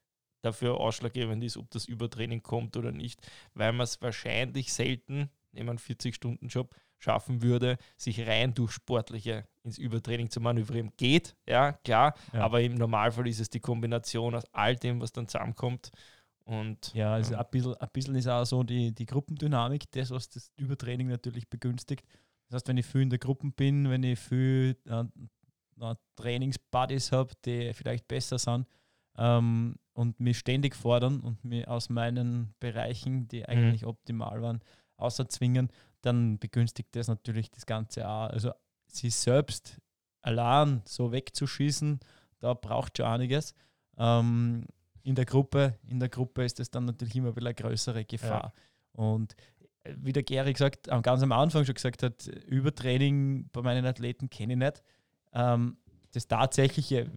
dafür 0.44 0.78
ausschlaggebend 0.80 1.44
ist, 1.44 1.58
ob 1.58 1.70
das 1.72 1.86
Übertraining 1.86 2.44
kommt 2.44 2.78
oder 2.78 2.92
nicht, 2.92 3.20
weil 3.54 3.72
man 3.74 3.84
es 3.86 4.02
wahrscheinlich 4.02 4.72
selten, 4.72 5.30
nehmen 5.52 5.68
wir 5.68 5.72
einen 5.72 5.80
40-Stunden-Job, 5.80 6.76
schaffen 7.00 7.42
würde, 7.44 7.78
sich 7.96 8.26
rein 8.28 8.54
durch 8.54 8.72
Sportliche 8.72 9.48
ins 9.64 9.78
Übertraining 9.78 10.30
zu 10.30 10.40
manövrieren. 10.40 10.92
Geht, 10.98 11.36
ja, 11.48 11.74
klar, 11.74 12.16
Ja. 12.34 12.42
aber 12.46 12.62
im 12.62 12.76
Normalfall 12.76 13.28
ist 13.28 13.40
es 13.40 13.50
die 13.50 13.60
Kombination 13.60 14.36
aus 14.36 14.44
all 14.52 14.76
dem, 14.76 15.02
was 15.02 15.12
dann 15.12 15.28
zusammenkommt. 15.28 15.92
Und 16.46 16.94
Ja, 16.94 17.14
also 17.14 17.34
Ja. 17.34 17.40
Ein, 17.42 17.48
bisschen, 17.52 17.76
ein 17.76 17.90
bisschen 17.92 18.16
ist 18.16 18.28
auch 18.28 18.46
so 18.46 18.64
die, 18.64 18.94
die 18.96 19.06
Gruppendynamik, 19.06 19.92
das, 19.92 20.12
was 20.12 20.30
das 20.30 20.52
Übertraining 20.56 21.08
natürlich 21.08 21.48
begünstigt. 21.50 22.06
Das 22.48 22.56
heißt, 22.56 22.68
wenn 22.68 22.78
ich 22.78 22.86
viel 22.86 23.02
in 23.02 23.10
der 23.10 23.20
Gruppe 23.20 23.52
bin, 23.52 23.90
wenn 23.90 24.04
ich 24.04 24.20
viel 24.20 24.78
äh, 24.86 25.04
äh, 25.82 25.96
Trainingsbuddies 26.16 27.12
habe, 27.12 27.34
die 27.46 27.74
vielleicht 27.74 28.08
besser 28.08 28.40
sind 28.40 28.68
ähm, 29.18 29.76
und 29.94 30.20
mich 30.20 30.40
ständig 30.40 30.76
fordern 30.76 31.20
und 31.22 31.44
mich 31.44 31.68
aus 31.68 31.90
meinen 31.90 32.54
Bereichen, 32.60 33.28
die 33.28 33.46
eigentlich 33.46 33.86
optimal 33.86 34.42
waren, 34.42 34.62
außerzwingen, 34.98 35.70
dann 36.02 36.40
begünstigt 36.40 36.96
das 36.96 37.08
natürlich 37.08 37.52
das 37.52 37.66
Ganze 37.66 38.08
auch. 38.08 38.30
Also 38.30 38.52
sie 38.88 39.10
selbst 39.10 39.78
allein 40.22 40.82
so 40.86 41.12
wegzuschießen, 41.12 42.00
da 42.40 42.54
braucht 42.54 42.98
schon 42.98 43.08
einiges. 43.08 43.54
Ähm, 43.98 44.66
in 45.04 45.16
der 45.16 45.26
Gruppe, 45.26 45.80
in 45.88 46.00
der 46.00 46.10
Gruppe 46.10 46.44
ist 46.44 46.60
das 46.60 46.70
dann 46.70 46.86
natürlich 46.86 47.16
immer 47.16 47.32
bisschen 47.32 47.48
eine 47.48 47.56
größere 47.56 48.06
Gefahr. 48.06 48.54
Und 48.92 49.34
äh, 49.34 49.57
wie 49.98 50.14
der 50.14 50.24
Gary 50.24 50.54
gesagt, 50.54 50.90
am- 50.90 51.02
ganz 51.02 51.22
am 51.24 51.32
Anfang 51.32 51.66
schon 51.66 51.76
gesagt 51.76 52.04
hat, 52.04 52.28
Übertraining 52.48 53.50
bei 53.52 53.62
meinen 53.62 53.86
Athleten 53.86 54.30
kenne 54.30 54.54
ich 54.54 54.60
nicht. 54.60 54.84
Ähm, 55.34 55.78
das 56.14 56.28
Tatsächliche, 56.28 57.12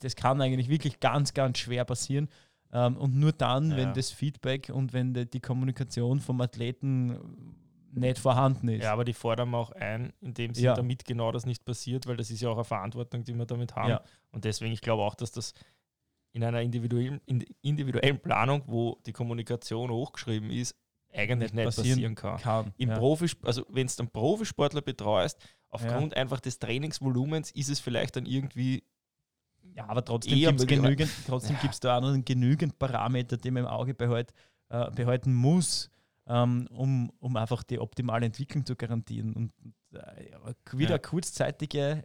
das 0.00 0.16
kann 0.16 0.40
eigentlich 0.40 0.68
wirklich 0.68 1.00
ganz, 1.00 1.34
ganz 1.34 1.58
schwer 1.58 1.84
passieren. 1.84 2.28
Ähm, 2.72 2.96
und 2.96 3.14
nur 3.16 3.32
dann, 3.32 3.70
Ja. 3.70 3.76
wenn 3.78 3.94
das 3.94 4.10
Feedback 4.10 4.70
und 4.72 4.92
wenn 4.92 5.14
die, 5.14 5.26
die 5.28 5.40
Kommunikation 5.40 6.20
vom 6.20 6.40
Athleten 6.40 7.54
nicht 7.92 8.18
vorhanden 8.18 8.68
ist. 8.68 8.84
ja, 8.84 8.92
aber 8.92 9.04
die 9.04 9.14
fordern 9.14 9.50
wir 9.50 9.58
auch 9.58 9.72
ein, 9.72 10.12
indem 10.20 10.54
sie 10.54 10.64
Ja. 10.64 10.74
damit 10.74 11.04
genau 11.04 11.32
das 11.32 11.46
nicht 11.46 11.64
passiert, 11.64 12.06
weil 12.06 12.16
das 12.16 12.30
ist 12.30 12.40
ja 12.42 12.50
auch 12.50 12.56
eine 12.56 12.64
Verantwortung, 12.64 13.24
die 13.24 13.34
wir 13.34 13.46
damit 13.46 13.74
haben. 13.74 13.90
Ja. 13.90 14.02
Und 14.30 14.44
deswegen, 14.44 14.72
ich 14.72 14.82
glaube 14.82 15.02
auch, 15.02 15.14
dass 15.14 15.32
das 15.32 15.54
in 16.32 16.44
einer 16.44 16.60
individuellen, 16.60 17.20
in, 17.24 17.40
individuellen 17.62 18.20
Planung, 18.20 18.62
wo 18.66 18.98
die 19.06 19.12
Kommunikation 19.12 19.90
hochgeschrieben 19.90 20.50
ist, 20.50 20.76
eigentlich 21.12 21.52
Nicht 21.52 21.64
passieren 21.64 21.88
passieren, 21.88 22.14
kann. 22.14 22.38
kann. 22.40 22.74
Im 22.76 22.90
ja. 22.90 22.98
Profis 22.98 23.36
also 23.42 23.64
wenn 23.70 23.86
du 23.86 23.92
einen 23.98 24.10
Profisportler 24.10 24.82
betreust, 24.82 25.38
aufgrund 25.70 26.16
einfach 26.16 26.40
des 26.40 26.58
Trainingsvolumens 26.58 27.50
ist 27.52 27.68
es 27.70 27.80
vielleicht 27.80 28.16
dann 28.16 28.26
irgendwie 28.26 28.82
Ja, 29.74 29.86
aber 29.88 30.04
trotzdem 30.04 30.34
gibt 30.38 30.60
es 30.60 30.66
möglich- 30.66 30.80
genügend, 30.82 31.10
trotzdem 31.26 31.56
gibt's 31.60 31.80
da 31.80 31.98
auch 31.98 32.00
noch 32.02 32.24
genügend 32.24 32.78
Parameter, 32.78 33.36
die 33.36 33.50
man 33.50 33.64
im 33.64 33.68
Auge 33.68 33.94
behalt, 33.94 34.32
äh, 34.70 34.90
behalten 34.90 35.34
muss, 35.34 35.90
ähm, 36.26 36.66
um, 36.70 37.10
um 37.20 37.36
einfach 37.36 37.62
die 37.62 37.78
optimale 37.78 38.26
Entwicklung 38.26 38.64
zu 38.66 38.76
garantieren. 38.76 39.32
Und 39.34 39.52
äh, 39.92 40.32
wieder 40.78 40.90
Ja. 40.92 40.98
kurzzeitige, 40.98 42.04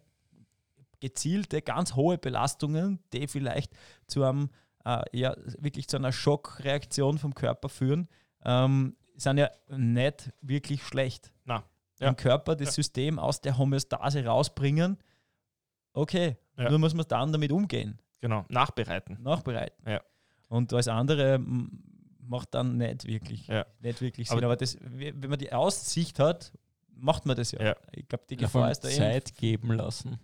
gezielte, 1.00 1.62
ganz 1.62 1.96
hohe 1.96 2.18
Belastungen, 2.18 3.00
die 3.12 3.28
vielleicht 3.28 3.74
zu 4.08 4.24
einem, 4.24 4.50
äh, 4.86 5.02
ja, 5.12 5.36
wirklich 5.60 5.88
zu 5.90 5.98
einer 5.98 6.12
Schockreaktion 6.14 7.18
vom 7.18 7.34
Körper 7.36 7.68
führen, 7.70 8.08
ähm, 8.46 8.96
sind 9.16 9.38
ja 9.38 9.50
nicht 9.70 10.32
wirklich 10.42 10.84
schlecht. 10.84 11.32
Na, 11.46 11.64
ja. 12.00 12.10
Im 12.10 12.16
Körper 12.16 12.56
das 12.56 12.70
Ja. 12.70 12.72
System 12.74 13.20
aus 13.20 13.42
der 13.42 13.58
Homöostase 13.58 14.26
rausbringen, 14.26 14.98
okay, 15.94 16.38
Ja. 16.58 16.70
nur 16.70 16.80
muss 16.80 16.94
man 16.94 17.06
dann 17.08 17.32
damit 17.32 17.52
umgehen. 17.52 18.00
Genau, 18.22 18.46
nachbereiten. 18.50 19.22
nachbereiten. 19.22 19.84
Ja. 19.90 20.02
Und 20.50 20.72
alles 20.74 20.88
andere 20.88 21.40
macht 21.40 22.54
dann 22.54 22.78
nicht 22.78 23.06
wirklich, 23.06 23.48
Ja. 23.48 23.66
nicht 23.80 24.02
wirklich 24.02 24.30
Aber- 24.32 24.40
Sinn. 24.40 24.46
Aber, 24.46 24.56
das, 24.56 24.78
wenn 24.82 25.30
man 25.30 25.38
die 25.40 25.52
Aussicht 25.52 26.20
hat, 26.20 26.54
macht 26.96 27.26
man 27.26 27.36
das 27.36 27.52
ja. 27.52 27.62
Ja. 27.62 27.76
Ich 27.92 28.08
glaube, 28.08 28.24
die 28.30 28.38
Gefahr 28.38 28.72
ist 28.72 28.82
da 28.82 28.88
eben. 28.88 28.98
Zeit 28.98 29.36
geben 29.36 29.74
lassen. 29.74 30.20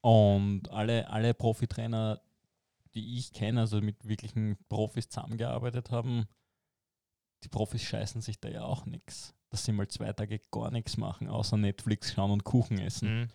Und 0.00 0.70
alle, 0.70 1.08
alle 1.10 1.34
Profitrainer, 1.34 2.20
die 2.94 3.18
ich 3.18 3.32
kenne, 3.32 3.60
also 3.60 3.80
mit 3.80 4.06
wirklichen 4.06 4.56
Profis 4.68 5.08
zusammengearbeitet 5.08 5.90
haben, 5.90 6.26
die 7.44 7.48
Profis 7.48 7.82
scheißen 7.82 8.20
sich 8.20 8.40
da 8.40 8.48
ja 8.48 8.64
auch 8.64 8.86
nichts. 8.86 9.34
Dass 9.50 9.64
sie 9.64 9.72
mal 9.72 9.88
zwei 9.88 10.12
Tage 10.12 10.40
gar 10.50 10.70
nichts 10.70 10.96
machen, 10.98 11.28
außer 11.28 11.56
Netflix 11.56 12.12
schauen 12.12 12.30
und 12.32 12.44
Kuchen 12.44 12.78
essen. 12.78 13.20
Mhm. 13.20 13.28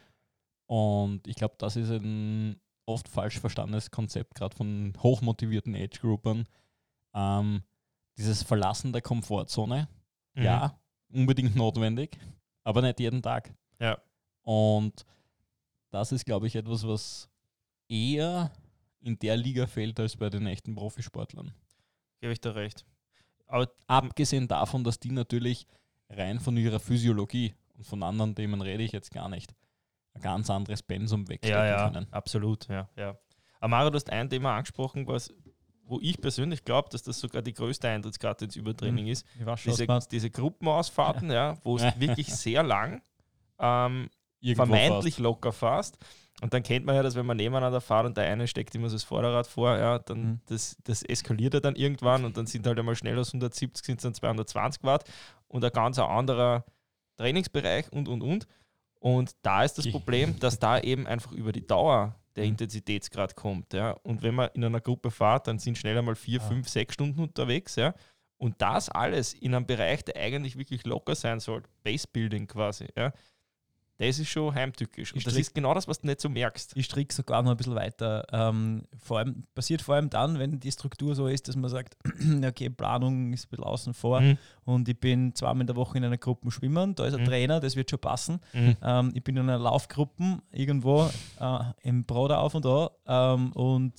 Und 0.67 1.27
ich 1.27 1.35
glaube, 1.35 1.55
das 1.57 1.75
ist 1.75 1.89
ein 1.89 2.59
oft 2.85 3.07
falsch 3.07 3.39
verstandenes 3.39 3.89
Konzept, 3.91 4.35
gerade 4.35 4.55
von 4.55 4.93
hochmotivierten 5.01 5.75
Age-Groupern. 5.75 6.47
Ähm, 7.15 7.63
dieses 8.17 8.43
Verlassen 8.43 8.91
der 8.93 9.01
Komfortzone, 9.01 9.87
Mhm. 10.35 10.43
ja, 10.43 10.79
unbedingt 11.09 11.55
notwendig, 11.55 12.17
aber 12.63 12.81
nicht 12.81 12.99
jeden 12.99 13.21
Tag. 13.21 13.53
Ja. 13.79 13.97
Und 14.41 15.05
das 15.89 16.11
ist, 16.11 16.25
glaube 16.25 16.47
ich, 16.47 16.55
etwas, 16.55 16.85
was 16.87 17.29
eher 17.87 18.51
in 18.99 19.17
der 19.19 19.37
Liga 19.37 19.67
fehlt 19.67 19.99
als 19.99 20.15
bei 20.15 20.29
den 20.29 20.45
echten 20.47 20.75
Profisportlern. 20.75 21.53
Gebe 22.19 22.33
ich 22.33 22.41
dir 22.41 22.55
recht. 22.55 22.85
Aber 23.47 23.69
Abgesehen 23.87 24.47
davon, 24.47 24.83
dass 24.83 24.99
die 24.99 25.11
natürlich 25.11 25.67
rein 26.09 26.39
von 26.39 26.57
ihrer 26.57 26.79
Physiologie 26.79 27.53
und 27.75 27.85
von 27.85 28.03
anderen 28.03 28.35
Themen 28.35 28.61
rede 28.61 28.83
ich 28.83 28.91
jetzt 28.91 29.11
gar 29.11 29.29
nicht, 29.29 29.53
ein 30.13 30.21
ganz 30.21 30.49
anderes 30.49 30.83
Pensum 30.83 31.27
wegstecken 31.27 31.57
ja, 31.57 31.65
ja, 31.65 31.89
können. 31.89 32.07
absolut, 32.11 32.67
ja, 32.67 32.89
ja. 32.95 33.17
Amara, 33.59 33.89
du 33.89 33.95
hast 33.95 34.09
ein 34.09 34.29
Thema 34.29 34.55
angesprochen, 34.55 35.07
was, 35.07 35.33
wo 35.85 35.99
ich 36.01 36.19
persönlich 36.19 36.65
glaube, 36.65 36.89
dass 36.89 37.03
das 37.03 37.19
sogar 37.19 37.41
die 37.41 37.53
größte 37.53 37.87
Eintrittskarte 37.87 38.45
ins 38.45 38.55
Übertraining 38.55 39.07
ist. 39.07 39.25
Schon, 39.37 39.45
was 39.45 39.63
Diese, 39.63 39.87
diese 40.11 40.29
Gruppenausfahrten, 40.29 41.31
ja, 41.31 41.57
wo 41.63 41.77
es 41.77 41.99
wirklich 41.99 42.27
sehr 42.33 42.63
lang 42.63 43.01
ähm, 43.59 44.09
Irgendwo 44.43 44.65
vermeintlich 44.65 45.17
locker 45.19 45.51
fährst. 45.51 45.97
Und 46.41 46.53
dann 46.53 46.61
kennt 46.63 46.85
man 46.85 46.95
ja, 46.95 47.03
dass 47.03 47.15
wenn 47.15 47.25
man 47.25 47.37
nebeneinander 47.37 47.79
fährt 47.79 48.05
und 48.05 48.17
der 48.17 48.25
eine 48.25 48.47
steckt 48.47 48.75
immer 48.75 48.89
so 48.89 48.95
das 48.95 49.03
Vorderrad 49.03 49.47
vor, 49.47 49.77
ja, 49.77 49.99
dann 49.99 50.21
Mhm. 50.23 50.39
das, 50.47 50.75
das 50.83 51.01
eskaliert 51.03 51.53
ja 51.53 51.59
dann 51.59 51.75
irgendwann 51.75 52.25
und 52.25 52.35
dann 52.37 52.47
sind 52.47 52.67
halt 52.67 52.77
einmal 52.77 52.95
schnell 52.95 53.17
aus 53.17 53.31
170 53.33 53.85
sind 53.85 53.97
es 53.97 54.03
dann 54.03 54.13
220 54.13 54.83
Watt 54.83 55.09
und 55.47 55.63
ein 55.63 55.71
ganz 55.71 55.97
anderer 55.99 56.65
Trainingsbereich 57.17 57.91
und 57.91 58.07
und 58.07 58.21
und. 58.21 58.47
Und 58.99 59.31
da 59.41 59.63
ist 59.63 59.77
das 59.77 59.89
Problem, 59.91 60.39
dass 60.39 60.59
da 60.59 60.79
eben 60.79 61.07
einfach 61.07 61.31
über 61.33 61.51
die 61.51 61.65
Dauer 61.65 62.15
der 62.35 62.45
Mhm. 62.45 62.51
Intensitätsgrad 62.51 63.35
kommt. 63.35 63.73
Ja. 63.73 63.91
Und 64.03 64.23
wenn 64.23 64.33
man 64.35 64.49
in 64.53 64.63
einer 64.63 64.81
Gruppe 64.81 65.11
fährt, 65.11 65.47
dann 65.47 65.59
sind 65.59 65.77
schnell 65.77 65.97
einmal 65.97 66.15
vier, 66.15 66.41
Ah. 66.41 66.47
fünf, 66.47 66.67
sechs 66.69 66.93
Stunden 66.95 67.19
unterwegs. 67.19 67.75
Ja. 67.75 67.93
Und 68.37 68.61
das 68.61 68.89
alles 68.89 69.33
in 69.33 69.53
einem 69.53 69.65
Bereich, 69.65 70.03
der 70.03 70.15
eigentlich 70.17 70.57
wirklich 70.57 70.85
locker 70.85 71.15
sein 71.15 71.39
soll, 71.39 71.63
Basebuilding 71.83 72.47
quasi, 72.47 72.87
ja, 72.97 73.13
das 73.99 74.19
ist 74.19 74.29
schon 74.29 74.53
heimtückisch. 74.53 75.11
Ich 75.11 75.17
Und 75.17 75.27
das 75.27 75.35
ist 75.35 75.53
genau 75.53 75.73
das, 75.73 75.87
was 75.87 76.01
du 76.01 76.07
nicht 76.07 76.19
so 76.19 76.27
merkst. 76.27 76.75
Ich 76.75 76.85
stricke 76.85 77.13
sogar 77.13 77.43
noch 77.43 77.51
ein 77.51 77.57
bisschen 77.57 77.75
weiter. 77.75 78.25
Ähm, 78.31 78.83
vor 78.97 79.19
allem, 79.19 79.43
passiert 79.53 79.81
vor 79.81 79.95
allem 79.95 80.09
dann, 80.09 80.39
wenn 80.39 80.59
die 80.59 80.71
Struktur 80.71 81.13
so 81.15 81.27
ist, 81.27 81.47
dass 81.47 81.55
man 81.55 81.69
sagt, 81.69 81.95
okay, 82.45 82.69
Planung 82.69 83.31
ist 83.33 83.45
ein 83.45 83.49
bisschen 83.51 83.63
außen 83.65 83.93
vor 83.93 84.19
Mhm. 84.21 84.37
und 84.65 84.89
ich 84.89 84.99
bin 84.99 85.35
zweimal 85.35 85.61
in 85.61 85.67
der 85.67 85.75
Woche 85.75 85.97
in 85.97 86.03
einer 86.05 86.17
Gruppe 86.17 86.49
schwimmen, 86.51 86.95
da 86.95 87.05
ist 87.05 87.13
ein 87.13 87.21
Mhm. 87.21 87.25
Trainer, 87.25 87.59
das 87.59 87.75
wird 87.75 87.89
schon 87.89 87.99
passen. 87.99 88.39
Mhm. 88.53 88.77
Ähm, 88.81 89.11
ich 89.13 89.23
bin 89.23 89.37
in 89.37 89.43
einer 89.43 89.59
Laufgruppe 89.59 90.39
irgendwo 90.51 91.09
äh, 91.39 91.59
im 91.83 92.03
Broder 92.03 92.39
auf 92.39 92.55
und 92.55 92.65
da 92.65 92.89
ähm, 93.07 93.51
und 93.53 93.93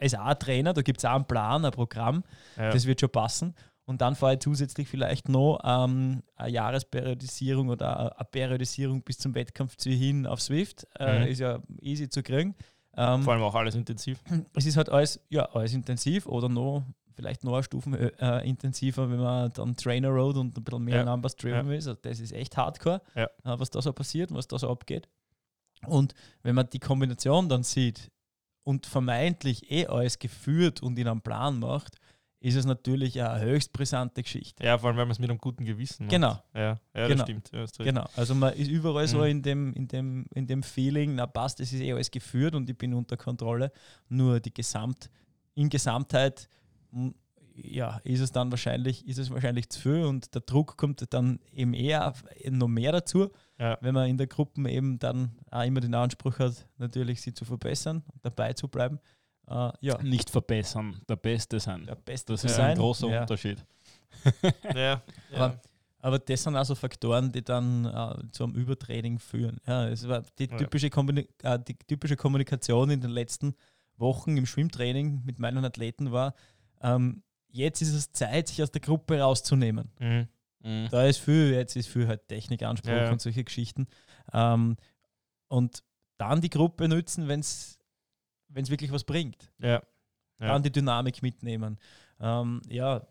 es 0.00 0.12
ist 0.12 0.18
auch 0.18 0.26
ein 0.26 0.38
Trainer, 0.38 0.72
da 0.72 0.82
gibt 0.82 0.98
es 0.98 1.04
auch 1.04 1.14
einen 1.14 1.24
Plan, 1.26 1.64
ein 1.64 1.72
Programm, 1.72 2.22
Ja. 2.56 2.70
das 2.70 2.86
wird 2.86 3.00
schon 3.00 3.10
passen. 3.10 3.54
Und 3.88 4.02
dann 4.02 4.14
fahre 4.14 4.34
ich 4.34 4.40
zusätzlich 4.40 4.86
vielleicht 4.86 5.30
noch 5.30 5.58
ähm, 5.64 6.22
eine 6.36 6.50
Jahresperiodisierung 6.52 7.70
oder 7.70 8.16
eine 8.18 8.28
Periodisierung 8.30 9.02
bis 9.02 9.16
zum 9.18 9.34
Wettkampf 9.34 9.76
zu 9.76 9.88
hin 9.90 10.26
auf 10.26 10.40
Swift. 10.42 10.86
Äh, 10.98 11.20
Mhm. 11.20 11.26
Ist 11.28 11.38
ja 11.38 11.62
easy 11.80 12.08
zu 12.10 12.22
kriegen. 12.22 12.54
Ähm, 12.96 13.22
Vor 13.22 13.32
allem 13.32 13.42
auch 13.42 13.54
alles 13.54 13.74
intensiv. 13.74 14.20
es 14.54 14.66
ist 14.66 14.76
halt 14.76 14.90
alles, 14.90 15.20
ja, 15.30 15.44
alles 15.52 15.72
intensiv 15.72 16.26
oder 16.26 16.48
noch, 16.50 16.84
vielleicht 17.14 17.44
noch 17.44 17.54
eine 17.54 17.62
Stufen 17.62 17.94
äh, 17.94 18.46
intensiver, 18.46 19.08
wenn 19.10 19.20
man 19.20 19.50
dann 19.54 19.74
Trainer 19.74 20.08
Road 20.10 20.36
und 20.36 20.56
ein 20.58 20.64
bisschen 20.64 20.84
mehr 20.84 20.96
Ja. 20.96 21.04
Numbers 21.04 21.36
driven 21.36 21.70
ist. 21.72 21.86
Also 21.88 21.98
das 22.02 22.20
ist 22.20 22.32
echt 22.32 22.56
hardcore, 22.58 23.00
Ja. 23.14 23.24
äh, 23.24 23.58
was 23.58 23.70
da 23.70 23.80
so 23.80 23.92
passiert 23.94 24.30
und 24.30 24.36
was 24.36 24.48
da 24.48 24.58
so 24.58 24.68
abgeht. 24.68 25.08
Und 25.86 26.12
wenn 26.42 26.54
man 26.56 26.68
die 26.68 26.78
Kombination 26.80 27.48
dann 27.48 27.62
sieht 27.62 28.10
und 28.64 28.84
vermeintlich 28.84 29.70
eh 29.70 29.86
alles 29.86 30.18
geführt 30.18 30.82
und 30.82 30.98
in 30.98 31.08
einem 31.08 31.22
Plan 31.22 31.58
macht, 31.58 31.96
ist 32.40 32.54
es 32.54 32.64
natürlich 32.64 33.20
eine 33.20 33.40
höchst 33.44 33.72
brisante 33.72 34.22
Geschichte. 34.22 34.64
Ja, 34.64 34.78
vor 34.78 34.88
allem, 34.88 34.96
weil 34.96 35.06
man 35.06 35.10
es 35.12 35.18
mit 35.18 35.28
einem 35.28 35.38
guten 35.40 35.64
Gewissen 35.64 36.04
macht. 36.06 36.12
Genau. 36.12 36.40
Ja, 36.54 36.60
ja 36.60 36.78
das 36.94 37.08
Genau. 37.08 37.24
stimmt. 37.24 37.50
Ja, 37.52 37.60
recht. 37.60 37.78
Genau, 37.78 38.06
also 38.16 38.34
man 38.34 38.52
ist 38.54 38.68
überall 38.70 39.08
so 39.08 39.18
Mhm. 39.18 39.24
in 39.24 39.42
dem, 39.42 39.72
in, 39.74 39.88
dem, 39.88 40.26
in 40.34 40.46
dem 40.46 40.62
Feeling, 40.62 41.16
na 41.16 41.26
passt, 41.26 41.58
es 41.60 41.72
ist 41.72 41.80
eh 41.80 41.92
alles 41.92 42.10
geführt 42.10 42.54
und 42.54 42.70
ich 42.70 42.78
bin 42.78 42.94
unter 42.94 43.16
Kontrolle. 43.16 43.72
Nur 44.08 44.38
die 44.40 44.54
Gesamt, 44.54 45.10
in 45.54 45.68
Gesamtheit, 45.68 46.48
ja, 47.56 48.00
ist 48.04 48.20
es 48.20 48.30
dann 48.30 48.52
wahrscheinlich, 48.52 49.06
ist 49.08 49.18
es 49.18 49.30
wahrscheinlich 49.30 49.68
zu 49.68 49.80
viel 49.80 50.04
und 50.04 50.32
der 50.32 50.42
Druck 50.42 50.76
kommt 50.76 51.02
dann 51.12 51.40
eben 51.52 51.74
eher 51.74 52.14
noch 52.50 52.68
mehr 52.68 52.92
dazu, 52.92 53.30
Ja. 53.58 53.76
wenn 53.80 53.94
man 53.94 54.08
in 54.08 54.16
der 54.16 54.28
Gruppe 54.28 54.70
eben 54.70 55.00
dann 55.00 55.32
auch 55.50 55.64
immer 55.64 55.80
den 55.80 55.94
Anspruch 55.94 56.38
hat, 56.38 56.68
natürlich 56.76 57.20
sie 57.20 57.34
zu 57.34 57.44
verbessern 57.44 58.04
und 58.12 58.24
dabei 58.24 58.52
zu 58.52 58.68
bleiben. 58.68 59.00
Äh, 59.48 59.70
ja, 59.80 60.02
Nicht 60.02 60.30
verbessern, 60.30 61.00
der 61.08 61.16
Beste 61.16 61.58
sein. 61.60 61.86
der 61.86 61.94
Beste 61.94 62.32
Das 62.34 62.44
ist 62.44 62.56
sein. 62.56 62.72
ein 62.72 62.78
großer 62.78 63.08
ja. 63.08 63.20
Unterschied. 63.22 63.64
Ja, 64.74 64.78
ja. 64.80 65.02
Aber- 65.34 65.60
Aber 66.00 66.18
das 66.20 66.42
sind 66.44 66.54
also 66.54 66.74
Faktoren, 66.76 67.32
die 67.32 67.42
dann 67.42 67.84
äh, 67.84 68.30
zu 68.30 68.44
einem 68.44 68.54
Übertraining 68.54 69.18
führen. 69.18 69.58
Ja, 69.66 69.88
es 69.88 70.06
war 70.06 70.22
die, 70.38 70.46
typische 70.46 70.86
äh, 71.42 71.58
die 71.66 71.74
typische 71.76 72.16
Kommunikation 72.16 72.90
in 72.90 73.00
den 73.00 73.10
letzten 73.10 73.54
Wochen 73.96 74.36
im 74.36 74.46
Schwimmtraining 74.46 75.22
mit 75.24 75.40
meinen 75.40 75.64
Athleten 75.64 76.12
war, 76.12 76.34
ähm, 76.82 77.22
jetzt 77.48 77.82
ist 77.82 77.94
es 77.94 78.12
Zeit, 78.12 78.46
sich 78.46 78.62
aus 78.62 78.70
der 78.70 78.80
Gruppe 78.80 79.18
rauszunehmen. 79.18 79.90
Mhm. 79.98 80.28
Mhm. 80.62 80.88
Da 80.90 81.04
ist 81.04 81.18
viel, 81.18 81.52
jetzt 81.52 81.74
ist 81.74 81.88
viel 81.88 82.06
halt 82.06 82.28
Technikanspruch 82.28 82.90
Ja, 82.92 83.04
ja. 83.04 83.10
und 83.10 83.20
solche 83.20 83.42
Geschichten. 83.42 83.88
Ähm, 84.32 84.76
und 85.48 85.82
dann 86.16 86.40
die 86.40 86.50
Gruppe 86.50 86.86
nutzen, 86.88 87.26
wenn 87.26 87.40
es 87.40 87.77
wirklich 88.48 88.92
was 88.92 89.04
bringt. 89.04 89.50
ja. 89.58 89.82
Ja. 90.40 90.52
Dann 90.52 90.62
die 90.62 90.70
Dynamik 90.70 91.20
mitnehmen. 91.20 91.78
Ähm, 92.20 92.62
ja, 92.68 93.04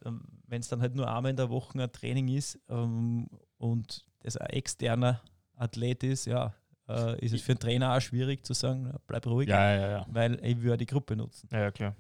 wenn 0.48 0.62
es 0.62 0.70
dann 0.70 0.80
halt 0.80 0.96
nur 0.96 1.14
einmal 1.14 1.32
in 1.32 1.36
der 1.36 1.50
Woche 1.50 1.78
ein 1.84 1.92
Training 1.92 2.30
ist 2.30 2.58
ähm, 2.70 3.28
und 3.58 4.06
das 4.22 4.38
ein 4.38 4.50
externer 4.52 5.22
Athlet 5.56 6.04
ist, 6.06 6.24
ja, 6.26 6.54
äh, 6.88 7.20
ist 7.20 7.34
es 7.34 7.42
für 7.42 7.52
einen 7.52 7.60
Trainer 7.60 7.94
auch 7.98 8.00
schwierig 8.00 8.46
zu 8.46 8.54
sagen, 8.54 8.94
bleib 9.08 9.28
ruhig, 9.28 9.50
Ja, 9.50 9.74
ja, 9.76 9.90
ja. 9.90 10.06
weil 10.10 10.40
ich 10.42 10.62
würde 10.62 10.78
die 10.78 10.86
Gruppe 10.86 11.18
nutzen. 11.18 11.50
ja, 11.52 11.60
ja, 11.64 11.72
klar. 11.72 11.96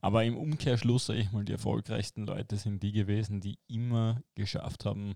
Aber 0.00 0.24
im 0.24 0.36
Umkehrschluss, 0.36 1.06
sage 1.06 1.20
ich 1.20 1.30
mal, 1.30 1.44
die 1.44 1.52
erfolgreichsten 1.52 2.26
Leute 2.26 2.56
sind 2.56 2.82
die 2.82 2.90
gewesen, 2.92 3.40
die 3.40 3.58
immer 3.68 4.20
geschafft 4.34 4.84
haben, 4.84 5.14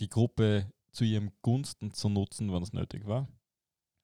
die 0.00 0.08
Gruppe 0.08 0.72
zu 0.90 1.04
ihrem 1.04 1.30
Gunsten 1.42 1.92
zu 1.92 2.08
nutzen, 2.08 2.52
wenn 2.52 2.62
es 2.62 2.72
nötig 2.72 3.06
war. 3.06 3.28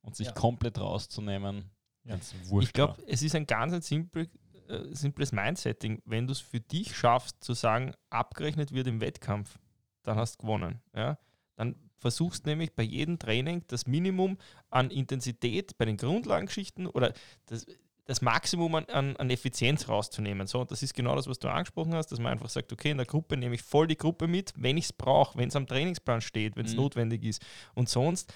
Und 0.05 0.15
sich 0.17 0.29
Ja. 0.29 0.33
komplett 0.33 0.79
rauszunehmen, 0.79 1.71
Ja. 2.05 2.19
Ich 2.61 2.73
glaube, 2.73 3.03
es 3.07 3.23
ist 3.23 3.35
ein 3.35 3.47
ganz 3.47 3.73
ein 3.73 3.81
simpel, 3.81 4.29
äh, 4.69 4.79
simples 4.95 5.33
Mindsetting. 5.33 6.03
Wenn 6.05 6.27
du 6.27 6.33
es 6.33 6.41
für 6.41 6.61
dich 6.61 6.95
schaffst, 6.95 7.43
zu 7.43 7.55
sagen, 7.55 7.93
abgerechnet 8.11 8.73
wird 8.73 8.87
im 8.87 9.01
Wettkampf, 9.01 9.59
dann 10.03 10.17
hast 10.17 10.37
du 10.37 10.43
gewonnen. 10.43 10.83
Ja? 10.95 11.19
Dann 11.57 11.77
versuchst 11.97 12.45
nämlich 12.45 12.75
bei 12.75 12.83
jedem 12.83 13.19
Training 13.19 13.65
das 13.69 13.87
Minimum 13.87 14.37
an 14.69 14.91
Intensität 14.91 15.79
bei 15.79 15.87
den 15.87 15.97
Grundlagengeschichten 15.97 16.87
oder 16.87 17.15
das, 17.47 17.65
das 18.05 18.21
Maximum 18.21 18.75
an, 18.75 18.85
an, 18.91 19.17
an 19.17 19.31
Effizienz 19.31 19.89
rauszunehmen. 19.89 20.47
So, 20.47 20.61
und 20.61 20.71
das 20.71 20.83
ist 20.83 20.93
genau 20.93 21.17
das, 21.17 21.27
was 21.27 21.39
du 21.39 21.49
angesprochen 21.49 21.95
hast, 21.95 22.09
dass 22.13 22.19
man 22.19 22.33
einfach 22.33 22.51
sagt, 22.51 22.71
okay, 22.71 22.91
in 22.91 22.99
der 22.99 23.07
Gruppe 23.07 23.39
nehme 23.39 23.55
ich 23.55 23.63
voll 23.63 23.87
die 23.87 23.97
Gruppe 23.97 24.27
mit, 24.29 24.53
wenn 24.57 24.77
ich 24.77 24.85
es 24.85 24.93
brauche, 24.93 25.39
wenn 25.39 25.49
es 25.49 25.57
am 25.57 25.67
Trainingsplan 25.67 26.21
steht, 26.21 26.55
wenn 26.57 26.67
es 26.67 26.73
Mhm. 26.73 26.81
notwendig 26.81 27.25
ist. 27.25 27.41
Und 27.75 27.89
sonst 27.89 28.31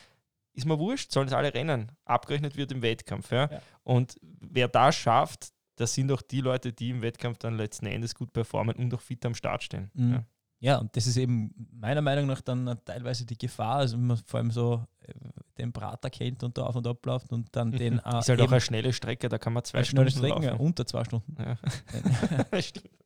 ist 0.59 0.66
mir 0.66 0.78
wurscht, 0.78 1.12
sollen 1.12 1.28
es 1.28 1.32
alle 1.32 1.54
rennen. 1.54 1.92
Abgerechnet 2.04 2.56
wird 2.56 2.72
im 2.72 2.82
Wettkampf. 2.82 3.30
Ja? 3.30 3.50
Ja. 3.50 3.62
Und 3.84 4.16
wer 4.22 4.68
das 4.68 4.96
schafft, 4.96 5.52
das 5.76 5.94
sind 5.94 6.11
auch 6.12 6.22
die 6.22 6.40
Leute, 6.40 6.72
die 6.72 6.90
im 6.90 7.00
Wettkampf 7.00 7.38
dann 7.38 7.56
letzten 7.56 7.86
Endes 7.86 8.14
gut 8.14 8.32
performen 8.32 8.76
und 8.76 8.92
auch 8.92 9.00
fit 9.00 9.24
am 9.24 9.34
Start 9.34 9.62
stehen. 9.62 9.90
Mhm. 9.94 10.12
Ja. 10.12 10.24
Ja, 10.61 10.78
und 10.78 10.96
das 10.96 11.06
ist 11.06 11.16
eben 11.16 11.54
meiner 11.72 12.02
Meinung 12.02 12.26
nach 12.26 12.40
dann 12.40 12.80
teilweise 12.84 13.24
die 13.24 13.38
Gefahr, 13.38 13.76
also 13.76 13.96
wenn 13.96 14.09
man 14.09 14.16
vor 14.16 14.38
allem 14.38 14.50
so 14.50 14.84
äh, 15.02 15.12
den 15.56 15.72
Prater 15.72 16.11
kennt 16.11 16.42
und 16.42 16.59
da 16.59 16.64
auf 16.64 16.74
und 16.74 16.84
ab 16.84 17.06
läuft 17.06 17.30
und 17.32 17.54
dann 17.54 17.70
den 17.70 18.00
äh, 18.00 18.02
ist 18.18 18.28
halt 18.28 18.40
auch 18.40 18.50
eine 18.50 18.61
schnelle 18.61 18.92
Strecke, 18.92 19.28
da 19.28 19.38
kann 19.38 19.52
man 19.52 19.62
zwei 19.62 19.78
eine 19.78 19.84
schnelle 19.84 20.11
Stunden 20.11 20.26
Strecken, 20.26 20.42
ja, 20.42 20.54
unter 20.54 20.84
zwei 20.84 21.04
Stunden. 21.04 21.36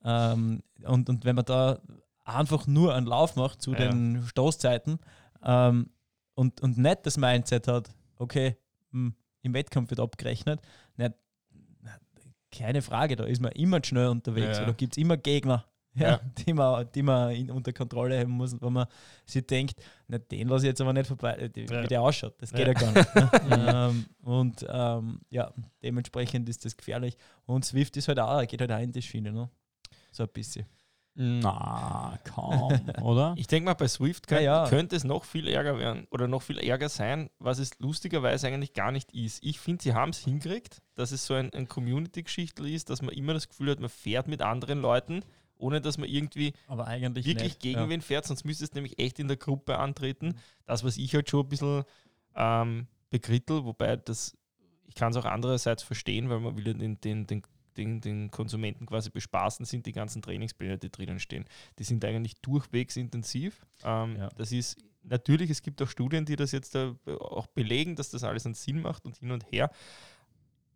Ähm, 0.05 0.65
und, 0.85 1.09
und 1.09 1.25
wenn 1.25 1.37
man 1.37 1.45
da 1.45 1.79
einfach 2.25 2.67
nur 2.67 2.93
einen 2.93 3.07
Lauf 3.07 3.37
macht 3.37 3.63
zu 3.63 3.73
den 3.73 4.25
Stoßzeiten 4.27 4.99
ähm, 5.45 5.91
und, 6.35 6.61
und 6.63 6.79
nicht 6.79 7.05
das 7.05 7.17
Mindset 7.17 7.69
hat, 7.69 7.91
okay, 8.17 8.57
hm, 8.91 9.15
im 9.43 9.55
Wettkampf 9.55 9.91
wird 9.91 10.01
abgerechnet. 10.01 10.61
Na, 10.97 11.11
keine 12.51 12.83
Frage, 12.83 13.17
da 13.17 13.25
ist 13.25 13.41
man 13.41 13.53
immer 13.53 13.81
schnell 13.83 14.09
unterwegs. 14.09 14.59
Ja. 14.59 14.67
Da 14.67 14.73
gibt 14.73 14.93
es 14.93 14.99
immer 14.99 15.17
Gegner, 15.17 15.65
ja, 15.95 16.11
Ja. 16.11 16.21
Die, 16.47 16.53
man, 16.53 16.87
die 16.95 17.03
man 17.03 17.31
in, 17.35 17.51
unter 17.51 17.73
Kontrolle 17.73 18.21
haben 18.21 18.31
muss, 18.33 18.61
wenn 18.61 18.73
man 18.73 18.87
sich 19.27 19.47
denkt, 19.47 19.81
na, 20.07 20.19
den 20.19 20.49
lasse 20.49 20.67
ich 20.67 20.69
jetzt 20.71 20.81
aber 20.81 20.93
nicht 20.93 21.07
vorbei, 21.07 21.33
äh, 21.35 21.49
die, 21.51 21.63
Ja. 21.65 21.83
wie 21.83 21.87
der 21.89 22.03
ausschaut. 22.03 22.35
Das 22.39 22.53
geht 22.53 22.67
ja, 22.67 22.73
Ja. 22.73 22.73
gar 22.73 22.93
nicht. 22.93 23.15
Ne? 23.15 23.31
ähm, 23.91 24.07
und 24.23 24.67
ähm, 24.69 25.21
ja, 25.31 25.53
dementsprechend 25.83 26.49
ist 26.49 26.65
das 26.65 26.77
gefährlich. 26.77 27.17
Und 27.47 27.65
Swift 27.65 27.97
ist 27.97 28.09
halt 28.09 28.19
auch, 28.21 28.47
geht 28.47 28.61
halt 28.61 28.73
auch 28.73 28.81
in 28.81 28.93
die 28.93 29.03
Schiene, 29.03 29.33
ne? 29.33 29.49
So 30.11 30.25
ein 30.25 30.29
bisschen. 30.31 30.67
Na, 31.15 32.19
kaum, 32.25 32.81
oder? 33.03 33.35
Ich 33.39 33.47
denke 33.47 33.67
mal, 33.67 33.75
bei 33.75 33.87
Swift 33.89 34.27
kann, 34.27 34.43
Ja, 34.43 34.65
ja. 34.65 34.69
könnte 34.69 34.97
es 34.97 35.05
noch 35.05 35.25
viel 35.25 35.47
ärger 35.47 35.79
werden 35.79 36.07
oder 36.11 36.27
noch 36.27 36.41
viel 36.43 36.59
ärger 36.59 36.89
sein, 36.89 37.29
was 37.39 37.59
es 37.59 37.79
lustigerweise 37.81 38.47
eigentlich 38.47 38.73
gar 38.73 38.93
nicht 38.93 39.13
ist. 39.13 39.43
Ich 39.45 39.61
finde, 39.61 39.83
sie 39.83 39.93
haben 39.95 40.11
es 40.11 40.19
hingekriegt, 40.19 40.81
dass 40.95 41.13
es 41.13 41.27
so 41.27 41.35
ein, 41.35 41.53
ein 41.53 41.69
Community-Geschichtel 41.69 42.67
ist, 42.69 42.89
dass 42.89 43.03
man 43.03 43.15
immer 43.15 43.35
das 43.35 43.49
Gefühl 43.49 43.71
hat, 43.71 43.81
man 43.81 43.91
fährt 43.91 44.27
mit 44.27 44.41
anderen 44.41 44.81
Leuten, 44.81 45.23
ohne 45.59 45.81
dass 45.83 45.99
man 45.99 46.09
irgendwie 46.09 46.55
Aber 46.67 46.87
eigentlich 46.87 47.27
wirklich 47.27 47.45
nicht. 47.45 47.61
gegen 47.61 47.81
ja. 47.81 47.89
wen 47.89 48.01
fährt, 48.01 48.25
sonst 48.27 48.45
müsste 48.45 48.65
es 48.65 48.73
nämlich 48.73 48.99
echt 48.99 49.19
in 49.19 49.29
der 49.29 49.37
Gruppe 49.37 49.79
antreten. 49.79 50.37
Das, 50.65 50.83
was 50.83 50.97
ich 50.97 51.15
halt 51.15 51.29
schon 51.29 51.45
ein 51.45 51.49
bisschen 51.49 51.85
ähm, 52.35 52.87
bekrittel, 53.11 53.65
wobei 53.65 53.97
das, 53.97 54.35
ich 54.89 54.95
kann 54.95 55.11
es 55.13 55.17
auch 55.19 55.27
andererseits 55.27 55.83
verstehen, 55.83 56.31
weil 56.31 56.41
man 56.41 56.57
will 56.57 56.65
den, 56.75 56.99
den, 57.01 57.27
den, 57.27 57.43
den, 57.77 58.01
den 58.01 58.31
Konsumenten 58.31 58.87
quasi 58.87 59.11
bespaßen, 59.11 59.65
sind 59.65 59.87
die 59.87 59.93
ganzen 59.93 60.23
Trainingspläne, 60.23 60.79
die 60.79 60.91
drinnen 60.91 61.19
stehen. 61.19 61.45
Die 61.79 61.85
sind 61.85 62.05
eigentlich 62.05 62.35
durchwegs 62.41 62.97
intensiv. 62.97 63.67
Ähm, 63.85 64.17
Ja. 64.17 64.29
Das 64.37 64.53
ist 64.53 64.77
natürlich, 65.03 65.51
es 65.51 65.63
gibt 65.63 65.83
auch 65.83 65.89
Studien, 65.89 66.25
die 66.25 66.37
das 66.37 66.53
jetzt 66.53 66.75
da 66.75 66.95
auch 67.07 67.47
belegen, 67.49 67.97
dass 67.97 68.11
das 68.11 68.25
alles 68.25 68.47
einen 68.47 68.55
Sinn 68.55 68.81
macht 68.81 69.05
und 69.05 69.17
hin 69.17 69.31
und 69.31 69.51
her. 69.51 69.71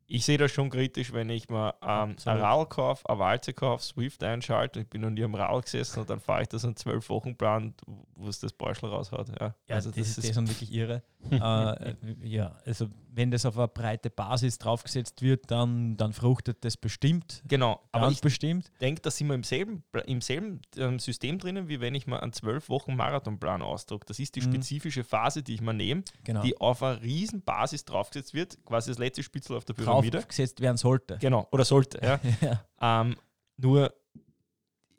Ich 0.09 0.25
sehe 0.25 0.39
das 0.39 0.53
schon 0.53 0.71
kritisch, 0.71 1.13
wenn 1.13 1.29
ich 1.31 1.49
mal 1.49 1.75
ähm, 1.83 2.15
ein. 2.25 2.39
Radl 2.39 2.67
kaufe, 2.67 3.09
eine 3.09 3.19
Walze 3.19 3.53
kaufe, 3.53 3.83
Swift 3.83 4.23
einschalte. 4.23 4.81
Ich 4.81 4.89
bin 4.89 5.01
noch 5.01 5.11
nie 5.11 5.25
am 5.25 5.35
Radl 5.35 5.63
gesessen 5.63 6.01
und 6.01 6.09
dann 6.09 6.21
fahre 6.21 6.43
ich 6.43 6.49
das 6.49 6.65
einen 6.65 6.77
zwölf 6.77 7.09
Wochen 7.09 7.37
Plan, 7.37 7.75
wo 8.15 8.29
es 8.29 8.39
das 8.39 8.53
Beuschel 8.53 8.89
raushaut. 8.89 9.29
Ja, 9.41 9.55
Ja, 9.67 9.75
also 9.75 9.91
das, 9.91 10.07
ist, 10.07 10.19
das 10.19 10.25
ist 10.25 10.37
wirklich 10.37 10.73
irre. 10.73 11.03
äh, 11.31 11.95
ja, 12.23 12.57
also 12.65 12.89
wenn 13.17 13.31
das 13.31 13.47
auf 13.47 13.57
eine 13.57 13.67
breite 13.69 14.11
Basis 14.11 14.59
draufgesetzt 14.59 15.23
wird, 15.23 15.51
dann, 15.51 15.97
dann 15.97 16.13
fruchtet 16.13 16.65
das 16.67 16.77
bestimmt. 16.77 17.43
Genau, 17.49 17.81
aber 17.91 18.05
ganz 18.07 18.17
ich 18.17 18.21
bestimmt. 18.21 18.71
denke, 18.81 19.01
da 19.01 19.11
sind 19.11 19.29
wir 19.29 19.35
im 19.35 19.43
selben, 19.43 19.83
im 20.05 20.21
selben 20.21 20.61
ähm, 20.77 20.99
System 20.99 21.39
drinnen, 21.39 21.67
wie 21.69 21.81
wenn 21.81 21.95
ich 21.95 22.07
mal 22.07 22.21
einen 22.21 22.35
zwölf 22.35 22.69
Wochen 22.69 22.95
Marathonplan 22.95 23.63
ausdrucke. 23.63 24.05
Das 24.05 24.19
ist 24.19 24.37
die 24.37 24.41
Mhm. 24.43 24.53
spezifische 24.53 25.03
Phase, 25.03 25.43
die 25.43 25.55
ich 25.55 25.63
mal 25.63 25.73
nehme, 25.73 26.05
Genau. 26.25 26.43
die 26.43 26.61
auf 26.61 26.83
eine 26.83 27.01
riesen 27.01 27.41
Basis 27.43 27.87
draufgesetzt 27.87 28.35
wird, 28.35 28.63
quasi 28.67 28.91
das 28.91 28.99
letzte 28.99 29.23
Spitzel 29.23 29.57
auf 29.57 29.65
der 29.65 29.73
Pyramide. 29.73 30.19
draufgesetzt 30.19 30.61
werden 30.61 30.77
sollte. 30.77 31.17
Genau, 31.19 31.49
oder 31.53 31.65
sollte. 31.65 31.99
Ja. 32.05 32.21
ja. 32.81 33.01
Ähm, 33.01 33.17
nur, 33.57 33.95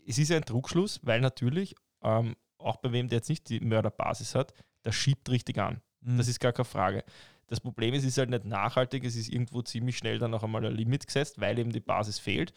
es 0.07 0.17
ist 0.17 0.31
ein 0.31 0.43
Trugschluss, 0.43 0.99
weil 1.03 1.21
natürlich, 1.21 1.75
ähm, 2.01 2.35
auch 2.57 2.77
bei 2.77 2.91
wem 2.91 3.07
der 3.09 3.17
jetzt 3.17 3.29
nicht 3.29 3.47
die 3.49 3.59
Mörderbasis 3.59 4.33
hat, 4.33 4.53
das 4.81 4.95
schiebt 4.95 5.29
richtig 5.29 5.59
an. 5.59 5.81
Mhm. 6.01 6.17
Das 6.17 6.27
ist 6.27 6.39
gar 6.39 6.53
keine 6.53 6.65
Frage. 6.65 7.03
Das 7.47 7.59
Problem 7.61 7.93
ist, 7.93 8.03
es 8.03 8.09
ist 8.09 8.17
halt 8.17 8.29
nicht 8.29 8.45
nachhaltig, 8.45 9.03
es 9.05 9.15
ist 9.15 9.29
irgendwo 9.29 9.61
ziemlich 9.61 9.97
schnell 9.97 10.19
dann 10.19 10.33
auch 10.33 10.43
einmal 10.43 10.65
ein 10.65 10.73
Limit 10.75 11.07
gesetzt, 11.07 11.39
weil 11.39 11.57
eben 11.59 11.71
die 11.71 11.79
Basis 11.79 12.19
fehlt. 12.19 12.53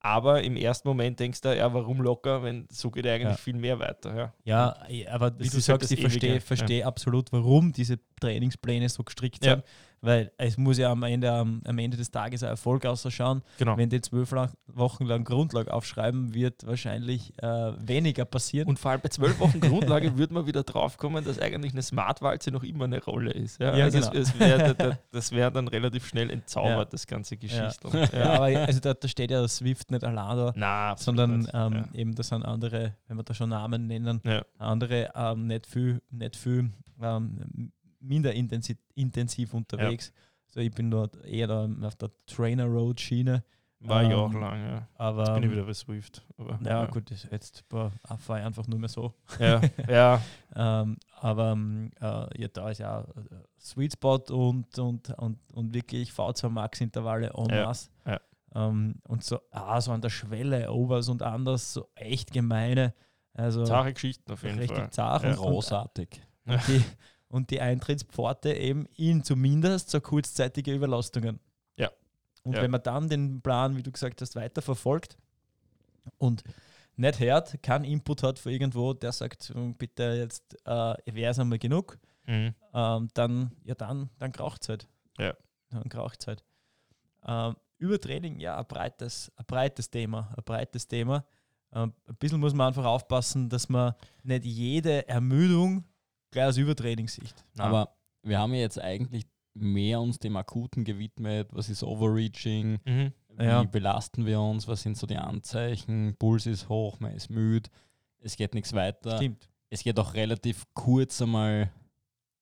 Aber 0.00 0.42
im 0.44 0.56
ersten 0.56 0.86
Moment 0.86 1.18
denkst 1.18 1.40
du, 1.40 1.56
ja, 1.56 1.74
warum 1.74 2.00
locker, 2.00 2.44
wenn 2.44 2.68
so 2.70 2.88
geht 2.92 3.04
eigentlich 3.04 3.30
Ja. 3.30 3.36
viel 3.36 3.56
mehr 3.56 3.80
weiter. 3.80 4.32
Ja. 4.44 4.76
Ja, 4.88 5.08
aber 5.12 5.36
wie 5.40 5.42
Das 5.44 5.50
du 5.50 5.54
halt 5.56 5.64
sagst, 5.64 5.82
das 5.84 5.90
ich 5.90 6.00
verstehe 6.00 6.40
verstehe 6.40 6.86
absolut, 6.86 7.32
warum 7.32 7.72
diese 7.72 7.98
Trainingspläne 8.20 8.88
so 8.88 9.02
gestrickt 9.02 9.44
Ja. 9.44 9.54
sind. 9.54 9.64
Weil 10.00 10.30
es 10.36 10.56
muss 10.56 10.78
ja 10.78 10.92
am 10.92 11.02
Ende, 11.02 11.30
am, 11.32 11.60
am 11.64 11.78
Ende 11.78 11.96
des 11.96 12.10
Tages 12.10 12.42
ein 12.42 12.50
Erfolg 12.50 12.86
ausschauen. 12.86 13.42
Genau. 13.58 13.76
Wenn 13.76 13.88
die 13.90 14.00
zwölf 14.00 14.32
Wochen 14.66 15.04
lang 15.06 15.24
Grundlage 15.24 15.72
aufschreiben, 15.72 16.34
wird 16.34 16.66
wahrscheinlich 16.66 17.32
äh, 17.42 17.72
weniger 17.78 18.24
passieren. 18.24 18.68
Und 18.68 18.78
vor 18.78 18.92
allem 18.92 19.00
bei 19.00 19.08
zwölf 19.08 19.38
Wochen 19.40 19.60
Grundlage 19.60 20.16
würde 20.16 20.34
man 20.34 20.46
wieder 20.46 20.62
drauf 20.62 20.96
kommen, 20.98 21.24
dass 21.24 21.38
eigentlich 21.40 21.72
eine 21.72 21.82
Smartwalze 21.82 22.50
noch 22.50 22.62
immer 22.62 22.84
eine 22.84 23.02
Rolle 23.02 23.32
ist. 23.32 23.58
Ja, 23.60 23.76
Ja, 23.76 23.84
also 23.86 23.98
genau. 24.00 24.12
es, 24.12 24.28
es 24.30 24.38
wär, 24.38 24.58
da- 24.58 24.74
da- 24.74 24.98
das 25.10 25.32
wäre 25.32 25.50
dann 25.50 25.66
relativ 25.68 26.06
schnell 26.06 26.30
entzaubert, 26.30 26.70
Ja. 26.78 26.84
das 26.84 27.06
ganze 27.06 27.34
Ja. 27.34 27.40
Geschichte. 27.40 28.08
ja, 28.16 28.34
aber 28.34 28.44
also 28.44 28.80
da, 28.80 28.94
da 28.94 29.08
steht 29.08 29.30
ja 29.30 29.46
Swift 29.48 29.90
nicht 29.90 30.04
allein 30.04 30.36
da, 30.36 30.90
absolut 30.90 31.18
sondern 31.18 31.48
ähm, 31.74 31.84
ja. 31.92 31.98
eben, 32.00 32.14
das 32.14 32.28
sind 32.28 32.44
andere, 32.44 32.94
wenn 33.08 33.16
wir 33.16 33.22
da 33.24 33.34
schon 33.34 33.48
Namen 33.50 33.86
nennen, 33.86 34.20
Ja. 34.24 34.42
andere 34.58 35.10
ähm, 35.14 35.46
nicht 35.46 35.66
viel, 35.66 36.00
nicht 36.10 36.36
viel 36.36 36.70
ähm, 37.00 37.72
minder 38.00 38.32
intensiv, 38.32 38.78
intensiv 38.94 39.54
unterwegs. 39.54 40.12
So, 40.46 40.60
ich 40.60 40.70
bin 40.70 40.90
dort 40.90 41.16
eher 41.24 41.46
da 41.46 41.68
auf 41.82 41.96
der 41.96 42.10
Trainer 42.26 42.64
Road 42.66 43.00
Schiene. 43.00 43.44
War 43.80 44.02
ich 44.02 44.08
ähm, 44.10 44.14
auch 44.16 44.32
lang, 44.32 44.60
ja. 44.66 44.88
Aber 44.94 45.22
Jetzt 45.24 45.34
bin 45.34 45.42
ich 45.44 45.50
wieder 45.52 45.64
bei 45.64 45.74
Swift. 45.74 46.24
Aber, 46.36 46.58
ja, 46.64 46.86
gut, 46.86 47.10
das- 47.10 47.28
jetzt 47.30 47.64
fahre 47.68 47.92
ich 48.40 48.44
einfach 48.46 48.66
nur 48.66 48.78
mehr 48.80 48.88
so. 48.88 49.14
Ja, 49.38 49.60
ja, 49.88 50.20
Ähm, 50.56 50.96
aber 51.20 51.52
ähm, 51.52 51.90
äh, 52.00 52.40
ja, 52.42 52.48
da 52.52 52.70
ist 52.70 52.78
ja 52.78 53.00
auch, 53.02 53.08
äh, 53.16 53.22
Sweet 53.60 53.92
Spot 53.92 54.16
und, 54.30 54.76
und, 54.78 55.10
und, 55.10 55.38
und 55.52 55.74
wirklich 55.74 56.10
V2 56.10 56.48
Max 56.48 56.80
Intervalle 56.80 57.30
en 57.36 57.50
Ja, 57.50 57.66
masse. 57.66 57.90
ja. 58.04 58.18
Ähm, 58.54 58.96
und 59.06 59.22
so, 59.22 59.38
ah, 59.52 59.80
so 59.80 59.92
an 59.92 60.00
der 60.00 60.10
Schwelle, 60.10 60.72
Overs 60.72 61.08
und 61.08 61.22
anders, 61.22 61.72
so 61.74 61.88
echt 61.94 62.32
gemeine. 62.32 62.94
Also 63.34 63.62
zahre 63.64 63.92
Geschichten 63.92 64.32
auf 64.32 64.42
jeden 64.42 64.58
richtig 64.58 64.78
Fall. 64.78 64.90
zart 64.90 65.22
Ja. 65.22 65.28
und, 65.32 65.38
und, 65.38 65.44
Großartig. 65.44 66.20
und, 66.46 66.66
die, 66.66 66.82
und 67.28 67.50
die 67.50 67.60
Eintrittspforte 67.60 68.52
eben 68.54 68.86
in 68.96 69.22
zumindest 69.24 69.90
so 69.90 70.00
kurzzeitige 70.00 70.74
Überlastungen. 70.74 71.40
Ja. 71.76 71.90
Und 72.42 72.54
Ja. 72.54 72.62
wenn 72.62 72.70
man 72.70 72.82
dann 72.82 73.08
den 73.08 73.40
Plan, 73.42 73.76
wie 73.76 73.82
du 73.82 73.92
gesagt 73.92 74.20
hast, 74.22 74.34
weiterverfolgt 74.36 75.16
und 76.18 76.42
nicht 76.96 77.20
hört, 77.20 77.62
keinen 77.62 77.84
Input 77.84 78.22
hat 78.22 78.38
von 78.38 78.50
irgendwo, 78.52 78.92
der 78.94 79.12
sagt, 79.12 79.50
"Hm, 79.54 79.74
bitte 79.74 80.02
jetzt 80.18 80.56
äh, 80.66 80.94
wäre 81.06 81.30
es 81.32 81.38
einmal 81.38 81.58
genug, 81.58 81.98
Mhm. 82.26 82.54
ähm, 82.74 83.08
dann, 83.14 83.52
ja, 83.64 83.74
dann, 83.74 84.10
dann 84.18 84.32
kraucht 84.32 84.62
es 84.62 84.68
halt. 84.68 84.88
Ja. 85.18 85.34
Dann 85.70 85.88
kraucht 85.88 86.20
es 86.20 86.26
halt. 86.26 86.44
Ähm, 87.26 87.56
Übertraining, 87.78 88.40
ja, 88.40 88.58
ein 88.58 88.66
breites, 88.66 89.30
ein 89.36 89.44
breites 89.46 89.88
Thema, 89.90 90.34
ein 90.36 90.42
breites 90.44 90.88
Thema. 90.88 91.24
Ähm, 91.72 91.92
ein 92.08 92.16
bisschen 92.16 92.40
muss 92.40 92.52
man 92.54 92.68
einfach 92.68 92.84
aufpassen, 92.84 93.48
dass 93.48 93.68
man 93.68 93.94
nicht 94.24 94.44
jede 94.44 95.06
Ermüdung 95.08 95.84
gleich 96.30 96.44
als 96.44 96.56
Übertraining 96.56 97.08
sieht. 97.08 97.34
Na, 97.54 97.64
Aber 97.64 97.96
wir 98.22 98.38
haben 98.38 98.52
ja 98.54 98.60
jetzt 98.60 98.80
eigentlich 98.80 99.26
mehr 99.54 100.00
uns 100.00 100.18
dem 100.18 100.36
Akuten 100.36 100.84
gewidmet. 100.84 101.48
Was 101.52 101.68
ist 101.68 101.82
Overreaching? 101.82 102.78
mhm. 102.84 103.12
Wie 103.36 103.44
Ja. 103.44 103.62
belasten 103.62 104.26
wir 104.26 104.40
uns? 104.40 104.66
Was 104.66 104.82
sind 104.82 104.96
so 104.96 105.06
die 105.06 105.16
Anzeichen? 105.16 106.16
Puls 106.18 106.46
ist 106.46 106.68
hoch, 106.68 106.98
man 107.00 107.12
ist 107.12 107.30
müde. 107.30 107.70
Es 108.20 108.36
geht 108.36 108.52
nichts 108.54 108.72
weiter. 108.72 109.16
Stimmt. 109.16 109.48
Es 109.70 109.82
geht 109.84 109.98
auch 110.00 110.14
relativ 110.14 110.64
kurz 110.74 111.22
einmal. 111.22 111.70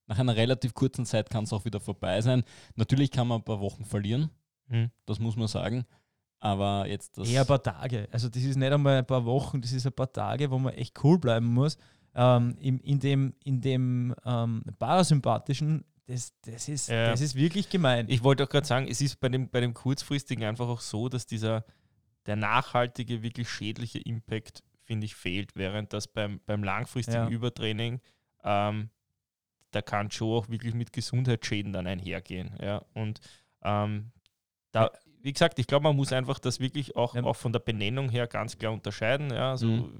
Nach 0.06 0.18
einer 0.18 0.36
relativ 0.36 0.72
kurzen 0.72 1.04
Zeit 1.04 1.28
kann 1.28 1.44
es 1.44 1.52
auch 1.52 1.64
wieder 1.64 1.80
vorbei 1.80 2.20
sein. 2.22 2.44
Natürlich 2.76 3.10
kann 3.10 3.26
man 3.28 3.40
ein 3.40 3.44
paar 3.44 3.60
Wochen 3.60 3.84
verlieren, 3.84 4.30
Mhm. 4.68 4.90
das 5.04 5.18
muss 5.18 5.36
man 5.36 5.48
sagen. 5.48 5.84
Aber 6.38 6.86
jetzt 6.86 7.18
das. 7.18 7.28
Eher 7.28 7.40
ein 7.42 7.46
paar 7.46 7.62
Tage. 7.62 8.08
Also 8.12 8.28
das 8.28 8.42
ist 8.42 8.56
nicht 8.56 8.72
einmal 8.72 8.98
ein 8.98 9.06
paar 9.06 9.24
Wochen, 9.24 9.60
das 9.60 9.72
ist 9.72 9.86
ein 9.86 9.92
paar 9.92 10.12
Tage, 10.12 10.50
wo 10.50 10.58
man 10.58 10.74
echt 10.74 11.02
cool 11.04 11.18
bleiben 11.18 11.46
muss. 11.46 11.76
Ähm, 12.18 12.56
in, 12.58 12.80
in 12.80 12.98
dem, 12.98 13.34
in 13.44 13.60
dem 13.60 14.14
ähm, 14.24 14.62
Parasympathischen, 14.78 15.84
das, 16.06 16.32
das, 16.42 16.68
ist, 16.68 16.88
Ja. 16.88 17.10
das 17.10 17.20
ist 17.20 17.34
wirklich 17.34 17.68
gemein. 17.68 18.06
Ich 18.08 18.24
wollte 18.24 18.44
auch 18.44 18.48
gerade 18.48 18.66
sagen, 18.66 18.86
es 18.88 19.00
ist 19.00 19.20
bei 19.20 19.28
dem, 19.28 19.48
bei 19.50 19.60
dem 19.60 19.74
kurzfristigen 19.74 20.44
einfach 20.44 20.66
auch 20.66 20.80
so, 20.80 21.08
dass 21.08 21.26
dieser 21.26 21.64
der 22.26 22.36
nachhaltige, 22.36 23.22
wirklich 23.22 23.48
schädliche 23.48 23.98
Impact, 23.98 24.62
finde 24.84 25.04
ich, 25.04 25.14
fehlt, 25.14 25.54
während 25.56 25.92
das 25.92 26.08
beim, 26.08 26.40
beim 26.46 26.64
langfristigen 26.64 27.24
Ja. 27.24 27.28
Übertraining, 27.28 28.00
ähm, 28.44 28.90
da 29.72 29.82
kann 29.82 30.10
schon 30.10 30.32
auch 30.32 30.48
wirklich 30.48 30.74
mit 30.74 30.92
Gesundheitsschäden 30.92 31.72
dann 31.72 31.86
einhergehen. 31.86 32.56
Ja? 32.60 32.84
Und 32.94 33.20
ähm, 33.62 34.10
da, 34.72 34.90
wie 35.26 35.32
gesagt, 35.32 35.58
ich 35.58 35.66
glaube, 35.66 35.82
man 35.82 35.96
muss 35.96 36.12
einfach 36.12 36.38
das 36.38 36.60
wirklich 36.60 36.94
auch, 36.94 37.16
Ja. 37.16 37.24
auch 37.24 37.34
von 37.34 37.52
der 37.52 37.58
Benennung 37.58 38.08
her 38.10 38.28
ganz 38.28 38.56
klar 38.56 38.72
unterscheiden. 38.72 39.30
Ja? 39.30 39.50
Also, 39.50 39.66
Mhm. 39.66 39.92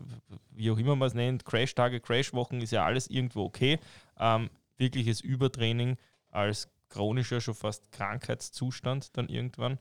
Wie 0.53 0.71
auch 0.71 0.79
immer 0.79 0.95
man 0.97 1.09
es 1.09 1.15
nennt, 1.15 1.45
Crash-Tage, 1.45 2.01
Crash-Wochen 2.01 2.61
ist 2.63 2.71
ja 2.71 2.85
alles 2.85 3.09
irgendwo 3.09 3.43
okay. 3.45 3.79
Ähm, 4.19 4.49
wirkliches 4.79 5.21
Übertraining 5.21 5.97
als 6.31 6.69
chronischer, 6.89 7.41
schon 7.41 7.55
fast 7.55 7.91
Krankheitszustand 7.93 9.17
dann 9.17 9.29
irgendwann. 9.29 9.79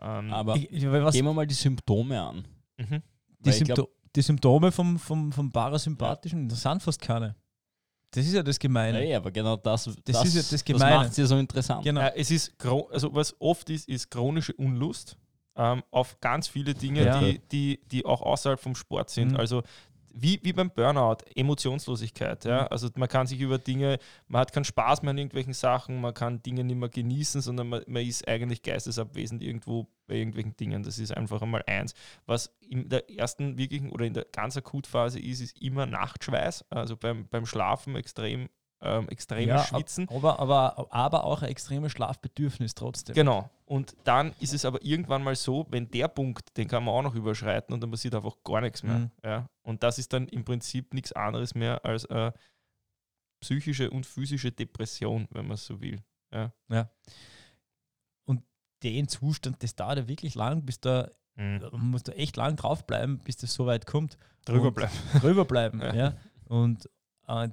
Ähm, 0.00 0.32
aber 0.32 0.56
Ich, 0.56 0.70
ich, 0.72 0.86
was, 0.90 1.14
gehen 1.14 1.24
wir 1.24 1.32
mal 1.34 1.46
die 1.46 1.54
Symptome 1.54 2.20
an. 2.22 2.46
mhm. 2.78 3.02
die, 3.40 3.52
Sympto 3.52 3.74
glaub- 3.74 3.90
die 4.14 4.22
Symptome 4.22 4.72
vom, 4.72 4.98
vom, 4.98 5.32
vom 5.32 5.50
Parasympathischen, 5.52 6.48
das 6.48 6.62
sind 6.62 6.82
fast 6.82 7.00
keine. 7.00 7.34
Das 8.16 8.26
ist 8.26 8.32
ja 8.32 8.42
das 8.42 8.58
Gemeine. 8.58 9.04
Ey, 9.04 9.14
aber 9.14 9.30
genau 9.30 9.56
das, 9.56 9.84
das, 10.04 10.24
ist 10.24 10.34
ja 10.34 10.40
das 10.40 10.64
das 10.64 10.78
macht 10.78 11.10
es 11.10 11.16
ja 11.18 11.26
so 11.26 11.36
interessant. 11.36 11.84
Genau. 11.84 12.00
Äh, 12.00 12.12
es 12.16 12.30
ist, 12.30 12.54
also 12.90 13.14
was 13.14 13.34
oft 13.40 13.68
ist, 13.68 13.88
ist 13.88 14.10
chronische 14.10 14.54
Unlust 14.54 15.18
ähm, 15.54 15.82
auf 15.90 16.18
ganz 16.20 16.48
viele 16.48 16.72
Dinge, 16.74 17.04
Ja. 17.04 17.20
die, 17.20 17.40
die, 17.52 17.80
die 17.90 18.06
auch 18.06 18.22
außerhalb 18.22 18.58
vom 18.58 18.74
Sport 18.74 19.10
sind. 19.10 19.32
Mhm. 19.32 19.36
Also 19.36 19.62
wie, 20.18 20.40
wie 20.42 20.52
beim 20.52 20.70
Burnout, 20.70 21.18
Emotionslosigkeit. 21.34 22.44
Ja? 22.44 22.62
Mhm. 22.62 22.68
Also 22.70 22.88
man 22.96 23.08
kann 23.08 23.26
sich 23.26 23.40
über 23.40 23.58
Dinge, 23.58 23.98
man 24.28 24.40
hat 24.40 24.52
keinen 24.52 24.64
Spaß 24.64 25.02
mehr 25.02 25.10
an 25.10 25.18
irgendwelchen 25.18 25.52
Sachen, 25.52 26.00
man 26.00 26.14
kann 26.14 26.42
Dinge 26.42 26.64
nicht 26.64 26.76
mehr 26.76 26.88
genießen, 26.88 27.42
sondern 27.42 27.68
man, 27.68 27.82
man 27.86 28.02
ist 28.02 28.26
eigentlich 28.26 28.62
geistesabwesend 28.62 29.42
irgendwo 29.42 29.86
bei 30.06 30.14
irgendwelchen 30.14 30.56
Dingen. 30.56 30.82
Das 30.82 30.98
ist 30.98 31.14
einfach 31.14 31.42
einmal 31.42 31.62
eins. 31.66 31.94
Was 32.24 32.56
in 32.60 32.88
der 32.88 33.10
ersten 33.10 33.58
wirklichen 33.58 33.90
oder 33.90 34.06
in 34.06 34.14
der 34.14 34.24
ganz 34.24 34.56
Akutphase 34.56 35.20
ist, 35.20 35.40
ist 35.40 35.60
immer 35.60 35.84
Nachtschweiß. 35.84 36.64
Also 36.70 36.96
beim, 36.96 37.28
beim 37.28 37.44
Schlafen 37.44 37.94
extrem, 37.96 38.48
ähm, 38.80 39.08
extremes 39.08 39.46
Ja, 39.46 39.64
Schwitzen. 39.64 40.08
Aber, 40.10 40.38
aber, 40.38 40.86
aber 40.92 41.24
auch 41.24 41.42
ein 41.42 41.48
extremes 41.48 41.92
Schlafbedürfnis 41.92 42.74
trotzdem. 42.74 43.14
Genau. 43.14 43.48
Und 43.64 43.96
dann 44.04 44.32
ist 44.40 44.52
es 44.54 44.64
aber 44.64 44.82
irgendwann 44.84 45.22
mal 45.24 45.34
so, 45.34 45.66
wenn 45.70 45.90
der 45.90 46.08
Punkt, 46.08 46.56
den 46.56 46.68
kann 46.68 46.84
man 46.84 46.94
auch 46.94 47.02
noch 47.02 47.14
überschreiten 47.14 47.72
und 47.74 47.80
dann 47.80 47.90
passiert 47.90 48.14
einfach 48.14 48.36
gar 48.44 48.60
nichts 48.60 48.82
mehr. 48.82 48.98
Mhm. 48.98 49.10
Ja? 49.24 49.48
Und 49.62 49.82
das 49.82 49.98
ist 49.98 50.12
dann 50.12 50.28
im 50.28 50.44
Prinzip 50.44 50.94
nichts 50.94 51.12
anderes 51.12 51.54
mehr 51.54 51.84
als 51.84 52.06
eine 52.06 52.32
psychische 53.40 53.90
und 53.90 54.06
physische 54.06 54.52
Depression, 54.52 55.26
wenn 55.30 55.46
man 55.48 55.56
so 55.56 55.80
will. 55.80 56.02
Den 58.82 59.08
Zustand, 59.08 59.62
das 59.62 59.74
dauert 59.74 59.96
ja 59.98 60.06
wirklich 60.08 60.34
lang, 60.34 60.64
bis 60.66 60.80
da, 60.80 61.10
man 61.34 61.90
muss 61.90 62.02
da 62.02 62.12
echt 62.12 62.36
lang 62.36 62.56
draufbleiben, 62.56 63.18
bis 63.18 63.36
das 63.38 63.54
so 63.54 63.64
weit 63.66 63.86
kommt. 63.86 64.18
Drüber 64.44 64.68
Und- 64.68 64.74
bleiben. 64.74 64.92
drüber 65.20 65.44
bleiben. 65.46 65.80
Ja. 65.82 65.94
ja. 65.94 66.14
Und 66.44 66.88
äh, 67.26 67.48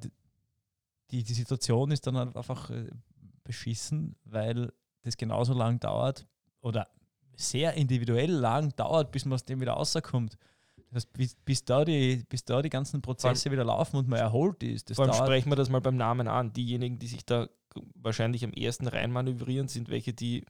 die, 1.14 1.24
die 1.24 1.34
Situation 1.34 1.91
ist 1.91 2.07
dann 2.07 2.18
halt 2.18 2.36
einfach 2.36 2.72
äh, 2.72 2.88
beschissen, 3.43 4.16
weil 4.26 4.74
das 5.03 5.16
genauso 5.16 5.53
lang 5.53 5.80
dauert 5.80 6.26
oder 6.61 6.88
sehr 7.36 7.74
individuell 7.74 8.32
lang 8.32 8.76
dauert, 8.76 9.11
bis 9.11 9.26
man 9.26 9.34
aus 9.34 9.45
dem 9.45 9.61
wieder 9.61 9.74
rauskommt. 9.74 10.38
Das 10.76 11.03
heißt, 11.03 11.14
bis, 11.14 11.36
bis, 11.36 11.66
da 11.66 11.86
die, 11.86 12.24
bis 12.28 12.45
da 12.45 12.61
die 12.61 12.70
ganzen 12.70 13.01
Prozesse 13.01 13.51
wieder 13.51 13.64
laufen 13.64 13.97
und 13.97 14.07
man 14.07 14.20
erholt 14.20 14.64
ist, 14.64 14.89
das 14.89 14.95
Vor 14.95 15.05
allem 15.05 15.14
sprechen 15.14 15.51
wir 15.51 15.55
das 15.55 15.70
mal 15.70 15.82
beim 15.82 15.97
Namen 15.97 16.28
an. 16.28 16.51
Diejenigen, 16.53 16.97
die 16.97 17.07
sich 17.07 17.26
da 17.26 17.47
wahrscheinlich 17.95 18.43
am 18.43 18.53
ersten 18.53 18.88
reinmanövrieren, 18.88 19.68
sind 19.68 19.89
welche, 19.89 20.14
die, 20.14 20.45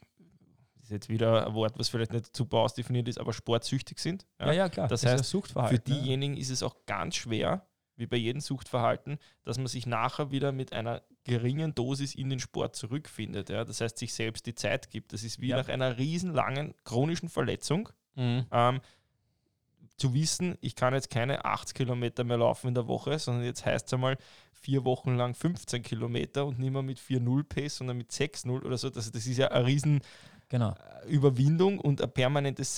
das 0.75 0.85
ist 0.85 0.91
jetzt 0.91 1.09
wieder 1.09 1.47
ein 1.47 1.53
Wort, 1.53 1.77
was 1.77 1.89
vielleicht 1.89 2.13
nicht 2.13 2.35
super 2.35 2.59
ausdefiniert 2.59 3.07
ist, 3.07 3.19
aber 3.19 3.33
sportsüchtig 3.33 3.99
sind. 3.99 4.25
Ja, 4.39 4.51
ja, 4.51 4.69
klar. 4.69 4.87
Das 4.87 5.03
ist 5.03 5.09
heißt. 5.09 5.25
Für 5.69 5.79
diejenigen 5.79 6.37
ist 6.37 6.49
es 6.49 6.63
auch 6.63 6.75
ganz 6.85 7.15
schwer, 7.15 7.65
wie 7.95 8.07
bei 8.07 8.17
jedem 8.17 8.41
Suchtverhalten, 8.41 9.17
dass 9.43 9.57
man 9.57 9.67
sich 9.67 9.85
nachher 9.85 10.31
wieder 10.31 10.51
mit 10.51 10.73
einer 10.73 11.01
geringen 11.23 11.73
Dosis 11.75 12.15
in 12.15 12.29
den 12.29 12.39
Sport 12.39 12.75
zurückfindet. 12.75 13.49
Ja? 13.49 13.63
Das 13.65 13.81
heißt, 13.81 13.97
sich 13.97 14.13
selbst 14.13 14.45
die 14.45 14.55
Zeit 14.55 14.89
gibt. 14.89 15.13
Das 15.13 15.23
ist 15.23 15.39
wie 15.39 15.49
Ja. 15.49 15.57
nach 15.57 15.69
einer 15.69 15.97
riesenlangen 15.97 16.73
chronischen 16.83 17.29
Verletzung. 17.29 17.89
Mhm. 18.15 18.45
Ähm, 18.51 18.81
zu 19.97 20.13
wissen, 20.13 20.57
ich 20.59 20.75
kann 20.75 20.93
jetzt 20.93 21.09
keine 21.09 21.45
80 21.45 21.75
Kilometer 21.75 22.23
mehr 22.23 22.37
laufen 22.37 22.69
in 22.69 22.73
der 22.73 22.87
Woche, 22.87 23.19
sondern 23.19 23.45
jetzt 23.45 23.65
heißt 23.65 23.87
es 23.87 23.93
einmal 23.93 24.17
vier 24.51 24.85
Wochen 24.85 25.15
lang 25.15 25.35
15 25.35 25.83
Kilometer 25.83 26.45
und 26.45 26.57
nicht 26.59 26.71
mehr 26.71 26.81
mit 26.81 26.99
4-0 26.99 27.43
Pace, 27.43 27.77
sondern 27.77 27.97
mit 27.97 28.11
6-0 28.11 28.63
oder 28.63 28.77
so. 28.77 28.89
Das, 28.89 29.11
das 29.11 29.25
ist 29.27 29.37
ja 29.37 29.49
eine 29.49 29.65
riesen 29.65 30.01
genau. 30.49 30.71
äh, 31.05 31.09
Überwindung 31.09 31.79
und 31.79 32.01
ein 32.01 32.11
permanentes 32.11 32.75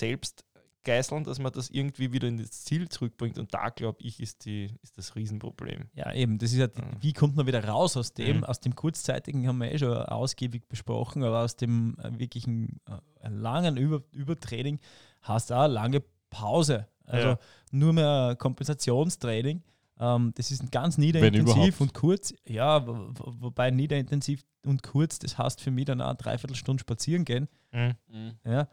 Selbstgeißeln, 0.85 1.23
dass 1.23 1.39
man 1.39 1.51
das 1.51 1.69
irgendwie 1.69 2.11
wieder 2.13 2.27
in 2.27 2.37
das 2.37 2.63
Ziel 2.63 2.87
zurückbringt. 2.89 3.37
Und 3.39 3.53
da, 3.53 3.69
glaube 3.69 3.97
ich, 4.01 4.19
ist, 4.19 4.45
die, 4.45 4.69
ist 4.83 4.97
das 4.97 5.15
Riesenproblem. 5.15 5.89
Ja, 5.95 6.13
eben. 6.13 6.37
Das 6.37 6.51
ist 6.51 6.57
ja, 6.59 6.67
die- 6.67 6.81
Mhm. 6.81 6.97
wie 7.01 7.13
kommt 7.13 7.35
man 7.35 7.47
wieder 7.47 7.63
raus 7.65 7.97
aus 7.97 8.13
dem? 8.13 8.37
Mhm. 8.37 8.43
Aus 8.43 8.59
dem 8.59 8.75
kurzzeitigen 8.75 9.47
haben 9.47 9.57
wir 9.59 9.71
eh 9.71 9.77
schon 9.79 9.93
ausgiebig 9.97 10.67
besprochen, 10.67 11.23
aber 11.23 11.39
aus 11.41 11.55
dem 11.55 11.97
äh, 12.01 12.17
wirklichen 12.19 12.79
äh, 13.21 13.29
langen 13.29 13.77
Über 13.77 14.03
Übertraining 14.11 14.79
hast 15.21 15.49
du 15.49 15.55
auch 15.55 15.63
eine 15.63 15.73
lange 15.73 16.03
Pause. 16.29 16.87
Also 17.05 17.27
Ja. 17.29 17.39
nur 17.71 17.93
mehr 17.93 18.35
Kompensationstraining. 18.37 19.63
Ähm, 19.99 20.33
das 20.35 20.51
ist 20.51 20.71
ganz 20.71 20.97
überhaupt. 20.97 21.15
niederintensiv 21.15 21.81
und 21.81 21.93
kurz. 21.93 22.33
Ja, 22.47 22.85
wo- 22.85 23.09
wo- 23.15 23.33
wobei 23.39 23.71
niederintensiv 23.71 24.43
und 24.65 24.83
kurz, 24.83 25.19
das 25.19 25.37
heißt 25.37 25.61
für 25.61 25.71
mich 25.71 25.85
dann 25.85 26.01
auch 26.01 26.07
eine 26.09 26.17
Dreiviertelstunde 26.17 26.81
spazieren 26.81 27.23
gehen. 27.25 27.47
Mhm. 27.71 27.95
Ja. 28.43 28.67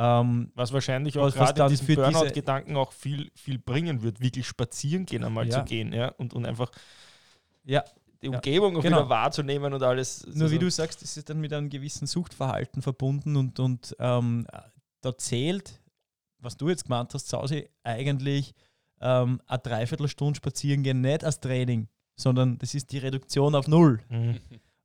Ähm, 0.00 0.52
Was 0.54 0.72
wahrscheinlich 0.72 1.18
auch 1.18 1.28
gerade 1.34 1.54
dann 1.54 1.66
in 1.66 1.70
diesem 1.72 1.86
für 1.86 1.96
diese- 1.96 2.10
Burnout-Gedanken 2.12 2.76
auch 2.76 2.92
viel, 2.92 3.30
viel 3.34 3.58
bringen 3.58 4.02
wird, 4.02 4.20
wirklich 4.20 4.46
spazieren 4.46 5.04
gehen 5.06 5.24
einmal 5.24 5.48
Ja. 5.48 5.58
zu 5.58 5.64
gehen 5.64 5.92
ja? 5.92 6.08
und, 6.18 6.34
und 6.34 6.46
einfach 6.46 6.70
ja, 7.64 7.82
die 8.22 8.26
Ja, 8.28 8.32
Umgebung 8.34 8.76
auch 8.76 8.82
genau. 8.82 8.98
wieder 8.98 9.08
wahrzunehmen 9.08 9.72
und 9.74 9.82
alles. 9.82 10.24
Nur 10.26 10.42
Also- 10.44 10.50
wie 10.54 10.58
du 10.60 10.70
sagst, 10.70 11.02
das 11.02 11.16
ist 11.16 11.28
dann 11.28 11.40
mit 11.40 11.52
einem 11.52 11.68
gewissen 11.68 12.06
Suchtverhalten 12.06 12.80
verbunden 12.80 13.36
und, 13.36 13.58
und 13.58 13.96
ähm, 13.98 14.46
da 15.00 15.18
zählt, 15.18 15.80
was 16.38 16.56
du 16.56 16.68
jetzt 16.68 16.84
gemeint 16.84 17.12
hast, 17.14 17.28
Sausi, 17.28 17.68
eigentlich 17.82 18.54
ähm, 19.00 19.40
eine 19.46 19.58
Dreiviertelstunde 19.58 20.36
spazieren 20.36 20.82
gehen 20.84 21.00
nicht 21.00 21.24
als 21.24 21.40
Training, 21.40 21.88
sondern 22.16 22.58
das 22.58 22.74
ist 22.74 22.92
die 22.92 22.98
Reduktion 22.98 23.54
auf 23.56 23.66
Null. 23.66 24.00
Mhm. 24.08 24.38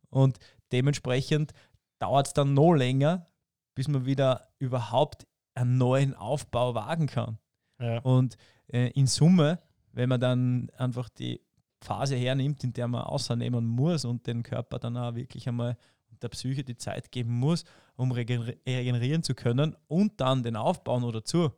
Und 0.09 0.37
dementsprechend 0.71 1.51
dauert 1.99 2.27
es 2.27 2.33
dann 2.33 2.53
noch 2.55 2.73
länger, 2.73 3.27
bis 3.75 3.87
man 3.87 4.05
wieder 4.05 4.47
überhaupt 4.59 5.27
einen 5.55 5.77
neuen 5.77 6.13
Aufbau 6.13 6.75
wagen 6.75 7.07
kann. 7.07 7.37
Ja. 7.79 7.99
Und 7.99 8.37
äh, 8.67 8.89
in 8.91 9.07
Summe, 9.07 9.59
wenn 9.91 10.09
man 10.09 10.19
dann 10.19 10.69
einfach 10.77 11.09
die 11.09 11.41
Phase 11.81 12.15
hernimmt, 12.15 12.63
in 12.63 12.73
der 12.73 12.87
man 12.87 13.01
außernehmen 13.01 13.65
muss 13.65 14.05
und 14.05 14.25
den 14.25 14.43
Körper 14.43 14.79
dann 14.79 14.97
auch 14.97 15.15
wirklich 15.15 15.47
einmal 15.47 15.77
der 16.21 16.29
Psyche 16.29 16.63
die 16.63 16.77
Zeit 16.77 17.11
geben 17.11 17.33
muss, 17.33 17.65
um 17.95 18.11
regener 18.11 18.53
regenerieren 18.65 19.23
zu 19.23 19.35
können 19.35 19.75
und 19.87 20.19
dann 20.21 20.43
den 20.43 20.55
Aufbau 20.55 20.99
noch 20.99 21.11
dazu, 21.11 21.51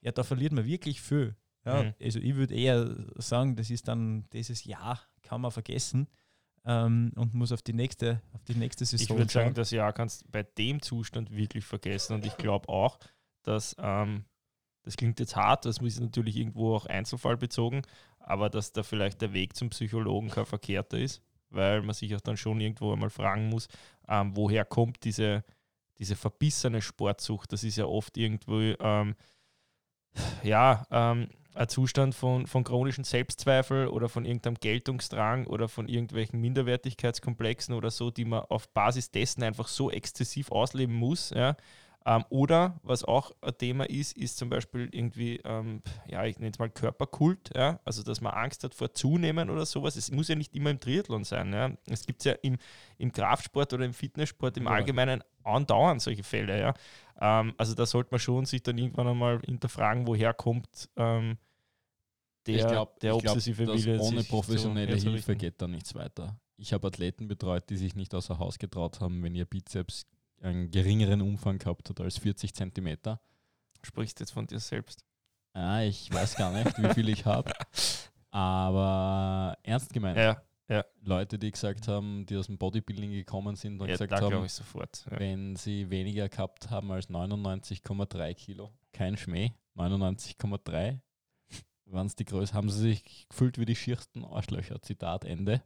ja, 0.00 0.12
da 0.12 0.22
verliert 0.22 0.52
man 0.52 0.64
wirklich 0.64 1.00
viel. 1.00 1.36
Ja, 1.64 1.82
Mhm. 1.82 1.94
Also 2.00 2.20
ich 2.20 2.34
würde 2.36 2.54
eher 2.54 2.96
sagen, 3.16 3.56
das 3.56 3.70
ist 3.70 3.88
dann 3.88 4.28
dieses 4.32 4.64
Jahr, 4.64 5.00
kann 5.22 5.40
man 5.40 5.50
vergessen 5.50 6.08
ähm, 6.66 7.12
und 7.14 7.32
muss 7.32 7.52
auf 7.52 7.62
die 7.62 7.72
nächste, 7.72 8.20
auf 8.32 8.42
die 8.44 8.54
nächste 8.54 8.84
Ich 8.84 8.90
Saison 8.90 9.16
würde 9.16 9.32
sagen, 9.32 9.54
das 9.54 9.70
Jahr 9.70 9.92
kannst 9.92 10.22
du 10.22 10.30
bei 10.30 10.42
dem 10.42 10.82
Zustand 10.82 11.30
wirklich 11.30 11.64
vergessen. 11.64 12.14
Und 12.14 12.26
ich 12.26 12.36
glaube 12.36 12.68
auch, 12.68 12.98
dass, 13.44 13.76
ähm, 13.78 14.24
das 14.82 14.96
klingt 14.96 15.20
jetzt 15.20 15.36
hart, 15.36 15.64
das 15.64 15.78
ist 15.78 16.00
natürlich 16.00 16.36
irgendwo 16.36 16.74
auch 16.74 16.86
einzelfallbezogen, 16.86 17.82
aber 18.18 18.50
dass 18.50 18.72
da 18.72 18.82
vielleicht 18.82 19.22
der 19.22 19.32
Weg 19.32 19.54
zum 19.56 19.70
Psychologen 19.70 20.28
kein 20.28 20.46
verkehrter 20.46 20.98
ist, 20.98 21.22
weil 21.50 21.82
man 21.82 21.94
sich 21.94 22.14
auch 22.14 22.20
dann 22.20 22.36
schon 22.36 22.60
irgendwo 22.60 22.92
einmal 22.92 23.10
fragen 23.10 23.48
muss, 23.48 23.68
ähm, 24.08 24.36
woher 24.36 24.64
kommt 24.64 25.04
diese, 25.04 25.44
diese 25.98 26.16
verbissene 26.16 26.82
Sportsucht. 26.82 27.52
Das 27.52 27.62
ist 27.62 27.76
ja 27.76 27.86
oft 27.86 28.16
irgendwo, 28.16 28.58
ähm, 28.58 29.14
ja, 30.42 30.84
ähm, 30.90 31.28
ein 31.56 31.68
Zustand 31.68 32.14
von, 32.14 32.46
von 32.46 32.64
chronischen 32.64 33.04
Selbstzweifel 33.04 33.88
oder 33.88 34.08
von 34.08 34.24
irgendeinem 34.24 34.56
Geltungsdrang 34.56 35.46
oder 35.46 35.68
von 35.68 35.88
irgendwelchen 35.88 36.40
Minderwertigkeitskomplexen 36.40 37.74
oder 37.74 37.90
so, 37.90 38.10
die 38.10 38.24
man 38.24 38.40
auf 38.48 38.68
Basis 38.68 39.10
dessen 39.10 39.42
einfach 39.42 39.68
so 39.68 39.90
exzessiv 39.90 40.52
ausleben 40.52 40.94
muss. 40.94 41.30
Ja. 41.30 41.56
Ähm, 42.08 42.24
oder 42.28 42.78
was 42.84 43.02
auch 43.02 43.32
ein 43.42 43.58
Thema 43.58 43.84
ist, 43.90 44.16
ist 44.16 44.36
zum 44.38 44.48
Beispiel 44.48 44.88
irgendwie, 44.92 45.40
ähm, 45.44 45.82
ja, 46.06 46.24
ich 46.24 46.38
nenne 46.38 46.52
es 46.52 46.58
mal 46.60 46.70
Körperkult, 46.70 47.50
ja. 47.56 47.80
also 47.84 48.04
dass 48.04 48.20
man 48.20 48.32
Angst 48.32 48.62
hat 48.62 48.74
vor 48.74 48.94
Zunehmen 48.94 49.50
oder 49.50 49.66
sowas. 49.66 49.96
Es 49.96 50.12
muss 50.12 50.28
ja 50.28 50.36
nicht 50.36 50.54
immer 50.54 50.70
im 50.70 50.78
Triathlon 50.78 51.24
sein. 51.24 51.52
Ja. 51.52 51.72
Es 51.86 52.06
gibt 52.06 52.24
ja 52.24 52.32
im, 52.42 52.58
im 52.98 53.10
Kraftsport 53.10 53.72
oder 53.72 53.84
im 53.84 53.92
Fitnesssport 53.92 54.56
im 54.56 54.64
Ja. 54.64 54.70
Allgemeinen 54.70 55.24
andauernd 55.42 56.00
solche 56.00 56.22
Fälle. 56.22 56.60
Ja. 56.60 56.74
Ähm, 57.20 57.54
also 57.58 57.74
da 57.74 57.84
sollte 57.84 58.10
man 58.12 58.20
schon 58.20 58.44
sich 58.46 58.62
dann 58.62 58.78
irgendwann 58.78 59.08
einmal 59.08 59.40
hinterfragen, 59.40 60.06
woher 60.06 60.32
kommt 60.32 60.88
ähm, 60.94 61.38
der, 62.46 62.54
ich 62.54 62.66
glaube, 62.68 62.92
der 63.02 63.14
ich 63.14 63.22
glaub, 63.22 63.34
obsessive 63.34 63.66
Wille. 63.66 63.98
ohne 64.00 64.22
professionelle 64.22 64.94
Hilfe 64.94 65.34
geht 65.34 65.60
da 65.60 65.66
nichts 65.66 65.92
weiter. 65.96 66.38
Ich 66.56 66.72
habe 66.72 66.86
Athleten 66.86 67.26
betreut, 67.26 67.68
die 67.68 67.76
sich 67.76 67.96
nicht 67.96 68.14
außer 68.14 68.38
Haus 68.38 68.58
getraut 68.58 69.00
haben, 69.00 69.24
wenn 69.24 69.34
ihr 69.34 69.44
Bizeps 69.44 70.06
einen 70.46 70.70
geringeren 70.70 71.20
Umfang 71.20 71.58
gehabt 71.58 71.88
hat 71.90 72.00
als 72.00 72.18
40 72.18 72.54
Zentimeter. 72.54 73.20
Sprichst 73.82 74.20
jetzt 74.20 74.32
von 74.32 74.46
dir 74.46 74.60
selbst. 74.60 75.04
Ja, 75.54 75.82
ich 75.82 76.12
weiß 76.12 76.36
gar 76.36 76.52
nicht, 76.52 76.76
wie 76.78 76.94
viel 76.94 77.08
ich 77.08 77.24
habe. 77.24 77.52
Aber 78.30 79.56
ernst 79.62 79.92
gemeint, 79.92 80.18
Ja, 80.68 80.84
Leute, 81.00 81.38
die 81.38 81.50
gesagt 81.50 81.86
haben, 81.86 82.26
die 82.26 82.36
aus 82.36 82.46
dem 82.46 82.58
Bodybuilding 82.58 83.12
gekommen 83.12 83.54
sind 83.54 83.80
und 83.80 83.88
ja 83.88 83.96
gesagt 83.96 84.20
haben, 84.20 84.48
sofort. 84.48 85.06
Ja. 85.10 85.20
wenn 85.20 85.54
sie 85.54 85.90
weniger 85.90 86.28
gehabt 86.28 86.70
haben 86.70 86.90
als 86.90 87.08
99,3 87.08 88.34
Kilo, 88.34 88.72
kein 88.92 89.16
Schmäh, 89.16 89.52
99,3, 89.76 90.98
waren 91.86 92.06
es 92.06 92.16
die 92.16 92.24
Größe, 92.24 92.52
haben 92.52 92.68
sie 92.68 92.80
sich 92.80 93.28
gefühlt 93.28 93.58
wie 93.58 93.64
die 93.64 93.76
schiersten 93.76 94.24
Arschlöcher, 94.24 94.82
Zitat 94.82 95.24
Ende. 95.24 95.62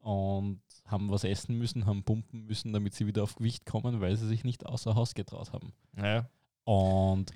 Und 0.00 0.62
haben 0.86 1.10
was 1.10 1.24
essen 1.24 1.56
müssen, 1.56 1.86
haben 1.86 2.02
pumpen 2.04 2.46
müssen, 2.46 2.72
damit 2.72 2.94
sie 2.94 3.06
wieder 3.06 3.22
auf 3.22 3.36
Gewicht 3.36 3.64
kommen, 3.66 4.00
weil 4.00 4.16
sie 4.16 4.26
sich 4.26 4.42
nicht 4.44 4.66
außer 4.66 4.94
Haus 4.94 5.14
getraut 5.14 5.52
haben. 5.52 5.72
Ja. 5.96 6.28
Und 6.64 7.30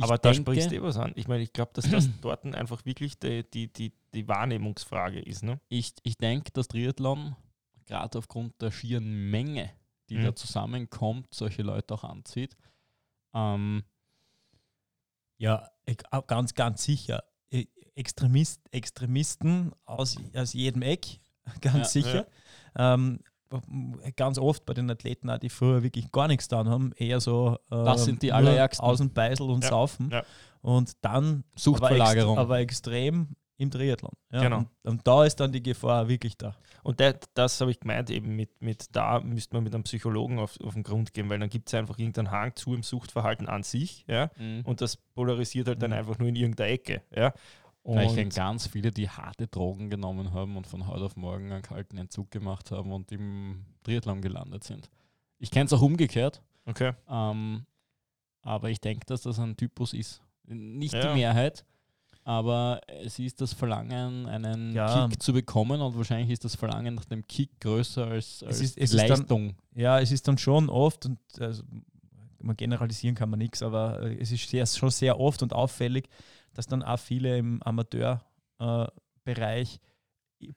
Aber 0.00 0.18
da 0.18 0.30
denke, 0.32 0.52
sprichst 0.52 0.70
du 0.70 0.76
eh 0.76 0.82
was 0.82 0.96
an. 0.98 1.12
Ich 1.16 1.26
meine, 1.28 1.42
ich 1.42 1.52
glaube, 1.52 1.70
dass 1.74 1.88
das 1.90 2.08
dort 2.20 2.44
einfach 2.44 2.84
wirklich 2.84 3.18
die, 3.18 3.48
die, 3.48 3.72
die, 3.72 3.92
die 4.14 4.28
Wahrnehmungsfrage 4.28 5.20
ist. 5.20 5.42
Ne? 5.42 5.60
ich, 5.68 5.92
ich 6.02 6.16
denke, 6.18 6.50
dass 6.52 6.68
Triathlon 6.68 7.36
gerade 7.86 8.18
aufgrund 8.18 8.60
der 8.60 8.70
schieren 8.70 9.30
Menge, 9.30 9.70
die 10.10 10.16
Mhm. 10.18 10.24
da 10.24 10.34
zusammenkommt, 10.34 11.32
solche 11.32 11.62
Leute 11.62 11.94
auch 11.94 12.04
anzieht. 12.04 12.56
Ähm, 13.34 13.84
Ja, 15.38 15.70
ganz, 16.26 16.54
ganz 16.54 16.82
sicher. 16.82 17.22
Ich- 17.50 17.68
Extremist, 17.94 18.60
Extremisten 18.72 19.72
aus, 19.84 20.16
aus 20.34 20.52
jedem 20.52 20.82
Eck, 20.82 21.20
ganz 21.60 21.76
Ja, 21.76 21.84
sicher. 22.02 22.26
Ähm, 22.76 23.20
ganz 24.16 24.38
oft 24.38 24.66
bei 24.66 24.74
den 24.74 24.90
Athleten, 24.90 25.30
auch, 25.30 25.38
die 25.38 25.48
früher 25.48 25.82
wirklich 25.82 26.10
gar 26.12 26.28
nichts 26.28 26.48
getan 26.48 26.68
haben, 26.68 26.92
eher 26.96 27.18
so 27.20 27.58
ähm, 27.70 27.84
Das 27.84 28.04
sind 28.04 28.22
die 28.22 28.26
nur 28.28 28.36
Allerärgsten. 28.36 28.84
Außenbeißel 28.86 29.48
und 29.48 29.64
Ja, 29.64 29.70
Saufen. 29.70 30.10
ja. 30.10 30.22
Und 30.60 30.92
dann 31.02 31.44
Suchtverlagerung. 31.54 32.36
aber, 32.38 32.58
ext 32.60 32.86
aber 32.86 32.94
extrem 32.98 33.36
im 33.56 33.70
Triathlon. 33.70 34.12
Ja, 34.32 34.42
Genau. 34.42 34.58
Und, 34.58 34.68
und 34.84 35.06
da 35.06 35.24
ist 35.24 35.36
dann 35.36 35.50
die 35.50 35.62
Gefahr 35.62 36.08
wirklich 36.08 36.36
da. 36.36 36.54
Und 36.82 37.00
das, 37.00 37.14
das 37.34 37.60
habe 37.60 37.70
ich 37.70 37.80
gemeint, 37.80 38.10
eben 38.10 38.36
mit, 38.36 38.60
mit 38.60 38.94
da 38.94 39.20
müsste 39.20 39.54
man 39.56 39.64
mit 39.64 39.74
einem 39.74 39.82
Psychologen 39.84 40.38
auf, 40.38 40.60
auf 40.60 40.74
den 40.74 40.82
Grund 40.82 41.12
gehen, 41.14 41.28
weil 41.30 41.38
dann 41.38 41.48
gibt 41.50 41.68
es 41.68 41.74
einfach 41.74 41.98
irgendeinen 41.98 42.30
Hang 42.30 42.54
zu 42.54 42.74
im 42.74 42.82
Suchtverhalten 42.82 43.48
an 43.48 43.62
sich, 43.62 44.04
ja, 44.08 44.30
Mhm. 44.38 44.60
und 44.64 44.80
das 44.80 44.96
polarisiert 44.96 45.66
halt 45.68 45.82
dann 45.82 45.90
Mhm. 45.90 45.96
einfach 45.96 46.18
nur 46.18 46.28
in 46.28 46.36
irgendeiner 46.36 46.70
Ecke, 46.70 47.02
ja. 47.14 47.32
Ich 47.90 47.94
Und- 48.08 48.14
kenne 48.16 48.28
ganz 48.28 48.66
viele, 48.66 48.90
die 48.90 49.08
harte 49.08 49.46
Drogen 49.46 49.88
genommen 49.88 50.32
haben 50.34 50.56
und 50.58 50.66
von 50.66 50.86
heute 50.86 51.04
auf 51.04 51.16
morgen 51.16 51.50
einen 51.50 51.62
kalten 51.62 51.96
Entzug 51.96 52.30
gemacht 52.30 52.70
haben 52.70 52.92
und 52.92 53.10
im 53.12 53.64
Triathlon 53.82 54.20
gelandet 54.20 54.62
sind. 54.64 54.90
Ich 55.38 55.50
kenne 55.50 55.64
es 55.66 55.72
auch 55.72 55.80
umgekehrt, 55.80 56.42
okay. 56.66 56.92
ähm, 57.08 57.64
aber 58.42 58.68
ich 58.70 58.80
denke, 58.80 59.06
dass 59.06 59.22
das 59.22 59.38
ein 59.38 59.56
Typus 59.56 59.94
ist. 59.94 60.20
Nicht 60.44 60.92
Ja. 60.92 61.08
die 61.12 61.18
Mehrheit, 61.20 61.64
aber 62.24 62.80
es 62.88 63.18
ist 63.18 63.40
das 63.40 63.54
Verlangen, 63.54 64.26
einen 64.26 64.74
Ja. 64.74 65.08
Kick 65.08 65.22
zu 65.22 65.32
bekommen 65.32 65.80
und 65.80 65.96
wahrscheinlich 65.96 66.30
ist 66.30 66.44
das 66.44 66.56
Verlangen 66.56 66.94
nach 66.94 67.06
dem 67.06 67.26
Kick 67.26 67.58
größer 67.60 68.06
als, 68.06 68.42
als 68.42 68.60
ist- 68.60 68.76
die 68.76 68.80
es 68.82 68.92
ist 68.92 69.00
dann- 69.08 69.08
Leistung. 69.20 69.54
Ja, 69.74 69.98
es 69.98 70.12
ist 70.12 70.28
dann 70.28 70.36
schon 70.36 70.68
oft, 70.68 71.06
und 71.06 71.18
also, 71.40 71.62
man 72.40 72.54
generalisieren 72.56 73.14
kann 73.14 73.30
man 73.30 73.38
nichts, 73.38 73.62
aber 73.62 74.02
äh, 74.02 74.18
es 74.20 74.30
ist 74.30 74.46
sehr, 74.48 74.66
schon 74.66 74.90
sehr 74.90 75.18
oft 75.18 75.42
und 75.42 75.52
auffällig, 75.54 76.08
dass 76.58 76.66
dann 76.66 76.82
auch 76.82 76.98
viele 76.98 77.38
im 77.38 77.62
Amateurbereich 77.62 79.78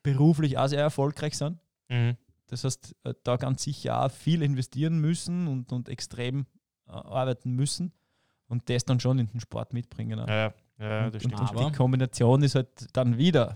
beruflich 0.01 0.57
auch 0.57 0.65
sehr 0.65 0.81
erfolgreich 0.81 1.37
sind. 1.37 1.59
Mhm. 1.89 2.17
Das 2.47 2.63
heißt, 2.63 2.95
äh, 3.03 3.13
da 3.23 3.37
ganz 3.37 3.61
sicher 3.61 4.03
auch 4.03 4.09
viel 4.09 4.41
investieren 4.41 4.97
müssen 4.97 5.47
und, 5.47 5.71
und 5.71 5.89
extrem 5.89 6.47
äh, 6.87 6.93
arbeiten 6.93 7.51
müssen 7.51 7.93
und 8.47 8.67
das 8.67 8.83
dann 8.83 8.99
schon 8.99 9.19
in 9.19 9.27
den 9.27 9.41
Sport 9.41 9.73
mitbringen. 9.73 10.17
Ja, 10.27 10.55
ja, 10.79 11.05
und, 11.05 11.13
das 11.13 11.23
und, 11.23 11.33
stimmt. 11.33 11.51
und 11.51 11.71
die 11.71 11.77
Kombination 11.77 12.41
ist 12.41 12.55
halt 12.55 12.87
dann 12.93 13.19
wieder. 13.19 13.53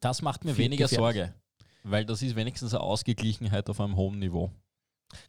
Das 0.00 0.22
macht 0.22 0.46
mir 0.46 0.56
weniger 0.56 0.84
gefährlich. 0.84 1.26
Sorge, 1.26 1.34
weil 1.82 2.06
das 2.06 2.22
ist 2.22 2.36
wenigstens 2.36 2.72
eine 2.72 2.82
Ausgeglichenheit 2.82 3.68
auf 3.68 3.82
einem 3.82 3.96
hohen 3.96 4.18
Niveau. 4.18 4.50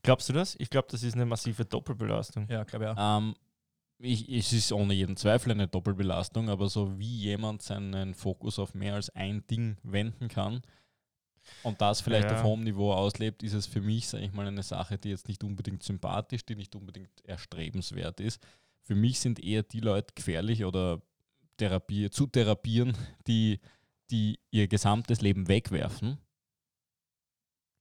Glaubst 0.01 0.29
du 0.29 0.33
das? 0.33 0.55
Ich 0.59 0.69
glaube, 0.69 0.87
das 0.91 1.03
ist 1.03 1.15
eine 1.15 1.25
massive 1.25 1.65
Doppelbelastung. 1.65 2.47
Ja, 2.47 2.63
glaube 2.63 2.85
ich 2.85 2.91
auch. 2.91 3.17
Ähm, 3.17 3.35
ich, 4.01 4.29
es 4.29 4.53
ist 4.53 4.71
ohne 4.71 4.93
jeden 4.93 5.15
Zweifel 5.17 5.51
eine 5.51 5.67
Doppelbelastung, 5.67 6.49
aber 6.49 6.69
so 6.69 6.97
wie 6.99 7.17
jemand 7.17 7.61
seinen 7.61 8.13
Fokus 8.13 8.59
auf 8.59 8.73
mehr 8.73 8.95
als 8.95 9.09
ein 9.11 9.45
Ding 9.47 9.77
wenden 9.83 10.27
kann 10.27 10.61
und 11.63 11.81
das 11.81 12.01
vielleicht 12.01 12.29
Ja. 12.31 12.37
auf 12.37 12.43
hohem 12.43 12.63
Niveau 12.63 12.93
auslebt, 12.93 13.43
ist 13.43 13.53
es 13.53 13.67
für 13.67 13.81
mich, 13.81 14.07
sage 14.07 14.25
ich 14.25 14.33
mal, 14.33 14.47
eine 14.47 14.63
Sache, 14.63 14.97
die 14.97 15.09
jetzt 15.09 15.27
nicht 15.27 15.43
unbedingt 15.43 15.83
sympathisch, 15.83 16.45
die 16.45 16.55
nicht 16.55 16.75
unbedingt 16.75 17.11
erstrebenswert 17.25 18.19
ist. 18.19 18.41
Für 18.83 18.95
mich 18.95 19.19
sind 19.19 19.39
eher 19.39 19.63
die 19.63 19.79
Leute 19.79 20.13
gefährlich 20.15 20.65
oder 20.65 21.01
Therapie, 21.57 22.09
zu 22.09 22.25
therapieren, 22.27 22.97
die, 23.27 23.59
die 24.09 24.39
ihr 24.49 24.67
gesamtes 24.67 25.21
Leben 25.21 25.47
wegwerfen 25.47 26.17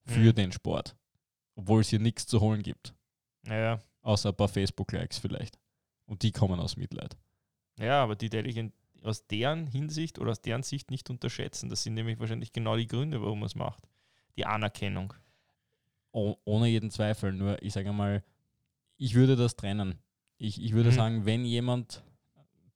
für 0.04 0.18
Mhm. 0.30 0.34
den 0.34 0.52
Sport, 0.52 0.96
obwohl 1.54 1.80
es 1.80 1.88
hier 1.88 2.00
nichts 2.00 2.26
zu 2.26 2.40
holen 2.40 2.62
gibt, 2.62 2.94
Ja, 3.46 3.80
außer 4.02 4.30
ein 4.30 4.36
paar 4.36 4.48
Facebook-Likes 4.48 5.18
vielleicht. 5.18 5.58
Und 6.10 6.22
die 6.24 6.32
kommen 6.32 6.58
aus 6.58 6.76
Mitleid. 6.76 7.16
ja, 7.78 8.02
aber 8.02 8.16
die 8.16 8.32
werde 8.32 8.48
ich 8.48 8.56
in, 8.56 8.72
aus 9.02 9.26
deren 9.28 9.68
Hinsicht 9.68 10.18
oder 10.18 10.32
aus 10.32 10.42
deren 10.42 10.64
Sicht 10.64 10.90
nicht 10.90 11.08
unterschätzen. 11.08 11.68
Das 11.70 11.84
sind 11.84 11.94
nämlich 11.94 12.18
wahrscheinlich 12.18 12.52
genau 12.52 12.76
die 12.76 12.88
Gründe, 12.88 13.22
warum 13.22 13.38
man 13.38 13.46
es 13.46 13.54
macht. 13.54 13.88
Die 14.36 14.44
Anerkennung. 14.44 15.14
Oh, 16.10 16.34
ohne 16.44 16.66
jeden 16.66 16.90
Zweifel. 16.90 17.32
Nur, 17.32 17.62
ich 17.62 17.72
sage 17.72 17.92
mal, 17.92 18.24
ich 18.96 19.14
würde 19.14 19.36
das 19.36 19.54
trennen. 19.54 19.98
Ich, 20.36 20.60
ich 20.60 20.72
würde 20.72 20.90
Mhm. 20.90 20.94
sagen, 20.94 21.26
wenn 21.26 21.44
jemand 21.44 22.02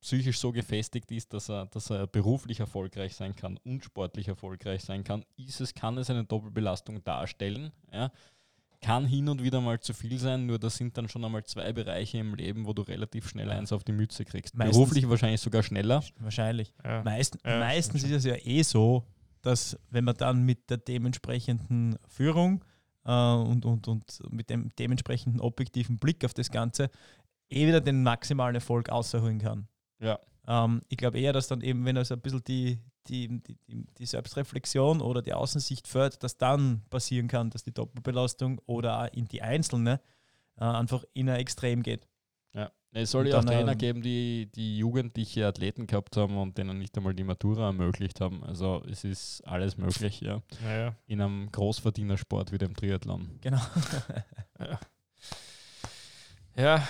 psychisch 0.01 0.39
so 0.39 0.53
gefestigt 0.53 1.11
ist, 1.11 1.32
dass 1.32 1.49
er, 1.51 1.66
dass 1.66 1.91
er 1.91 2.07
beruflich 2.07 2.61
erfolgreich 2.61 3.16
sein 3.16 3.35
kann 3.35 3.57
und 3.64 3.82
sportlich 3.85 4.28
erfolgreich 4.28 4.85
sein 4.85 5.03
kann, 5.03 5.24
ist 5.37 5.61
es, 5.61 5.74
kann 5.74 5.99
es 5.99 6.09
eine 6.09 6.24
Doppelbelastung 6.24 7.03
darstellen. 7.03 7.72
Ja? 7.93 8.12
Kann 8.85 9.07
hin 9.07 9.30
und 9.30 9.43
wieder 9.43 9.62
mal 9.62 9.80
zu 9.80 9.95
viel 9.95 10.18
sein, 10.18 10.45
nur 10.45 10.59
das 10.59 10.76
sind 10.76 10.99
dann 10.99 11.09
schon 11.09 11.24
einmal 11.24 11.43
zwei 11.45 11.72
Bereiche 11.72 12.18
im 12.18 12.35
Leben, 12.35 12.66
wo 12.66 12.74
du 12.74 12.82
relativ 12.82 13.28
schnell 13.30 13.51
eins 13.51 13.72
auf 13.72 13.82
die 13.82 13.93
Mütze 13.93 14.26
kriegst. 14.26 14.55
Meistens- 14.55 14.76
Beruflich 14.76 15.09
wahrscheinlich 15.09 15.41
sogar 15.41 15.62
schneller. 15.62 16.05
Wahrscheinlich. 16.18 16.74
Ja. 16.85 17.03
Meist, 17.03 17.39
Ja, 17.47 17.59
meistens 17.61 18.05
ist 18.05 18.11
es 18.11 18.24
ja 18.24 18.37
eh 18.45 18.62
so, 18.62 19.05
dass 19.41 19.78
wenn 19.89 20.05
man 20.05 20.16
dann 20.18 20.43
mit 20.43 20.68
der 20.68 20.76
dementsprechenden 20.76 21.97
Führung 22.09 22.62
äh, 23.07 23.11
und, 23.12 23.64
und, 23.64 23.89
und 23.89 24.05
mit 24.30 24.51
dem 24.51 24.68
dementsprechenden 24.78 25.41
objektiven 25.41 25.97
Blick 25.99 26.22
auf 26.24 26.35
das 26.35 26.51
Ganze 26.51 26.91
eh 27.49 27.66
wieder 27.66 27.80
den 27.80 28.03
maximalen 28.03 28.55
Erfolg 28.55 28.91
außerholen 28.91 29.39
kann. 29.39 29.66
Ja. 29.99 30.18
Ähm, 30.47 30.82
ich 30.91 30.99
glaube 30.99 31.18
eher, 31.18 31.32
dass 31.32 31.49
dann 31.49 31.62
eben, 31.62 31.87
wenn 31.87 31.97
also 31.97 32.14
ein 32.14 32.20
bisschen 32.20 32.45
die, 32.45 32.80
die, 33.09 33.40
die, 33.40 33.57
die, 33.68 33.86
die 33.98 34.07
Selbstreflexion 34.07 35.00
oder 35.00 35.22
die 35.22 35.32
Außensicht 35.32 35.86
fördert, 35.88 36.22
dass 36.22 36.36
dann 36.36 36.82
passieren 36.90 37.28
kann, 37.28 37.50
dass 37.50 37.62
die 37.64 37.72
Doppelbelastung 37.74 38.61
oder 38.66 39.02
auch 39.02 39.12
in 39.12 39.26
die 39.26 39.42
einzelne 39.42 40.00
äh, 40.57 40.64
einfach 40.64 41.05
in 41.12 41.28
ein 41.28 41.36
Extrem 41.36 41.82
geht. 41.82 42.07
Ja. 42.55 42.70
Es 42.92 43.11
soll 43.11 43.24
Und 43.24 43.30
ja 43.32 43.38
auch 43.40 43.44
Trainer 43.44 43.72
ähm, 43.72 43.78
geben, 43.78 44.02
die, 44.02 44.48
die 44.55 44.78
jugendliche 44.78 45.46
Athleten 45.46 45.88
gehabt 45.88 46.16
haben 46.16 46.38
und 46.38 46.57
denen 46.59 46.78
nicht 46.78 46.96
einmal 46.96 47.12
die 47.12 47.24
Matura 47.24 47.66
ermöglicht 47.66 48.20
haben. 48.20 48.44
Also 48.44 48.84
es 48.88 49.02
ist 49.02 49.40
alles 49.42 49.76
möglich, 49.76 50.20
ja. 50.20 50.42
Ja, 50.64 50.94
In 51.07 51.20
einem 51.20 51.50
Großverdienersport 51.50 52.52
wie 52.52 52.59
dem 52.59 52.76
Triathlon. 52.76 53.38
Genau. 53.40 53.61
ja, 56.57 56.86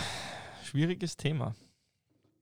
schwieriges 0.65 1.17
Thema. 1.17 1.55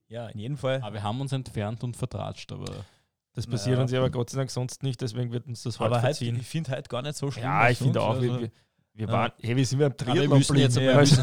ja, 0.09 0.27
in 0.27 0.39
jedem 0.39 0.57
Fall. 0.57 0.81
Aber 0.81 0.95
wir 0.95 1.03
haben 1.03 1.21
uns 1.21 1.31
entfernt 1.31 1.85
und 1.85 1.95
vertratscht, 1.95 2.51
aber 2.51 2.85
Das 3.33 3.47
passiert 3.47 3.77
Ja. 3.77 3.81
uns 3.81 3.91
ja 3.91 3.99
aber 3.99 4.09
Gott 4.11 4.29
sei 4.29 4.37
Dank 4.37 4.51
sonst 4.51 4.83
nicht, 4.83 5.01
deswegen 5.01 5.31
wird 5.31 5.47
uns 5.47 5.63
das 5.63 5.79
heute 5.79 5.87
Aber 5.87 6.01
halt, 6.03 6.17
verziehen. 6.17 6.35
ich 6.39 6.45
finde 6.47 6.71
halt 6.71 6.87
gar 6.89 7.01
nicht 7.01 7.15
so 7.17 7.31
schlimm. 7.31 7.45
Ja, 7.45 7.69
ich 7.69 7.77
finde 7.79 8.01
auch, 8.01 8.21
wir, 8.21 8.31
also- 8.31 8.41
wir, 8.43 8.51
wir 8.95 9.07
Ja. 9.07 9.11
waren, 9.11 9.31
hey, 9.41 9.55
wir 9.55 9.65
sind 9.65 9.79
wir 9.79 9.97
Triathlon 9.97 10.37
müssen 10.37 10.55
jetzt 10.57 10.75
blind, 10.75 10.89
aber- 10.89 11.01
weißt 11.01 11.17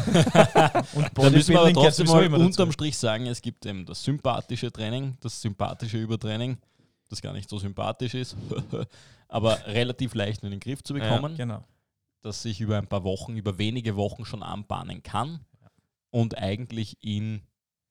du? 0.93 0.99
Und 0.99 1.17
da 1.17 1.29
müssen 1.29 1.51
wir 1.53 1.61
aber 1.61 1.71
trotzdem 1.73 2.07
mal 2.07 2.33
unterm 2.33 2.71
Strich 2.73 2.97
sagen, 2.97 3.27
es 3.27 3.41
gibt 3.41 3.65
eben 3.65 3.85
das 3.85 4.03
sympathische 4.03 4.71
Training, 4.71 5.15
das 5.21 5.41
sympathische 5.41 5.97
Übertraining, 5.99 6.57
das 7.09 7.21
gar 7.21 7.31
nicht 7.33 7.49
so 7.49 7.57
sympathisch 7.59 8.13
ist, 8.13 8.35
aber 9.29 9.65
relativ 9.67 10.13
leicht 10.13 10.43
in 10.43 10.51
den 10.51 10.59
Griff 10.59 10.83
zu 10.83 10.95
Ja, 10.97 11.03
bekommen. 11.15 11.37
Genau. 11.37 11.63
das 12.23 12.41
sich 12.43 12.59
über 12.59 12.77
ein 12.77 12.87
paar 12.87 13.03
Wochen, 13.05 13.37
über 13.37 13.57
wenige 13.57 13.95
Wochen 13.95 14.25
schon 14.25 14.43
anbahnen 14.43 15.01
kann 15.01 15.39
und 16.09 16.37
eigentlich 16.37 16.97
in 17.01 17.41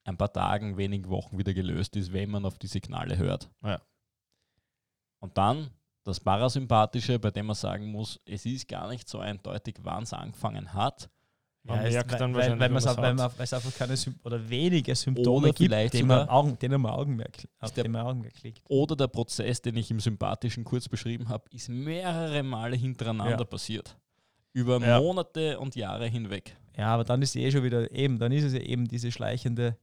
ein 0.04 0.16
paar 0.18 0.32
Tagen, 0.32 0.76
wenigen 0.76 1.08
Wochen 1.08 1.38
wieder 1.38 1.52
gelöst 1.54 1.96
ist, 1.96 2.12
wenn 2.12 2.30
man 2.30 2.44
auf 2.44 2.58
die 2.58 2.66
Signale 2.66 3.16
hört. 3.16 3.48
Ja. 3.64 3.80
Und 5.20 5.36
dann 5.38 5.70
das 6.04 6.18
Parasympathische, 6.20 7.18
bei 7.18 7.30
dem 7.30 7.46
man 7.46 7.54
sagen 7.56 7.86
muss, 7.90 8.18
es 8.24 8.46
ist 8.46 8.66
gar 8.68 8.88
nicht 8.88 9.08
so 9.08 9.18
eindeutig, 9.18 9.76
wann 9.82 10.02
es 10.02 10.12
angefangen 10.12 10.72
hat. 10.72 11.08
Man 11.62 11.76
Ja, 11.76 11.84
es- 11.84 11.92
merkt 11.94 12.12
weil, 12.12 12.18
dann 12.18 12.30
weil, 12.32 12.36
wahrscheinlich, 12.40 12.60
weil, 12.60 12.96
weil, 12.96 13.06
hat. 13.10 13.16
man, 13.16 13.32
weil 13.36 13.44
es 13.44 13.52
einfach 13.52 13.74
keine 13.76 13.94
Sym 13.96 14.14
oder 14.24 14.48
wenige 14.48 14.94
Symptome 14.94 15.48
Oder 15.48 15.52
gibt, 15.52 15.92
denen 15.94 16.08
man, 16.08 16.26
Augen, 16.28 16.58
denen 16.58 16.80
man 16.80 16.90
Augenmerk, 16.92 17.46
auf 17.58 17.72
der- 17.72 17.84
den 17.84 17.92
man 17.92 18.06
Augenmerk 18.06 18.42
legt. 18.42 18.62
Oder 18.68 18.96
der 18.96 19.08
Prozess, 19.08 19.60
den 19.60 19.76
ich 19.76 19.90
im 19.90 20.00
Sympathischen 20.00 20.64
kurz 20.64 20.88
beschrieben 20.88 21.28
habe, 21.28 21.44
ist 21.50 21.68
mehrere 21.68 22.42
Male 22.42 22.76
hintereinander 22.76 23.40
Ja. 23.40 23.44
passiert. 23.44 23.94
Über 24.54 24.80
Ja. 24.80 24.98
Monate 24.98 25.60
und 25.60 25.76
Jahre 25.76 26.06
hinweg. 26.06 26.56
Ja, 26.78 26.94
aber 26.94 27.04
dann 27.04 27.20
ist 27.20 27.36
eh 27.36 27.50
schon 27.52 27.62
wieder 27.62 27.90
eben, 27.90 28.18
dann 28.18 28.32
ist 28.32 28.44
es 28.44 28.54
ja 28.54 28.60
eben 28.60 28.88
diese 28.88 29.12
schleichende, 29.12 29.76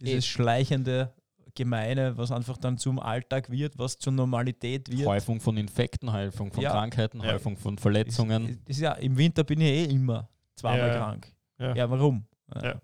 dieses 0.00 0.26
Eben. 0.26 0.32
schleichende 0.34 1.14
Gemeine, 1.54 2.16
was 2.16 2.32
einfach 2.32 2.56
dann 2.56 2.78
zum 2.78 2.98
Alltag 2.98 3.50
wird, 3.50 3.78
was 3.78 3.98
zur 3.98 4.12
Normalität 4.12 4.90
wird. 4.90 5.06
Häufung 5.06 5.40
von 5.40 5.56
Infekten, 5.56 6.12
Häufung 6.12 6.52
von 6.52 6.62
Ja. 6.62 6.70
Krankheiten, 6.70 7.20
Ja. 7.20 7.32
Häufung 7.34 7.56
von 7.56 7.76
Verletzungen. 7.78 8.48
Ist, 8.48 8.68
ist 8.68 8.80
ja, 8.80 8.92
Im 8.92 9.16
Winter 9.16 9.44
bin 9.44 9.60
ich 9.60 9.68
eh 9.68 9.84
immer 9.84 10.28
zweimal 10.54 10.88
Ja. 10.88 10.96
krank. 10.98 11.32
Ja. 11.58 11.74
Ja, 11.74 11.90
warum? 11.90 12.24
Ja. 12.54 12.60
Äh, 12.70 12.80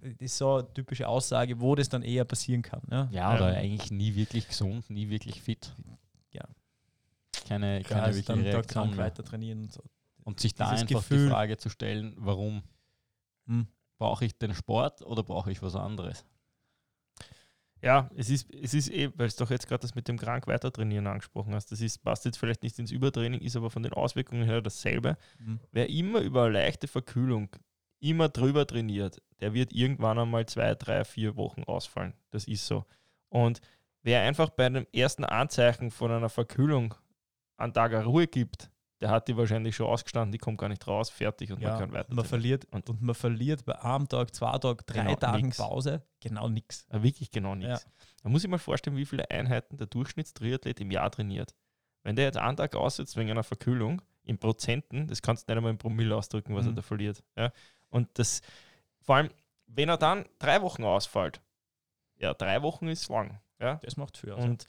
Das 0.00 0.12
ist 0.20 0.36
so 0.38 0.56
eine 0.56 0.72
typische 0.74 1.06
Aussage, 1.08 1.58
wo 1.60 1.74
das 1.74 1.88
dann 1.88 2.02
eher 2.02 2.24
passieren 2.24 2.62
kann. 2.62 2.82
Ja, 2.90 3.08
Ja, 3.12 3.34
oder 3.36 3.46
eigentlich 3.56 3.90
nie 3.90 4.14
wirklich 4.14 4.46
gesund, 4.48 4.90
nie 4.90 5.08
wirklich 5.08 5.40
fit. 5.40 5.74
Ja. 6.32 6.44
Keine, 7.48 7.82
keine 7.82 8.02
also 8.02 8.18
wirkliche 8.18 8.26
dann 8.32 8.44
da 8.44 8.50
Reaktion 8.50 8.84
krank 8.84 8.96
weiter 8.98 9.24
trainieren 9.24 9.62
und 9.62 9.72
so. 9.72 9.82
Und 10.24 10.38
sich 10.40 10.54
da 10.54 10.64
dieses 10.70 10.82
einfach 10.82 10.88
die 10.88 11.14
Gefühl- 11.14 11.30
Frage 11.30 11.56
zu 11.56 11.68
stellen, 11.70 12.14
warum 12.18 12.62
Hm. 13.46 13.66
brauche 13.98 14.24
ich 14.26 14.36
den 14.36 14.54
Sport 14.54 15.02
oder 15.02 15.22
brauche 15.22 15.50
ich 15.50 15.62
was 15.62 15.74
anderes? 15.76 16.24
Ja, 17.82 18.10
es 18.14 18.28
ist, 18.28 18.52
es 18.54 18.74
ist 18.74 18.90
eh, 18.90 19.10
weil 19.16 19.28
du 19.28 19.36
doch 19.38 19.50
jetzt 19.50 19.66
gerade 19.66 19.80
das 19.80 19.94
mit 19.94 20.06
dem 20.06 20.18
krank 20.18 20.46
weiter 20.46 20.70
trainieren 20.72 21.06
angesprochen 21.06 21.54
hast. 21.54 21.72
Das 21.72 21.80
ist, 21.80 22.02
passt 22.02 22.24
jetzt 22.24 22.38
vielleicht 22.38 22.62
nicht 22.62 22.78
ins 22.78 22.90
Übertraining, 22.90 23.40
ist 23.40 23.56
aber 23.56 23.70
von 23.70 23.82
den 23.82 23.92
Auswirkungen 23.92 24.44
her 24.44 24.60
dasselbe. 24.60 25.16
Hm. 25.38 25.60
Wer 25.72 25.88
immer 25.88 26.20
über 26.20 26.44
eine 26.44 26.54
leichte 26.54 26.88
Verkühlung 26.88 27.48
immer 28.00 28.28
drüber 28.28 28.66
trainiert, 28.66 29.22
der 29.40 29.54
wird 29.54 29.72
irgendwann 29.72 30.18
einmal 30.18 30.46
zwei, 30.46 30.74
drei, 30.74 31.04
vier 31.04 31.36
Wochen 31.36 31.64
ausfallen. 31.64 32.14
Das 32.30 32.46
ist 32.46 32.66
so. 32.66 32.84
Und 33.28 33.60
wer 34.02 34.22
einfach 34.22 34.50
bei 34.50 34.68
dem 34.68 34.86
ersten 34.92 35.24
Anzeichen 35.24 35.90
von 35.90 36.10
einer 36.10 36.28
Verkühlung 36.28 36.94
einen 37.56 37.74
Tag 37.74 37.92
eine 37.92 38.04
Ruhe 38.04 38.26
gibt, 38.26 38.69
der 39.00 39.10
hat 39.10 39.28
die 39.28 39.36
wahrscheinlich 39.36 39.74
schon 39.76 39.86
ausgestanden, 39.86 40.32
die 40.32 40.38
kommt 40.38 40.58
gar 40.58 40.68
nicht 40.68 40.86
raus, 40.86 41.08
fertig 41.10 41.52
und 41.52 41.60
Ja, 41.60 41.70
man 41.70 41.78
kann 41.80 41.92
weiter. 41.92 42.14
Man 42.14 42.24
verliert, 42.24 42.66
Und- 42.70 42.88
und, 42.90 43.00
man 43.02 43.14
verliert 43.14 43.64
bei 43.64 43.78
einem 43.80 44.08
Tag, 44.08 44.34
zwei 44.34 44.56
Tagen, 44.58 44.80
drei 44.86 45.00
Genau 45.02 45.14
Tagen 45.16 45.46
nix. 45.46 45.56
Pause 45.56 46.02
genau 46.20 46.48
nichts. 46.48 46.86
Ja, 46.92 47.02
wirklich 47.02 47.30
genau 47.30 47.54
nichts. 47.54 47.86
Da 48.22 48.28
muss 48.28 48.44
ich 48.44 48.50
mal 48.50 48.58
vorstellen, 48.58 48.96
wie 48.96 49.06
viele 49.06 49.30
Einheiten 49.30 49.76
der 49.78 49.86
Durchschnittstriathlet 49.86 50.80
im 50.80 50.90
Jahr 50.90 51.10
trainiert. 51.10 51.54
Wenn 52.02 52.16
der 52.16 52.26
jetzt 52.26 52.38
einen 52.38 52.56
Tag 52.56 52.74
aussetzt 52.76 53.16
wegen 53.16 53.30
einer 53.30 53.42
Verkühlung, 53.44 54.02
in 54.22 54.38
Prozenten, 54.38 55.06
das 55.06 55.22
kannst 55.22 55.48
du 55.48 55.52
nicht 55.52 55.56
einmal 55.56 55.72
in 55.72 55.78
Promille 55.78 56.14
ausdrücken, 56.14 56.54
was 56.54 56.66
er 56.66 56.72
Mhm. 56.72 56.76
da 56.76 56.82
verliert. 56.82 57.22
Ja? 57.36 57.52
Und 57.88 58.08
das, 58.18 58.42
vor 59.00 59.16
allem, 59.16 59.30
wenn 59.66 59.88
er 59.88 59.96
dann 59.96 60.26
drei 60.38 60.60
Wochen 60.62 60.84
ausfällt, 60.84 61.40
ja, 62.16 62.34
drei 62.34 62.60
Wochen 62.62 62.86
ist 62.88 63.08
lang. 63.08 63.40
Ja? 63.58 63.76
Das 63.82 63.96
macht 63.96 64.18
für. 64.18 64.36
Und 64.36 64.66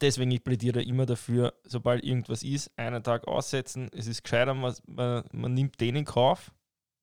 deswegen, 0.00 0.30
ich 0.30 0.44
plädiere 0.44 0.82
immer 0.82 1.06
dafür, 1.06 1.54
sobald 1.64 2.04
irgendwas 2.04 2.42
ist, 2.42 2.70
einen 2.76 3.02
Tag 3.02 3.26
aussetzen. 3.26 3.90
Es 3.92 4.06
ist 4.06 4.22
gescheiter, 4.22 4.54
man, 4.54 4.74
man, 4.86 5.24
man 5.32 5.54
nimmt 5.54 5.80
den 5.80 5.96
in 5.96 6.04
Kauf 6.04 6.52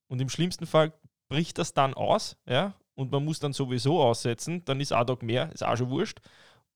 und 0.08 0.20
im 0.20 0.28
schlimmsten 0.28 0.66
Fall 0.66 0.92
bricht 1.28 1.58
das 1.58 1.74
dann 1.74 1.94
aus, 1.94 2.36
ja, 2.46 2.74
und 2.94 3.12
man 3.12 3.24
muss 3.24 3.40
dann 3.40 3.52
sowieso 3.52 4.02
aussetzen, 4.02 4.64
dann 4.64 4.80
ist 4.80 4.92
ein 4.92 5.06
Tag 5.06 5.22
mehr, 5.22 5.52
ist 5.52 5.64
auch 5.64 5.76
schon 5.76 5.90
wurscht. 5.90 6.20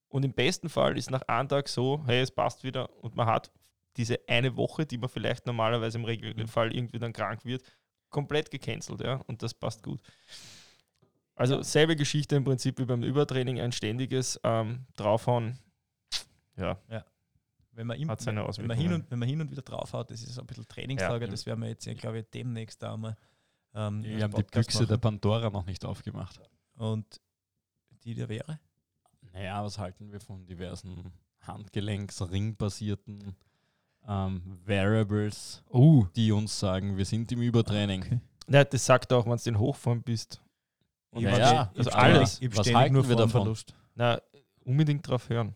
Und 0.08 0.24
im 0.24 0.32
besten 0.32 0.68
Fall 0.68 0.98
ist 0.98 1.10
nach 1.10 1.22
einem 1.22 1.48
Tag 1.48 1.68
so, 1.68 2.02
hey, 2.06 2.20
es 2.20 2.32
passt 2.32 2.64
wieder 2.64 2.90
und 3.02 3.14
man 3.14 3.26
hat 3.26 3.50
diese 3.96 4.18
eine 4.28 4.56
Woche, 4.56 4.84
die 4.84 4.98
man 4.98 5.08
vielleicht 5.08 5.46
normalerweise 5.46 5.98
im 5.98 6.04
Regelfall 6.04 6.74
irgendwie 6.74 6.98
dann 6.98 7.12
krank 7.12 7.44
wird, 7.44 7.62
komplett 8.10 8.50
gecancelt, 8.50 9.00
ja, 9.00 9.20
und 9.26 9.42
das 9.42 9.54
passt 9.54 9.82
gut. 9.82 10.00
Also 11.36 11.62
selbe 11.62 11.96
Geschichte 11.96 12.36
im 12.36 12.44
Prinzip 12.44 12.78
wie 12.78 12.84
beim 12.84 13.02
Übertraining, 13.02 13.60
ein 13.60 13.72
ständiges 13.72 14.38
ähm, 14.44 14.86
Draufhauen, 14.96 15.58
ja, 16.60 17.04
wenn 17.72 17.86
man, 17.86 17.98
im, 17.98 18.08
hat 18.10 18.20
seine 18.20 18.46
wenn, 18.56 18.66
man 18.66 18.76
hin 18.76 18.92
und, 18.92 19.10
wenn 19.10 19.18
man 19.18 19.28
hin 19.28 19.40
und 19.40 19.50
wieder 19.50 19.62
drauf 19.62 19.92
hat, 19.92 20.10
das 20.10 20.22
ist 20.22 20.38
ein 20.38 20.46
bisschen 20.46 20.66
Trainingslager, 20.68 21.24
Ja. 21.26 21.30
das 21.30 21.46
werden 21.46 21.60
wir 21.62 21.68
jetzt, 21.68 21.86
ja, 21.86 21.94
glaube 21.94 22.18
ich, 22.20 22.26
demnächst 22.30 22.82
einmal. 22.84 23.16
Ähm, 23.74 24.02
Wir 24.02 24.22
haben 24.24 24.30
die 24.32 24.42
Podcast 24.42 24.68
Büchse 24.68 24.86
der 24.86 24.96
machen. 24.96 25.00
Pandora 25.20 25.50
noch 25.50 25.64
nicht 25.66 25.84
aufgemacht. 25.84 26.40
Und 26.74 27.20
die 28.04 28.14
der 28.14 28.28
wäre? 28.28 28.58
Naja, 29.32 29.62
was 29.64 29.78
halten 29.78 30.10
wir 30.10 30.20
von 30.20 30.44
diversen 30.46 31.12
Handgelenks-, 31.46 32.20
ringbasierten 32.30 33.36
ähm, 34.08 34.42
Variables, 34.64 35.62
Uh, 35.70 36.06
die 36.16 36.32
uns 36.32 36.58
sagen, 36.58 36.96
wir 36.96 37.04
sind 37.04 37.30
im 37.32 37.42
Übertraining. 37.42 38.02
Okay. 38.02 38.20
ja, 38.48 38.64
das 38.64 38.84
sagt 38.84 39.12
auch, 39.12 39.26
wenn 39.26 39.36
du 39.36 39.48
in 39.48 39.58
Hochform 39.58 40.02
bist. 40.02 40.42
Und 41.10 41.22
Ja, 41.22 41.38
ja, 41.38 41.64
du- 41.66 41.78
also 41.78 41.90
ich 41.90 41.96
alles. 41.96 42.40
Was 42.56 42.74
halten 42.74 42.94
nur 42.94 43.08
wir 43.08 43.16
davon? 43.16 43.30
Formverlust. 43.30 43.74
Na, 43.94 44.20
unbedingt 44.64 45.06
drauf 45.06 45.28
hören. 45.28 45.54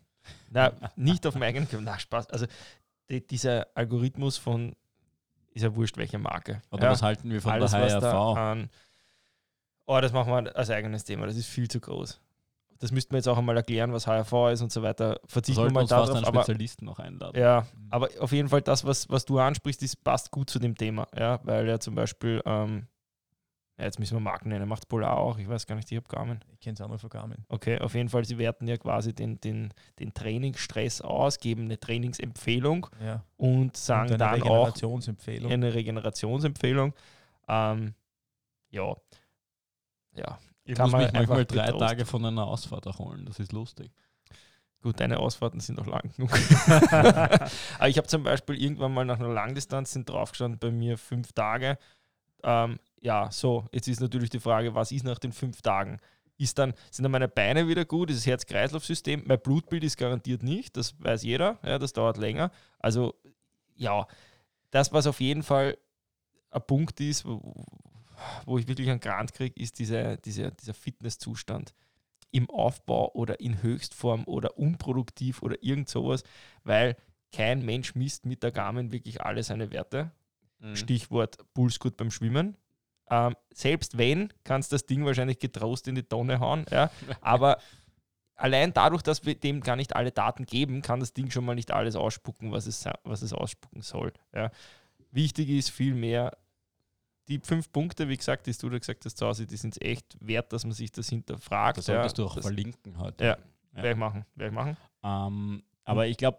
Na, 0.50 0.72
nicht 0.96 1.26
auf 1.26 1.34
dem 1.34 1.42
eigenen 1.42 1.68
Körper. 1.68 1.84
Na, 1.84 1.98
Spaß. 1.98 2.30
Also 2.30 2.46
die, 3.10 3.26
dieser 3.26 3.66
Algorithmus 3.74 4.36
von, 4.36 4.74
ist 5.52 5.62
ja 5.62 5.74
wurscht, 5.74 5.96
welche 5.96 6.18
Marke. 6.18 6.62
Oder 6.70 6.84
ja, 6.84 6.90
was 6.90 7.02
halten 7.02 7.30
wir 7.30 7.40
von 7.40 7.52
alles, 7.52 7.72
der 7.72 7.80
HRV? 7.80 8.00
da 8.00 8.50
an. 8.52 8.70
Oh, 9.86 10.00
das 10.00 10.12
machen 10.12 10.32
wir 10.32 10.56
als 10.56 10.70
eigenes 10.70 11.04
Thema. 11.04 11.26
Das 11.26 11.36
ist 11.36 11.46
viel 11.46 11.68
zu 11.68 11.80
groß. 11.80 12.20
Das 12.78 12.90
müssten 12.90 13.12
wir 13.12 13.18
jetzt 13.18 13.28
auch 13.28 13.38
einmal 13.38 13.56
erklären, 13.56 13.92
was 13.92 14.06
HRV 14.06 14.52
ist 14.52 14.62
und 14.62 14.72
so 14.72 14.82
weiter. 14.82 15.12
Wir 15.22 15.28
Verzichten 15.28 15.62
wir 15.64 15.70
mal 15.70 15.86
darauf. 15.86 16.10
einen 16.10 16.24
Aber, 16.24 16.42
Spezialisten 16.42 16.84
noch 16.86 16.98
einladen. 16.98 17.38
ja, 17.40 17.66
aber 17.90 18.08
auf 18.18 18.32
jeden 18.32 18.48
Fall 18.48 18.62
das, 18.62 18.84
was, 18.84 19.08
was 19.08 19.24
du 19.24 19.38
ansprichst, 19.38 19.82
das 19.82 19.96
passt 19.96 20.30
gut 20.30 20.50
zu 20.50 20.58
dem 20.58 20.74
Thema. 20.76 21.06
Ja, 21.16 21.40
weil 21.44 21.68
ja 21.68 21.78
zum 21.78 21.94
Beispiel, 21.94 22.42
ähm, 22.44 22.86
ja, 23.76 23.84
jetzt 23.86 23.98
müssen 23.98 24.14
wir 24.14 24.20
Marken 24.20 24.50
nennen, 24.50 24.68
macht 24.68 24.86
Polar 24.88 25.16
auch. 25.16 25.36
Ich 25.38 25.48
weiß 25.48 25.66
gar 25.66 25.74
nicht, 25.74 25.90
ich 25.90 25.96
habe 25.96 26.06
Garmin. 26.08 26.40
Ich 26.52 26.60
kenne 26.60 26.74
es 26.74 26.80
auch 26.80 26.88
mal 26.88 26.98
von 26.98 27.10
Garmin. 27.10 27.38
Okay, 27.48 27.78
auf 27.80 27.94
jeden 27.94 28.08
Fall, 28.08 28.24
sie 28.24 28.38
werten 28.38 28.68
ja 28.68 28.76
quasi 28.76 29.12
den, 29.12 29.40
den, 29.40 29.74
den 29.98 30.14
Trainingsstress 30.14 31.00
aus, 31.00 31.38
geben 31.40 31.64
eine 31.64 31.78
Trainingsempfehlung 31.80 32.86
Ja. 33.04 33.24
und 33.36 33.76
sagen 33.76 34.12
und 34.12 34.22
eine 34.22 34.38
dann 34.38 34.42
auch 34.42 34.66
Regenerationsempfehlung. 34.66 35.50
eine 35.52 35.74
Regenerationsempfehlung. 35.74 36.94
Ähm, 37.48 37.94
ja. 38.70 38.94
Ja, 40.16 40.38
Ich 40.64 40.74
Kann 40.76 40.84
muss 40.86 40.92
man 40.92 41.02
mich 41.02 41.12
manchmal 41.12 41.44
drei 41.44 41.66
getrost- 41.66 41.78
Tage 41.78 42.04
von 42.06 42.24
einer 42.24 42.46
Ausfahrt 42.46 42.86
erholen. 42.86 43.26
Das 43.26 43.40
ist 43.40 43.52
lustig. 43.52 43.90
gut, 44.82 45.00
deine 45.00 45.18
Ausfahrten 45.18 45.58
sind 45.60 45.76
noch 45.78 45.86
lang 45.86 46.12
genug. 46.14 46.30
Aber 46.90 47.88
ich 47.88 47.96
habe 47.98 48.06
zum 48.06 48.22
Beispiel 48.22 48.54
irgendwann 48.62 48.94
mal 48.94 49.04
nach 49.04 49.18
einer 49.18 49.28
Langdistanz 49.32 49.92
sind 49.92 50.08
draufgestanden 50.08 50.58
bei 50.60 50.70
mir 50.70 50.96
fünf 50.98 51.32
Tage. 51.32 51.76
Ähm, 52.44 52.78
ja, 53.04 53.30
so, 53.30 53.66
jetzt 53.70 53.86
ist 53.86 54.00
natürlich 54.00 54.30
die 54.30 54.40
Frage, 54.40 54.74
was 54.74 54.90
ist 54.90 55.04
nach 55.04 55.18
den 55.18 55.32
fünf 55.32 55.60
Tagen? 55.60 56.00
Ist 56.38 56.58
dann, 56.58 56.72
sind 56.90 57.02
dann 57.02 57.12
meine 57.12 57.28
Beine 57.28 57.68
wieder 57.68 57.84
gut? 57.84 58.10
Ist 58.10 58.20
das 58.20 58.26
Herz-Kreislauf-System? 58.26 59.24
Mein 59.26 59.40
Blutbild 59.40 59.84
ist 59.84 59.98
garantiert 59.98 60.42
nicht, 60.42 60.74
das 60.76 60.94
weiß 61.00 61.22
jeder, 61.22 61.58
ja, 61.62 61.78
das 61.78 61.92
dauert 61.92 62.16
länger. 62.16 62.50
Also, 62.78 63.14
ja, 63.76 64.06
das, 64.70 64.92
was 64.94 65.06
auf 65.06 65.20
jeden 65.20 65.42
Fall 65.42 65.76
ein 66.50 66.62
Punkt 66.66 66.98
ist, 67.00 67.26
wo, 67.26 67.66
wo 68.46 68.56
ich 68.56 68.66
wirklich 68.68 68.88
einen 68.88 69.00
Grant 69.00 69.34
kriege, 69.34 69.60
ist 69.60 69.78
diese, 69.78 70.16
diese, 70.24 70.52
dieser 70.52 70.74
Fitnesszustand 70.74 71.74
im 72.30 72.48
Aufbau 72.48 73.12
oder 73.12 73.38
in 73.38 73.62
Höchstform 73.62 74.24
oder 74.24 74.58
unproduktiv 74.58 75.42
oder 75.42 75.62
irgend 75.62 75.90
sowas, 75.90 76.24
weil 76.64 76.96
kein 77.32 77.64
Mensch 77.66 77.94
misst 77.94 78.24
mit 78.24 78.42
der 78.42 78.50
Garmin 78.50 78.92
wirklich 78.92 79.20
alle 79.20 79.42
seine 79.42 79.70
Werte. 79.72 80.10
Mhm. 80.58 80.74
Stichwort 80.74 81.36
Pulsgut 81.52 81.98
beim 81.98 82.10
Schwimmen. 82.10 82.56
Ähm, 83.10 83.36
selbst 83.52 83.98
wenn, 83.98 84.32
kannst 84.44 84.72
das 84.72 84.86
Ding 84.86 85.04
wahrscheinlich 85.04 85.38
getrost 85.38 85.88
in 85.88 85.94
die 85.94 86.02
Tonne 86.02 86.40
hauen. 86.40 86.64
Ja? 86.70 86.90
Aber 87.20 87.58
allein 88.34 88.72
dadurch, 88.72 89.02
dass 89.02 89.24
wir 89.24 89.34
dem 89.34 89.60
gar 89.60 89.76
nicht 89.76 89.94
alle 89.94 90.10
Daten 90.10 90.46
geben, 90.46 90.82
kann 90.82 91.00
das 91.00 91.12
Ding 91.12 91.30
schon 91.30 91.44
mal 91.44 91.54
nicht 91.54 91.70
alles 91.70 91.96
ausspucken, 91.96 92.52
was 92.52 92.66
es, 92.66 92.84
was 93.04 93.22
es 93.22 93.32
ausspucken 93.32 93.82
soll. 93.82 94.12
Ja? 94.32 94.50
Wichtig 95.10 95.48
ist 95.50 95.70
vielmehr, 95.70 96.36
die 97.28 97.38
fünf 97.38 97.72
Punkte, 97.72 98.08
wie 98.08 98.16
gesagt, 98.16 98.46
die 98.46 98.52
du 98.52 98.68
da 98.68 98.78
gesagt 98.78 99.04
hast 99.04 99.16
zu 99.16 99.26
Hause, 99.26 99.46
die 99.46 99.56
sind 99.56 99.80
echt 99.80 100.16
wert, 100.20 100.52
dass 100.52 100.64
man 100.64 100.72
sich 100.72 100.92
das 100.92 101.08
hinterfragt. 101.08 101.78
Das 101.78 101.86
solltest 101.86 102.18
ja, 102.18 102.24
du 102.24 102.30
auch 102.30 102.34
das 102.34 102.44
verlinken 102.44 102.98
heute. 102.98 103.24
Ja. 103.24 103.30
Ja. 103.30 103.82
werde 103.82 103.90
ich 103.90 103.96
machen. 103.96 104.24
Werde 104.34 104.48
ich 104.50 104.54
machen. 104.54 104.76
Ähm, 105.02 105.62
aber 105.84 106.06
ich 106.06 106.16
glaube, 106.16 106.38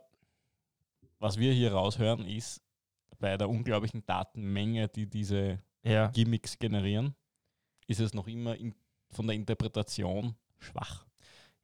was 1.20 1.38
wir 1.38 1.54
hier 1.54 1.74
raushören, 1.74 2.26
ist 2.26 2.62
bei 3.20 3.38
der 3.38 3.50
unglaublichen 3.50 4.06
Datenmenge, 4.06 4.88
die 4.90 5.08
diese 5.08 5.60
Ja. 5.86 6.08
Gimmicks 6.08 6.58
generieren, 6.60 7.16
ist 7.88 8.00
es 8.00 8.14
noch 8.14 8.28
immer 8.28 8.56
in, 8.56 8.74
von 9.12 9.28
der 9.28 9.36
Interpretation 9.36 10.36
schwach. 10.60 11.06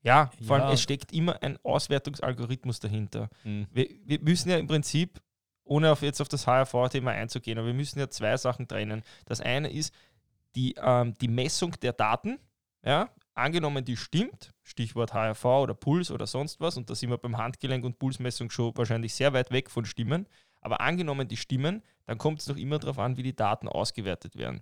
Ja, 0.03 0.31
vor 0.45 0.57
Ja. 0.57 0.63
allem 0.65 0.73
es 0.73 0.81
steckt 0.81 1.11
immer 1.11 1.41
ein 1.43 1.57
Auswertungsalgorithmus 1.63 2.79
dahinter. 2.79 3.29
Mhm. 3.43 3.67
Wir, 3.71 3.87
wir 4.05 4.19
müssen 4.21 4.49
ja 4.49 4.57
im 4.57 4.67
Prinzip, 4.67 5.21
ohne 5.63 5.91
auf 5.91 6.01
jetzt 6.01 6.21
auf 6.21 6.29
das 6.29 6.47
HRV-Thema 6.47 7.11
einzugehen, 7.11 7.57
aber 7.57 7.67
wir 7.67 7.73
müssen 7.73 7.99
ja 7.99 8.09
zwei 8.09 8.35
Sachen 8.37 8.67
trennen. 8.67 9.03
Das 9.25 9.41
eine 9.41 9.69
ist 9.71 9.93
die, 10.55 10.75
ähm, 10.81 11.13
die 11.21 11.27
Messung 11.27 11.71
der 11.81 11.93
Daten. 11.93 12.39
Ja, 12.83 13.09
angenommen, 13.35 13.85
die 13.85 13.95
stimmt, 13.95 14.53
Stichwort 14.63 15.13
HRV 15.13 15.45
oder 15.45 15.73
Puls 15.75 16.09
oder 16.09 16.25
sonst 16.25 16.59
was, 16.59 16.77
und 16.77 16.89
da 16.89 16.95
sind 16.95 17.11
wir 17.11 17.17
beim 17.19 17.37
Handgelenk- 17.37 17.85
und 17.85 17.99
Pulsmessung 17.99 18.49
schon 18.49 18.75
wahrscheinlich 18.75 19.13
sehr 19.13 19.33
weit 19.33 19.51
weg 19.51 19.69
von 19.69 19.85
Stimmen. 19.85 20.27
Aber 20.61 20.79
angenommen, 20.81 21.27
die 21.27 21.37
stimmen, 21.37 21.81
dann 22.05 22.17
kommt 22.17 22.39
es 22.41 22.47
noch 22.47 22.57
immer 22.57 22.79
darauf 22.79 22.99
an, 22.99 23.17
wie 23.17 23.23
die 23.23 23.35
Daten 23.35 23.67
ausgewertet 23.67 24.35
werden. 24.37 24.61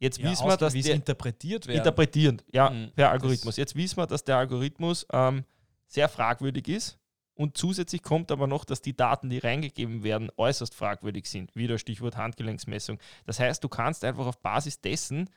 Jetzt 0.00 0.18
Ja, 0.18 0.30
wissen 0.30 0.46
wir, 0.46 0.56
dass 0.56 0.74
der, 0.74 0.94
interpretiert 0.94 1.66
wird. 1.66 1.78
interpretierend, 1.78 2.44
ja, 2.52 2.70
Mhm. 2.70 2.92
per 2.94 3.10
Algorithmus. 3.10 3.56
Jetzt 3.56 3.74
wissen 3.74 3.96
wir, 3.96 4.06
dass 4.06 4.22
der 4.24 4.36
Algorithmus 4.36 5.06
ähm, 5.12 5.44
sehr 5.86 6.08
fragwürdig 6.08 6.68
ist 6.68 6.98
und 7.34 7.56
zusätzlich 7.56 8.02
kommt 8.02 8.30
aber 8.30 8.46
noch, 8.46 8.64
dass 8.64 8.80
die 8.80 8.96
Daten, 8.96 9.28
die 9.30 9.38
reingegeben 9.38 10.02
werden, 10.04 10.30
äußerst 10.36 10.74
fragwürdig 10.74 11.26
sind. 11.26 11.54
Wieder 11.56 11.78
Stichwort 11.78 12.16
Handgelenksmessung. 12.16 12.98
Das 13.26 13.40
heißt, 13.40 13.62
du 13.64 13.68
kannst 13.68 14.04
einfach 14.04 14.26
auf 14.26 14.38
Basis 14.40 14.80
dessen 14.80 15.30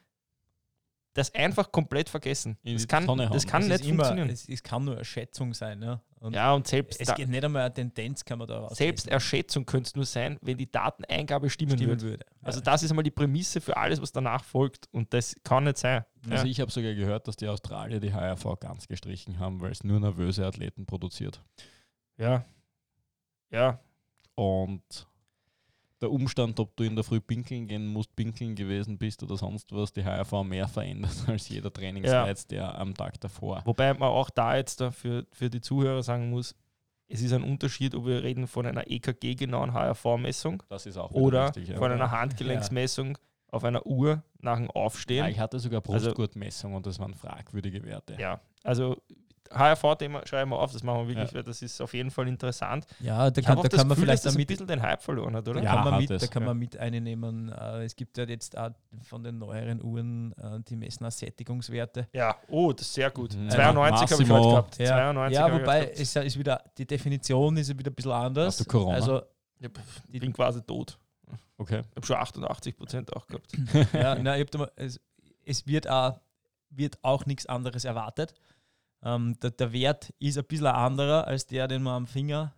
das 1.14 1.34
einfach 1.36 1.72
komplett 1.72 2.10
vergessen. 2.10 2.58
In 2.64 2.76
Das 2.76 2.88
kann, 2.88 3.06
das 3.06 3.46
kann 3.46 3.64
es 3.64 3.68
nicht 3.68 3.86
immer, 3.86 4.06
funktionieren. 4.06 4.30
es, 4.30 4.48
es 4.48 4.64
kann 4.64 4.86
nur 4.86 4.96
eine 4.96 5.06
Schätzung 5.06 5.54
sein. 5.54 5.82
Ja? 5.82 6.02
Und 6.20 6.36
ja, 6.36 6.54
und 6.54 6.68
selbst, 6.68 7.02
es 7.02 7.14
geht 7.16 7.28
nicht 7.28 7.44
einmal 7.44 7.64
eine 7.64 7.74
Tendenz, 7.74 8.24
kann 8.24 8.40
man 8.40 8.48
da 8.48 8.60
rauslesen. 8.60 8.78
Selbsterschätzung 8.78 9.66
könnte 9.66 9.88
es 9.88 9.96
nur 9.96 10.06
sein, 10.06 10.38
wenn 10.42 10.58
die 10.58 10.72
Dateneingabe 10.72 11.50
stimmen, 11.50 11.72
stimmen 11.72 11.90
würde. 11.90 12.02
würde. 12.04 12.26
Also 12.42 12.60
ja. 12.60 12.66
das 12.66 12.84
ist 12.84 12.92
einmal 12.92 13.04
die 13.04 13.12
Prämisse 13.12 13.60
für 13.60 13.76
alles, 13.76 14.02
was 14.02 14.12
danach 14.12 14.44
folgt. 14.44 14.88
Und 14.92 15.14
das 15.14 15.36
kann 15.44 15.64
nicht 15.64 15.78
sein. 15.78 16.06
Also 16.30 16.46
ja. 16.46 16.52
ich 16.52 16.60
habe 16.62 16.72
sogar 16.72 16.94
gehört, 16.94 17.28
dass 17.28 17.36
die 17.36 17.48
Australier 17.48 18.00
die 18.00 18.14
HRV 18.14 18.60
ganz 18.60 18.88
gestrichen 18.88 19.40
haben, 19.40 19.60
weil 19.62 19.72
es 19.72 19.84
nur 19.84 20.00
nervöse 20.00 20.46
Athleten 20.46 20.86
produziert. 20.86 21.44
ja. 22.18 22.46
Ja, 23.54 23.82
Und 24.36 25.06
der 26.02 26.12
Umstand, 26.12 26.60
ob 26.60 26.76
du 26.76 26.84
in 26.84 26.96
der 26.96 27.04
Früh 27.04 27.20
pinkeln 27.20 27.68
gehen 27.68 27.88
musst, 27.88 28.16
pinkeln 28.16 28.56
gewesen 28.56 28.98
bist 28.98 29.22
oder 29.24 29.38
sonst 29.38 29.72
was, 29.72 29.94
die 29.94 30.04
HRV 30.04 30.44
mehr 30.44 30.68
verändert 30.68 31.12
als 31.28 31.48
jeder 31.50 31.72
Trainingsreiz, 31.72 32.48
der 32.48 32.78
am 32.80 32.94
Tag 32.94 33.20
davor. 33.22 33.62
Wobei 33.66 33.94
man 33.94 34.10
auch 34.10 34.30
da 34.30 34.56
jetzt 34.56 34.84
für, 34.92 35.26
für 35.32 35.50
die 35.50 35.62
Zuhörer 35.62 36.04
sagen 36.04 36.30
muss, 36.30 36.56
es 37.08 37.22
ist 37.22 37.34
ein 37.34 37.44
Unterschied, 37.44 37.94
ob 37.94 38.06
wir 38.06 38.24
reden 38.24 38.48
von 38.48 38.66
einer 38.66 38.90
EKG-genauen 38.90 39.74
HRV-Messung 39.74 40.64
Das 40.70 40.86
ist 40.86 40.98
auch 40.98 41.12
wieder 41.12 41.22
oder 41.22 41.46
richtig, 41.48 41.68
ja. 41.70 41.78
von 41.78 41.92
einer 41.92 42.10
Handgelenksmessung 42.12 43.18
auf 43.50 43.66
einer 43.66 43.86
Uhr 43.86 44.24
nach 44.40 44.56
dem 44.56 44.66
Ja, 44.68 44.72
Aufstehen. 44.76 45.26
ich 45.28 45.40
hatte 45.40 45.60
sogar 45.60 45.82
Also- 45.88 46.08
Brustgurtmessung 46.08 46.74
und 46.74 46.86
das 46.86 47.00
waren 47.00 47.14
fragwürdige 47.14 47.84
Werte. 47.84 48.16
Ja, 48.18 48.40
also 48.64 48.96
HRV-Thema 49.54 50.26
schreiben 50.26 50.52
wir 50.52 50.60
auf, 50.60 50.72
das 50.72 50.84
machen 50.84 51.08
wir 51.08 51.16
wirklich, 51.16 51.34
weil 51.34 51.44
das 51.44 51.62
ist 51.62 51.82
auf 51.82 51.94
jeden 51.94 52.12
Fall 52.12 52.28
interessant. 52.28 52.86
Ja, 53.00 53.30
da 53.30 53.42
kann, 53.42 53.62
da 53.62 53.68
kann 53.70 53.88
man 53.88 53.90
Gefühl, 53.90 54.04
vielleicht 54.06 54.26
dass 54.26 54.34
das 54.34 54.34
ein 54.34 54.36
damit 54.38 54.48
bisschen 54.48 54.68
den 54.68 54.82
Hype 54.82 55.02
verloren 55.02 55.36
hat, 55.36 55.48
oder? 55.48 55.60
Da 55.62 55.66
Ja, 55.66 55.76
kann, 55.76 55.84
man 55.84 55.94
hat 55.94 56.02
mit, 56.02 56.12
es, 56.12 56.22
da 56.22 56.28
kann 56.28 56.44
ja. 56.44 56.48
man 56.50 56.58
mit 56.58 56.78
einnehmen. 56.78 57.50
Äh, 57.50 57.84
es 57.84 57.96
gibt 57.96 58.18
ja 58.18 58.24
jetzt 58.26 58.58
auch 58.58 58.72
von 59.04 59.24
den 59.24 59.38
neueren 59.38 59.84
Uhren, 59.84 60.34
äh, 60.34 60.60
die 60.68 60.76
messen 60.76 61.06
auch 61.06 61.12
Sättigungswerte. 61.12 62.08
Ja, 62.14 62.36
oh, 62.48 62.72
das 62.72 62.88
ist 62.88 62.94
sehr 62.94 63.12
gut. 63.12 63.36
Mhm. 63.36 63.50
92 63.50 64.12
habe 64.12 64.24
ich 64.24 64.30
heute 64.30 64.50
gehabt. 64.50 64.78
Ja, 64.80 64.88
92 65.14 65.36
ja 65.40 65.54
wobei 65.54 65.80
gehabt. 65.82 66.00
ist, 66.00 66.14
ja- 66.16 66.22
ist 66.22 66.38
wieder, 66.40 66.64
die 66.78 66.86
Definition 66.88 67.58
ist 67.58 67.70
ja 67.70 67.78
wieder 67.78 67.92
ein 67.92 67.96
bisschen 67.96 68.12
anders. 68.12 68.48
Hast 68.48 68.60
du 68.62 68.66
Corona? 68.66 68.96
Also, 68.96 69.22
Ich 70.10 70.20
bin 70.20 70.34
quasi 70.34 70.62
tot. 70.62 70.98
Okay. 71.58 71.82
Ich 71.92 71.96
habe 71.96 72.06
schon 72.08 72.16
88 72.16 72.76
Prozent 72.76 73.16
auch 73.16 73.28
gehabt. 73.28 73.52
ja, 73.94 74.16
nein, 74.16 74.40
ich 74.40 74.46
hab 74.48 74.52
da 74.52 74.58
mal, 74.60 74.72
es, 74.76 75.00
es 75.46 75.68
wird 75.68 75.88
auch, 75.88 76.20
wird 76.72 76.98
auch 77.04 77.26
nichts 77.28 77.46
anderes 77.46 77.86
erwartet. 77.86 78.34
Ähm, 79.04 79.38
der, 79.42 79.52
der 79.52 79.72
Wert 79.74 80.14
ist 80.20 80.38
ein 80.38 80.46
bisschen 80.46 80.68
ein 80.68 80.76
anderer 80.76 81.26
als 81.28 81.48
der, 81.48 81.68
den 81.68 81.84
man 81.84 81.94
am 81.94 82.08
Finger, 82.08 82.54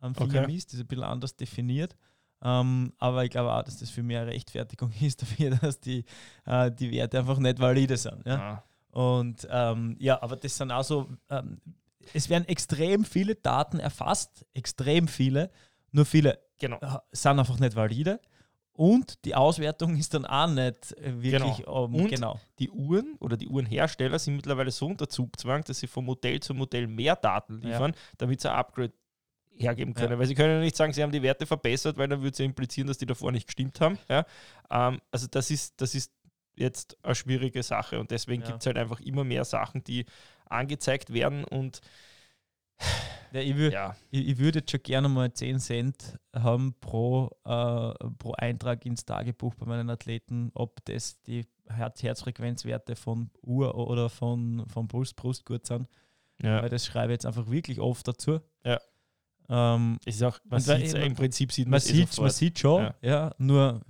am 0.00 0.14
Finger 0.14 0.42
Okay. 0.42 0.46
misst, 0.46 0.72
ist 0.74 0.80
ein 0.80 0.86
bisschen 0.86 1.04
anders 1.04 1.34
definiert. 1.36 1.96
Ähm, 2.40 2.92
aber 2.98 3.24
ich 3.24 3.30
glaube 3.30 3.52
auch, 3.52 3.62
dass 3.64 3.78
das 3.78 3.90
für 3.90 4.02
mehr 4.02 4.26
Rechtfertigung 4.26 4.92
ist 5.00 5.22
dafür, 5.22 5.50
dass 5.50 5.80
die, 5.80 6.04
äh, 6.46 6.70
die 6.70 6.90
Werte 6.92 7.18
einfach 7.18 7.38
nicht 7.38 7.58
valide 7.58 7.96
sind. 7.96 8.24
Ja? 8.26 8.36
Ah. 8.36 8.64
Und 8.90 9.46
ähm, 9.50 9.96
ja, 9.98 10.22
aber 10.22 10.36
das 10.36 10.56
sind 10.56 10.70
auch 10.70 10.84
so, 10.84 11.08
ähm, 11.30 11.60
es 12.14 12.28
werden 12.28 12.46
extrem 12.48 13.04
viele 13.04 13.34
Daten 13.34 13.80
erfasst, 13.80 14.46
extrem 14.54 15.08
viele, 15.08 15.50
nur 15.90 16.04
viele 16.06 16.38
Genau. 16.60 16.78
äh, 16.80 16.98
sind 17.12 17.38
einfach 17.38 17.58
nicht 17.58 17.74
valide. 17.76 18.20
Und 18.78 19.24
die 19.24 19.34
Auswertung 19.34 19.96
ist 19.96 20.14
dann 20.14 20.24
auch 20.24 20.46
nicht 20.46 20.94
wirklich 21.00 21.56
Genau. 21.56 21.86
ähm, 21.86 21.94
Und 21.96 22.08
genau. 22.08 22.38
Die 22.60 22.70
Uhren 22.70 23.16
oder 23.18 23.36
die 23.36 23.48
Uhrenhersteller 23.48 24.20
sind 24.20 24.36
mittlerweile 24.36 24.70
so 24.70 24.86
unter 24.86 25.08
Zugzwang, 25.08 25.64
dass 25.64 25.80
sie 25.80 25.88
von 25.88 26.04
Modell 26.04 26.38
zu 26.38 26.54
Modell 26.54 26.86
mehr 26.86 27.16
Daten 27.16 27.60
Ja. 27.64 27.70
liefern, 27.70 27.92
damit 28.18 28.40
sie 28.40 28.48
ein 28.48 28.56
Upgrade 28.56 28.92
hergeben 29.56 29.94
können. 29.94 30.12
Ja. 30.12 30.18
Weil 30.20 30.26
sie 30.28 30.36
können 30.36 30.54
ja 30.54 30.60
nicht 30.60 30.76
sagen, 30.76 30.92
sie 30.92 31.02
haben 31.02 31.10
die 31.10 31.22
Werte 31.22 31.44
verbessert, 31.44 31.96
weil 31.98 32.06
dann 32.06 32.20
würde 32.20 32.30
es 32.30 32.38
ja 32.38 32.44
implizieren, 32.44 32.86
dass 32.86 32.98
die 32.98 33.06
davor 33.06 33.32
nicht 33.32 33.48
gestimmt 33.48 33.80
haben. 33.80 33.98
Ja? 34.08 34.24
Ähm, 34.70 35.00
also 35.10 35.26
das 35.28 35.50
ist, 35.50 35.80
das 35.80 35.96
ist 35.96 36.12
jetzt 36.54 36.96
eine 37.02 37.16
schwierige 37.16 37.64
Sache 37.64 37.98
und 37.98 38.12
deswegen 38.12 38.42
Ja. 38.42 38.48
gibt 38.50 38.60
es 38.60 38.66
halt 38.66 38.78
einfach 38.78 39.00
immer 39.00 39.24
mehr 39.24 39.44
Sachen, 39.44 39.82
die 39.82 40.06
angezeigt 40.48 41.12
werden 41.12 41.42
und 41.42 41.80
Ja, 43.32 43.40
ich, 43.40 43.56
wür, 43.56 43.72
ja, 43.72 43.96
ich, 44.10 44.28
ich 44.28 44.38
würde 44.38 44.60
jetzt 44.60 44.70
schon 44.70 44.82
gerne 44.82 45.08
mal 45.08 45.32
10 45.32 45.58
Cent 45.58 46.18
haben 46.34 46.74
pro, 46.80 47.30
äh, 47.44 47.92
pro 48.18 48.32
Eintrag 48.36 48.86
ins 48.86 49.04
Tagebuch 49.04 49.54
bei 49.54 49.66
meinen 49.66 49.90
Athleten, 49.90 50.50
ob 50.54 50.84
das 50.86 51.20
die 51.22 51.46
Herz 51.68 52.02
Herzfrequenzwerte 52.02 52.96
von 52.96 53.30
Uhr 53.42 53.74
oder 53.76 54.08
von, 54.08 54.64
von 54.68 54.88
Brust, 54.88 55.16
Brustgurt 55.16 55.66
sind. 55.66 55.86
ja. 56.42 56.62
Weil 56.62 56.70
das 56.70 56.86
schreibe 56.86 57.12
ich 57.12 57.16
jetzt 57.16 57.26
einfach 57.26 57.50
wirklich 57.50 57.80
oft 57.80 58.06
dazu. 58.08 58.40
Ja. 58.64 58.80
Ähm, 59.50 59.98
ist 60.04 60.22
auch, 60.22 60.38
man 60.44 60.60
ja, 60.62 60.74
im 60.74 61.14
Prinzip 61.14 61.52
sieht 61.52 61.66
man 61.66 61.72
man's 61.72 61.90
eh 61.90 61.94
sieht, 61.94 62.18
man 62.18 62.30
sieht 62.30 62.58
schon, 62.58 62.82
Ja. 62.82 62.94
ja, 63.00 63.34
nur 63.38 63.80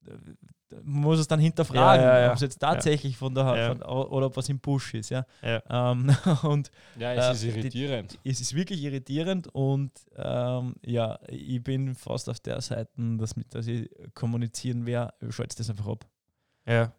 man 0.00 0.36
muss 0.84 1.18
es 1.18 1.26
dann 1.28 1.40
hinterfragen, 1.40 2.04
Ja, 2.04 2.12
ja, 2.14 2.20
ja. 2.22 2.28
ob 2.30 2.34
es 2.36 2.40
jetzt 2.42 2.58
tatsächlich 2.60 3.16
von 3.16 3.34
der 3.34 3.76
von, 3.76 3.82
oder 3.82 4.26
ob 4.26 4.36
was 4.36 4.48
im 4.48 4.58
Push 4.60 4.94
ist. 4.94 5.10
Ja. 5.10 5.24
Ähm, 5.42 6.14
und 6.42 6.70
Ja, 6.98 7.12
Äh, 7.12 7.18
es 7.32 7.42
ist 7.42 7.42
die- 7.54 7.58
irritierend. 7.60 8.18
es 8.24 8.40
ist 8.40 8.54
wirklich 8.54 8.82
irritierend 8.82 9.48
und 9.54 9.92
ähm, 10.16 10.74
ja, 10.84 11.18
ich 11.28 11.62
bin 11.62 11.94
fast 11.94 12.28
auf 12.28 12.40
der 12.40 12.60
Seite, 12.60 12.90
dass, 13.18 13.36
mit, 13.36 13.54
dass 13.54 13.66
ich 13.66 13.88
kommunizieren 14.14 14.86
werde, 14.86 15.12
schaltet 15.32 15.58
das 15.60 15.70
einfach 15.70 15.86
ab. 15.88 16.06
Ja. 16.66 16.92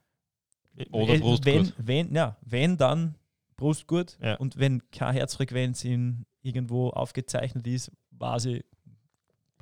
Oder 0.92 1.14
Äh, 1.14 1.20
Brustgurt. 1.20 1.46
Wenn, 1.46 1.74
wenn, 2.08 2.16
ja, 2.16 2.38
wenn 2.42 2.78
dann 2.78 3.16
Brustgurt 3.56 4.18
und 4.40 4.58
wenn 4.58 4.82
keine 4.92 5.20
Herzfrequenz 5.20 5.86
in, 5.86 6.26
irgendwo 6.42 6.90
aufgezeichnet 6.90 7.66
ist, 7.68 7.92
quasi 8.18 8.64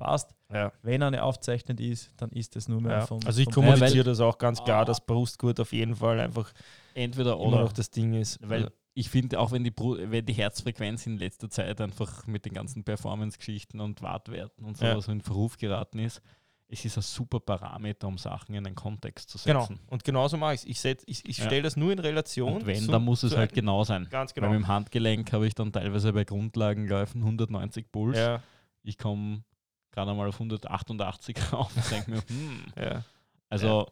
passt. 0.02 0.34
Ja. 0.52 0.72
Wenn 0.82 1.02
eine 1.02 1.22
aufzeichnet 1.22 1.80
ist, 1.80 2.10
dann 2.16 2.30
ist 2.30 2.56
das 2.56 2.68
nur 2.68 2.80
mehr 2.80 2.98
Ja. 2.98 3.06
vom. 3.06 3.20
Also 3.24 3.40
ich 3.40 3.44
vom 3.46 3.54
kommuniziere 3.64 3.98
weil- 3.98 4.04
das 4.04 4.20
auch 4.20 4.36
ganz 4.38 4.62
klar, 4.62 4.82
Ah. 4.82 4.84
dass 4.84 5.04
Brustgurt 5.04 5.60
auf 5.60 5.72
jeden 5.72 5.96
Fall 5.96 6.20
einfach 6.20 6.52
Entweder 6.94 7.32
immer 7.34 7.40
oder. 7.42 7.60
noch 7.62 7.72
das 7.72 7.90
Ding 7.90 8.14
ist. 8.14 8.38
Weil 8.42 8.70
ich 8.94 9.08
finde, 9.08 9.38
auch 9.40 9.52
wenn 9.52 9.64
die, 9.64 9.72
wenn 9.74 10.26
die 10.26 10.32
Herzfrequenz 10.34 11.06
in 11.06 11.16
letzter 11.18 11.48
Zeit 11.48 11.80
einfach 11.80 12.26
mit 12.26 12.44
den 12.44 12.52
ganzen 12.52 12.84
Performance-Geschichten 12.84 13.80
und 13.80 14.02
Wattwerten 14.02 14.64
und 14.64 14.78
Ja. 14.80 14.92
sowas 14.92 15.08
in 15.08 15.20
Verruf 15.22 15.56
geraten 15.56 15.98
ist, 15.98 16.20
es 16.68 16.84
ist 16.86 16.96
ein 16.98 17.02
super 17.02 17.38
Parameter, 17.40 18.08
um 18.08 18.16
Sachen 18.18 18.54
in 18.54 18.66
einen 18.66 18.74
Kontext 18.74 19.28
zu 19.30 19.38
Genau. 19.44 19.60
setzen. 19.60 19.78
Und 19.88 20.04
genauso 20.04 20.36
mache 20.38 20.54
ich 20.54 20.60
es. 20.60 20.66
Ich, 20.66 20.80
setz- 20.80 21.02
ich, 21.06 21.26
ich 21.28 21.38
Ja. 21.38 21.44
stelle 21.44 21.62
das 21.62 21.76
nur 21.76 21.92
in 21.92 21.98
Relation. 21.98 22.54
Und 22.56 22.66
wenn, 22.66 22.80
zu- 22.82 22.90
dann 22.90 23.04
muss 23.04 23.22
es 23.22 23.36
halt 23.36 23.52
genau 23.54 23.84
sein. 23.84 24.06
Ganz 24.10 24.30
Weil 24.32 24.42
genau. 24.42 24.48
mit 24.52 24.60
dem 24.60 24.68
Handgelenk 24.68 25.32
habe 25.32 25.46
ich 25.46 25.54
dann 25.54 25.70
teilweise 25.72 26.12
bei 26.12 26.24
Grundlagenläufen 26.24 27.22
190 27.24 27.90
Puls. 27.92 28.16
Ja, 28.18 28.42
Ich 28.84 28.98
komme 28.98 29.44
gerade 29.92 30.10
einmal 30.10 30.28
auf 30.28 30.34
188 30.36 31.52
rauf 31.52 31.74
und 31.76 31.90
denke 31.90 32.10
mir, 32.10 32.22
hm. 32.26 32.64
ja. 32.76 33.04
Also 33.48 33.86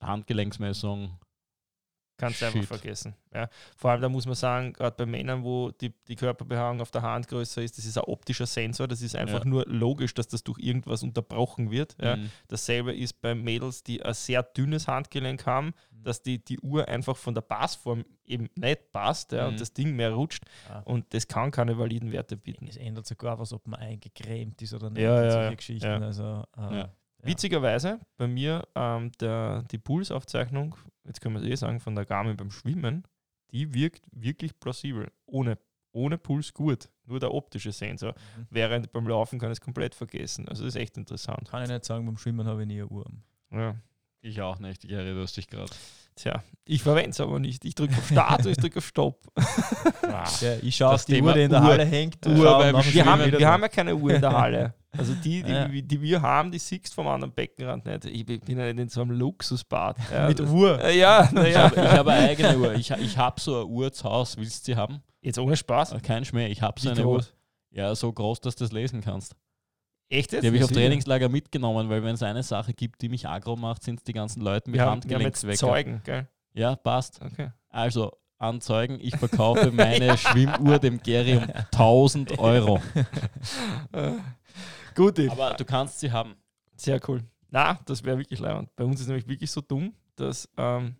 Handgelenksmessung, 0.00 1.18
Kannst 2.18 2.40
du 2.40 2.46
einfach 2.46 2.60
Shit. 2.60 2.68
vergessen. 2.68 3.14
Ja. 3.34 3.48
Vor 3.76 3.90
allem, 3.90 4.00
da 4.00 4.08
muss 4.08 4.24
man 4.24 4.34
sagen, 4.34 4.72
gerade 4.72 4.96
bei 4.96 5.04
Männern, 5.04 5.44
wo 5.44 5.70
die, 5.70 5.92
die 6.08 6.16
Körperbehaarung 6.16 6.80
auf 6.80 6.90
der 6.90 7.02
Hand 7.02 7.28
größer 7.28 7.60
ist, 7.62 7.76
das 7.76 7.84
ist 7.84 7.98
ein 7.98 8.04
optischer 8.04 8.46
Sensor. 8.46 8.88
Das 8.88 9.02
ist 9.02 9.14
einfach 9.14 9.40
Ja. 9.44 9.50
nur 9.50 9.66
logisch, 9.66 10.14
dass 10.14 10.26
das 10.26 10.42
durch 10.42 10.58
irgendwas 10.58 11.02
unterbrochen 11.02 11.70
wird. 11.70 11.94
Ja. 12.00 12.16
mhm. 12.16 12.30
Dasselbe 12.48 12.94
ist 12.94 13.20
bei 13.20 13.34
Mädels, 13.34 13.82
die 13.82 14.02
ein 14.02 14.14
sehr 14.14 14.42
dünnes 14.42 14.88
Handgelenk 14.88 15.44
haben, 15.44 15.74
dass 15.90 16.22
die, 16.22 16.42
die 16.42 16.58
Uhr 16.60 16.88
einfach 16.88 17.16
von 17.16 17.34
der 17.34 17.42
Passform 17.42 18.04
eben 18.24 18.48
nicht 18.54 18.92
passt 18.92 19.32
ja, 19.32 19.42
Mhm. 19.42 19.48
und 19.50 19.60
das 19.60 19.72
Ding 19.74 19.94
mehr 19.94 20.12
rutscht. 20.12 20.44
Ah. 20.70 20.78
Und 20.86 21.12
das 21.12 21.28
kann 21.28 21.50
keine 21.50 21.76
validen 21.78 22.12
Werte 22.12 22.36
bieten. 22.38 22.66
Es 22.66 22.76
ändert 22.78 23.06
sogar 23.06 23.38
was, 23.38 23.52
ob 23.52 23.66
man 23.66 23.78
eingecremt 23.80 24.62
ist 24.62 24.72
oder 24.72 24.88
nicht. 24.88 25.02
Ja, 25.02 25.22
ja, 25.22 25.42
ja. 25.42 25.54
Geschichten. 25.54 25.86
Ja. 25.86 25.98
Also, 25.98 26.44
äh, 26.56 26.86
Ja. 27.26 27.32
Witzigerweise, 27.32 28.00
bei 28.16 28.26
mir 28.26 28.66
ähm, 28.74 29.12
der, 29.20 29.62
die 29.70 29.78
Pulsaufzeichnung, 29.78 30.76
jetzt 31.04 31.20
können 31.20 31.34
wir 31.36 31.42
es 31.42 31.48
eh 31.48 31.54
sagen, 31.56 31.80
von 31.80 31.94
der 31.94 32.04
Garmin 32.04 32.36
beim 32.36 32.50
Schwimmen, 32.50 33.04
die 33.50 33.74
wirkt 33.74 34.06
wirklich 34.12 34.58
plausibel. 34.58 35.10
Ohne, 35.26 35.58
ohne 35.92 36.18
Puls 36.18 36.52
gut. 36.54 36.88
Nur 37.04 37.20
der 37.20 37.32
optische 37.32 37.72
Sensor. 37.72 38.12
Mhm. 38.12 38.46
Während 38.50 38.92
beim 38.92 39.06
Laufen 39.06 39.38
kann 39.38 39.50
ich 39.50 39.58
es 39.58 39.60
komplett 39.60 39.94
vergessen. 39.94 40.48
Also 40.48 40.64
das 40.64 40.74
ist 40.74 40.80
echt 40.80 40.96
interessant. 40.96 41.48
Kann 41.48 41.62
ich 41.62 41.68
nicht 41.68 41.84
sagen, 41.84 42.04
beim 42.06 42.18
Schwimmen 42.18 42.46
habe 42.46 42.62
ich 42.62 42.68
nie 42.68 42.80
eine 42.80 42.88
Uhr. 42.88 43.06
Ja. 43.52 43.76
Ich 44.20 44.40
auch 44.40 44.58
nicht, 44.58 44.82
du 44.82 45.22
hast 45.22 45.36
dich 45.36 45.46
gerade. 45.46 45.70
Tja, 46.16 46.42
ich 46.64 46.82
verwende 46.82 47.10
es 47.10 47.20
aber 47.20 47.38
nicht. 47.38 47.64
Ich 47.64 47.74
drücke 47.74 47.96
auf 47.96 48.08
Start 48.08 48.44
und 48.44 48.52
ich 48.52 48.56
drücke 48.56 48.78
auf 48.78 48.86
Stopp. 48.86 49.20
Ja, 50.40 50.54
ich 50.62 50.76
schaue 50.76 50.94
auf 50.94 51.04
die 51.04 51.14
Thema 51.14 51.28
Uhr, 51.28 51.34
die 51.34 51.42
in 51.42 51.50
der 51.50 51.60
Uhr. 51.60 51.66
Halle 51.66 51.84
hängt. 51.84 52.26
Uhr 52.26 52.36
Wir 52.36 53.04
haben, 53.04 53.32
wir 53.32 53.48
haben 53.48 53.62
ja 53.62 53.68
keine 53.68 53.94
Uhr 53.94 54.14
in 54.14 54.20
der 54.20 54.32
Halle. 54.32 54.74
Also 54.98 55.14
die, 55.14 55.42
die, 55.42 55.52
Ja. 55.52 55.68
die 55.68 56.00
wir 56.02 56.22
haben, 56.22 56.50
die 56.50 56.58
siehst 56.58 56.94
vom 56.94 57.06
anderen 57.08 57.32
Beckenrand 57.34 57.84
nicht. 57.86 58.04
Ich 58.06 58.24
bin 58.26 58.40
ja 58.58 58.64
nicht 58.72 58.78
in 58.82 58.88
so 58.88 59.02
einem 59.02 59.10
Luxusbad. 59.12 59.96
Ja, 60.12 60.28
Mit 60.28 60.40
Uhr. 60.40 60.80
Äh, 60.82 60.98
Ja, 60.98 61.24
Ich 61.24 61.32
naja. 61.32 61.62
habe 61.64 61.80
ich 61.80 61.86
habe 61.90 62.12
eine 62.12 62.28
eigene 62.30 62.58
Uhr. 62.60 62.74
Ich, 62.74 62.90
ich 62.90 63.18
habe 63.18 63.40
so 63.40 63.56
eine 63.56 63.66
Uhr 63.66 63.92
zu 63.92 64.04
Hause. 64.04 64.38
Willst 64.38 64.66
du 64.66 64.72
sie 64.72 64.76
haben? 64.76 65.02
Jetzt 65.20 65.38
ohne 65.38 65.56
Spaß. 65.56 65.92
Äh, 65.92 66.00
Kein 66.00 66.24
Schmäh. 66.24 66.46
Ich 66.48 66.62
habe 66.62 66.80
so 66.80 66.86
Wie 66.88 66.92
eine 66.92 67.02
groß? 67.02 67.26
Uhr. 67.28 67.32
Ja, 67.78 67.94
so 67.94 68.12
groß, 68.12 68.40
dass 68.40 68.56
du 68.56 68.64
das 68.64 68.72
lesen 68.72 69.00
kannst. 69.02 69.34
Echt 70.08 70.32
jetzt? 70.32 70.42
Die 70.44 70.46
habe 70.46 70.56
ich 70.56 70.64
auf? 70.64 70.70
Trainingslager 70.70 71.28
mitgenommen, 71.28 71.88
weil 71.90 72.02
wenn 72.04 72.14
es 72.14 72.22
eine 72.22 72.42
Sache 72.44 72.72
gibt, 72.74 73.02
die 73.02 73.08
mich 73.08 73.26
aggro 73.28 73.56
macht, 73.56 73.82
sind 73.82 73.98
es 73.98 74.04
die 74.04 74.12
ganzen 74.12 74.40
Leute 74.40 74.70
mit 74.70 74.80
Handgelenkswecker. 74.80 75.56
Zeugen, 75.58 76.00
gell? 76.04 76.28
Ja, 76.54 76.76
passt. 76.76 77.20
Okay. 77.20 77.50
Also, 77.68 78.12
Anzeugen, 78.38 78.98
ich 79.00 79.16
verkaufe 79.16 79.72
meine 79.72 80.16
Schwimmuhr 80.18 80.78
dem 80.78 81.02
Gary 81.02 81.36
um 81.38 81.44
1000 81.72 82.38
Euro. 82.38 82.80
Gut, 84.96 85.18
Yves. 85.18 85.30
Aber 85.30 85.54
du 85.54 85.64
kannst 85.64 86.00
sie 86.00 86.10
haben. 86.10 86.34
sehr 86.76 87.00
cool. 87.08 87.22
Na, 87.50 87.78
das 87.86 88.02
wäre 88.02 88.18
wirklich 88.18 88.40
leibend. 88.40 88.74
Bei 88.74 88.84
uns 88.84 89.00
ist 89.00 89.06
nämlich 89.06 89.28
wirklich 89.28 89.50
so 89.52 89.60
dumm, 89.60 89.94
dass 90.16 90.48
ähm, 90.56 90.96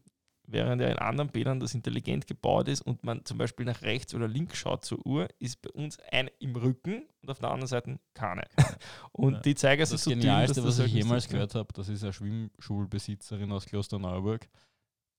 während 0.46 0.80
ja 0.80 0.88
in 0.88 0.98
anderen 0.98 1.28
Bädern 1.30 1.58
das 1.58 1.74
intelligent 1.74 2.26
gebaut 2.28 2.68
ist 2.68 2.82
und 2.82 3.02
man 3.02 3.24
zum 3.24 3.36
Beispiel 3.36 3.66
nach 3.66 3.82
rechts 3.82 4.14
oder 4.14 4.28
links 4.28 4.56
schaut 4.58 4.84
zur 4.84 5.04
Uhr, 5.04 5.28
ist 5.40 5.60
bei 5.60 5.70
uns 5.70 5.98
eine 6.12 6.30
im 6.38 6.54
Rücken 6.54 7.02
und 7.22 7.30
auf 7.30 7.40
der 7.40 7.50
anderen 7.50 7.66
Seite 7.66 7.98
keine. 8.14 8.42
Und 9.12 9.34
Ja. 9.34 9.40
die 9.40 9.54
Zeiger 9.56 9.84
sind 9.86 9.94
Das 9.96 10.04
so 10.04 10.10
dünn, 10.10 10.20
Genialste, 10.20 10.60
dass 10.60 10.64
was 10.66 10.74
ich 10.78 10.92
halt 10.92 10.92
jemals 10.92 11.28
gehört 11.28 11.54
habe, 11.56 11.72
das 11.74 11.88
ist 11.88 12.04
eine 12.04 12.12
Schwimmschulbesitzerin 12.12 13.50
aus 13.50 13.66
Klosterneuburg. 13.66 14.48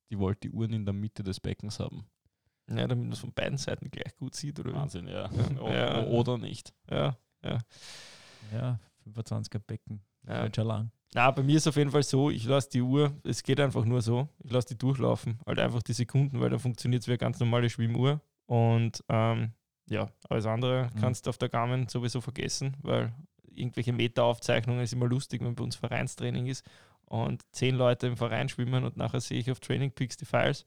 Die 0.10 0.18
wollte 0.20 0.42
die 0.48 0.52
Uhren 0.52 0.72
in 0.72 0.86
der 0.86 0.94
Mitte 0.94 1.24
des 1.24 1.40
Beckens 1.42 1.80
haben. 1.80 2.06
Ja, 2.70 2.88
damit 2.88 3.00
man 3.06 3.12
es 3.12 3.20
von 3.20 3.34
beiden 3.34 3.58
Seiten 3.58 3.90
gleich 3.92 4.16
gut 4.16 4.36
sieht, 4.36 4.60
oder? 4.60 4.74
Wahnsinn, 4.74 5.08
ja. 5.08 5.30
Ja. 5.66 6.04
Oder 6.06 6.38
nicht. 6.38 6.74
Ja. 6.90 7.18
Ja, 7.44 7.60
25er 9.06 9.60
Becken. 9.60 10.02
Ja. 10.28 10.44
Wird 10.44 10.56
schon 10.56 10.68
lang. 10.68 10.92
Na, 11.14 11.32
bei 11.32 11.42
mir 11.42 11.56
ist 11.56 11.64
es 11.64 11.68
auf 11.68 11.78
jeden 11.78 11.92
Fall 11.92 12.04
so, 12.04 12.30
ich 12.30 12.44
lasse 12.44 12.70
die 12.70 12.82
Uhr, 12.82 13.14
es 13.24 13.42
geht 13.42 13.60
einfach 13.62 13.86
nur 13.86 14.02
so, 14.02 14.28
ich 14.44 14.52
lasse 14.52 14.68
die 14.70 14.78
durchlaufen, 14.78 15.40
halt 15.46 15.58
einfach 15.60 15.82
die 15.82 15.94
Sekunden, 15.94 16.40
weil 16.42 16.50
da 16.50 16.58
funktioniert 16.60 17.02
es 17.04 17.08
wie 17.08 17.12
eine 17.12 17.18
ganz 17.18 17.40
normale 17.40 17.70
Schwimmuhr. 17.70 18.20
Und 18.46 19.04
ähm, 19.08 19.54
ja, 19.90 20.10
alles 20.30 20.46
andere 20.46 20.90
Mhm. 20.94 21.00
kannst 21.00 21.26
du 21.26 21.30
auf 21.30 21.38
der 21.38 21.48
Garmin 21.50 21.88
sowieso 21.88 22.20
vergessen, 22.20 22.76
weil 22.82 23.14
irgendwelche 23.50 23.94
Meteraufzeichnungen 23.94 24.84
ist 24.84 24.94
immer 24.94 25.08
lustig, 25.08 25.42
wenn 25.42 25.56
bei 25.56 25.64
uns 25.64 25.78
Vereinstraining 25.78 26.46
ist 26.48 26.66
und 27.06 27.42
zehn 27.54 27.76
Leute 27.76 28.08
im 28.08 28.18
Verein 28.18 28.50
schwimmen 28.50 28.84
und 28.84 28.98
nachher 28.98 29.22
sehe 29.22 29.40
ich 29.40 29.50
auf 29.50 29.62
Training 29.62 29.92
Peaks 29.92 30.18
die 30.18 30.26
Files 30.26 30.66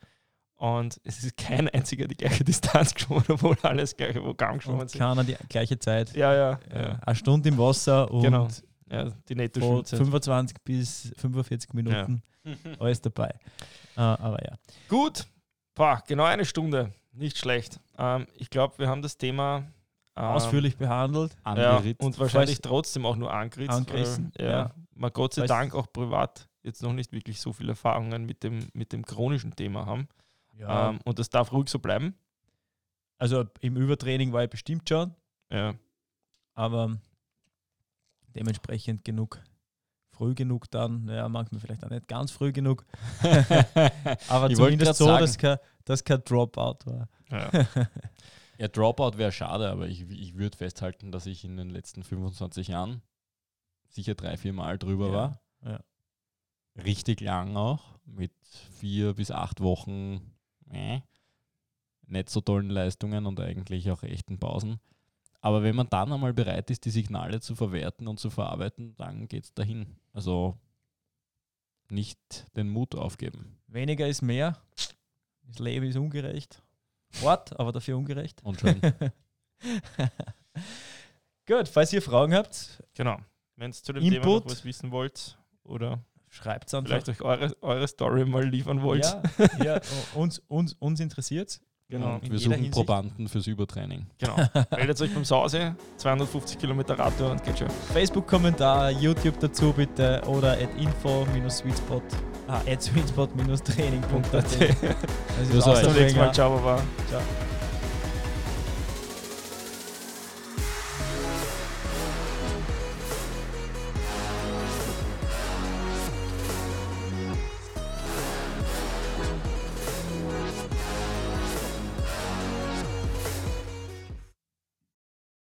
und 0.61 1.01
es 1.05 1.25
ist 1.25 1.37
kein 1.37 1.69
einziger 1.71 2.07
die 2.07 2.17
gleiche 2.17 2.45
Distanz 2.45 2.93
geschwommen, 2.95 3.25
obwohl 3.29 3.57
alles 3.63 3.97
gleiche 3.97 4.21
Programm 4.21 4.59
geschwommen 4.59 4.83
Und 4.83 4.91
sind. 4.91 5.01
keiner 5.01 5.25
die 5.25 5.37
gleiche 5.49 5.79
Zeit. 5.79 6.15
Ja, 6.15 6.35
ja, 6.35 6.61
Äh, 6.71 6.83
ja. 6.83 6.99
Eine 7.01 7.17
Stunde 7.17 7.49
im 7.49 7.57
Wasser 7.59 8.11
und 8.11 8.23
Genau. 8.23 8.47
ja 8.91 9.05
die 9.05 9.11
von 9.29 9.37
Netto-Schwimmzeit. 9.39 9.99
25 9.99 10.57
bis 10.63 11.13
45 11.17 11.73
Minuten 11.73 12.23
alles 12.79 13.01
dabei. 13.01 13.31
Äh, 13.97 14.01
aber 14.01 14.39
ja. 14.45 14.55
Gut, 14.89 15.27
Boah, 15.75 16.03
genau 16.07 16.25
eine 16.25 16.45
Stunde. 16.45 16.93
Nicht 17.13 17.39
schlecht. 17.39 17.81
Ähm, 17.97 18.27
ich 18.35 18.51
glaube, 18.51 18.79
wir 18.79 18.89
haben 18.89 19.01
das 19.03 19.17
Thema 19.17 19.65
ähm, 20.17 20.25
Ausführlich 20.25 20.77
behandelt. 20.77 21.33
ja, 21.47 21.77
Angeritzt. 21.77 22.03
und 22.03 22.19
wahrscheinlich 22.19 22.61
trotzdem 22.61 23.07
auch 23.07 23.17
nur 23.17 23.33
angerissen. 23.33 23.73
Angerissen, 23.75 24.33
Weil, 24.37 24.47
ja, 24.47 24.53
ja. 24.53 24.71
Man 24.95 25.11
Gott 25.13 25.33
sei 25.35 25.43
Falls- 25.43 25.49
Dank 25.49 25.75
auch 25.75 25.91
privat 25.91 26.49
jetzt 26.63 26.83
noch 26.83 26.93
nicht 26.93 27.13
wirklich 27.13 27.41
so 27.41 27.53
viele 27.55 27.71
Erfahrungen 27.71 28.27
mit 28.27 28.43
dem, 28.43 28.69
mit 28.75 28.93
dem 28.93 29.07
chronischen 29.07 29.57
Thema 29.57 29.87
haben. 29.87 30.09
Ja. 30.57 30.91
Ähm, 30.91 31.01
und 31.05 31.19
das 31.19 31.31
darf 31.31 31.53
ruhig 31.53 31.69
so 31.69 31.79
bleiben. 31.79 32.15
also 33.19 33.45
im 33.61 33.77
Übertraining 33.77 34.33
war 34.33 34.45
ich 34.45 34.51
bestimmt 34.51 34.89
schon, 34.89 35.15
Ja, 35.51 35.75
aber 36.55 36.99
dementsprechend 38.35 39.05
genug. 39.05 39.41
Früh 40.13 40.35
genug 40.35 40.71
dann, 40.71 41.09
ja, 41.09 41.29
manchmal 41.31 41.61
vielleicht 41.63 41.83
auch 41.85 41.89
nicht 41.89 42.07
ganz 42.07 42.31
früh 42.31 42.53
genug, 42.53 42.85
aber 43.23 44.51
Ich 44.51 44.59
wollte 44.59 44.77
zumindest 44.77 44.97
so, 44.97 45.07
sagen. 45.07 45.21
dass 45.21 45.39
kein, 45.39 45.59
dass 45.87 46.05
kein 46.05 46.23
Dropout 46.25 46.79
war. 46.87 47.09
ja. 47.31 47.51
Ja, 48.59 48.69
Dropout 48.69 49.17
wäre 49.17 49.33
schade, 49.33 49.71
aber 49.71 49.89
ich, 49.89 50.03
ich 50.11 50.37
würde 50.37 50.55
festhalten, 50.55 51.11
dass 51.11 51.25
ich 51.25 51.47
in 51.47 51.57
den 51.57 51.71
letzten 51.71 52.03
25 52.05 52.69
Jahren 52.69 53.01
sicher 53.89 54.15
drei, 54.15 54.37
vier 54.37 54.53
Mal 54.53 54.77
drüber 54.77 55.07
Ja, 55.07 55.13
war. 55.15 55.41
ja. 55.65 55.81
Richtig 56.85 57.21
lang 57.23 57.57
auch, 57.57 57.83
mit 58.05 58.33
vier 58.79 59.15
bis 59.15 59.31
acht 59.31 59.63
Wochen 59.63 60.21
äh, 60.71 61.01
nicht 62.07 62.31
so 62.31 62.41
tollen 62.41 62.71
Leistungen 62.71 63.27
und 63.27 63.41
eigentlich 63.41 63.91
auch 63.91 64.03
echten 64.03 64.39
Pausen. 64.39 64.81
Aber 65.41 65.63
wenn 65.63 65.77
man 65.77 65.89
dann 65.89 66.13
einmal 66.13 66.35
bereit 66.35 66.71
ist, 66.71 66.85
die 66.85 66.91
Signale 66.91 67.41
zu 67.41 67.55
verwerten 67.55 68.09
und 68.09 68.21
zu 68.21 68.29
verarbeiten, 68.29 68.95
dann 68.97 69.27
geht 69.27 69.45
es 69.45 69.55
dahin. 69.55 69.97
Also 70.13 70.59
nicht 71.89 72.47
den 72.57 72.69
Mut 72.69 72.95
aufgeben. 72.95 73.59
Weniger 73.67 74.07
ist 74.07 74.23
mehr. 74.23 74.61
Das 75.43 75.59
Leben 75.59 75.87
ist 75.87 75.97
ungerecht. 75.97 76.63
Hart, 77.23 77.59
aber 77.59 77.73
dafür 77.73 77.97
ungerecht. 77.97 78.43
Und 78.45 78.61
schon. 78.61 78.81
Gut, 81.47 81.69
falls 81.69 81.93
ihr 81.93 82.03
Fragen 82.03 82.35
habt, 82.35 82.83
genau. 82.95 83.19
Wenn 83.57 83.71
ihr 83.71 83.75
zu 83.75 83.93
dem 83.93 84.03
Thema 84.03 84.17
Input. 84.17 84.45
noch 84.45 84.53
was 84.53 84.65
wissen 84.65 84.91
wollt 84.91 85.39
oder 85.65 86.05
schreibt 86.31 86.69
es 86.69 86.75
einfach. 86.75 87.05
vielleicht 87.05 87.09
euch 87.09 87.21
eure, 87.23 87.55
eure 87.61 87.87
Story 87.87 88.25
mal 88.25 88.45
liefern 88.45 88.83
wollt. 88.83 89.05
Ja, 89.05 89.23
ja, 89.65 89.81
uns, 90.15 90.39
uns, 90.49 90.75
uns 90.79 91.01
interessiert 91.01 91.61
Genau. 91.91 92.21
In 92.23 92.31
wir 92.31 92.39
suchen 92.39 92.53
Hinsicht. 92.55 92.73
Probanden 92.73 93.29
fürs 93.29 93.49
Übertraining. 93.49 94.07
genau. 94.17 94.37
Meldet 94.77 95.01
euch 95.01 95.13
beim 95.13 95.25
Sause, 95.25 95.75
250 95.97 96.57
Kilometer 96.57 96.97
Radtour 96.97 97.33
und 97.33 97.43
geht 97.43 97.59
schon. 97.59 97.69
Facebook-Kommentar, 97.93 98.93
YouTube 98.93 99.41
dazu 99.41 99.73
bitte 99.73 100.23
oder 100.27 100.53
at 100.53 100.69
info-sweetspot, 100.79 102.03
ah, 102.47 102.61
at 102.67 102.81
sweetspot-training.at. 102.81 104.33
Das 105.53 105.67
ist 105.67 105.85
zum 105.85 105.95
nächsten 105.95 106.19
Mal. 106.19 106.33
Ciao, 106.33 106.57
Baba. 106.57 106.81
Ciao. 107.09 107.21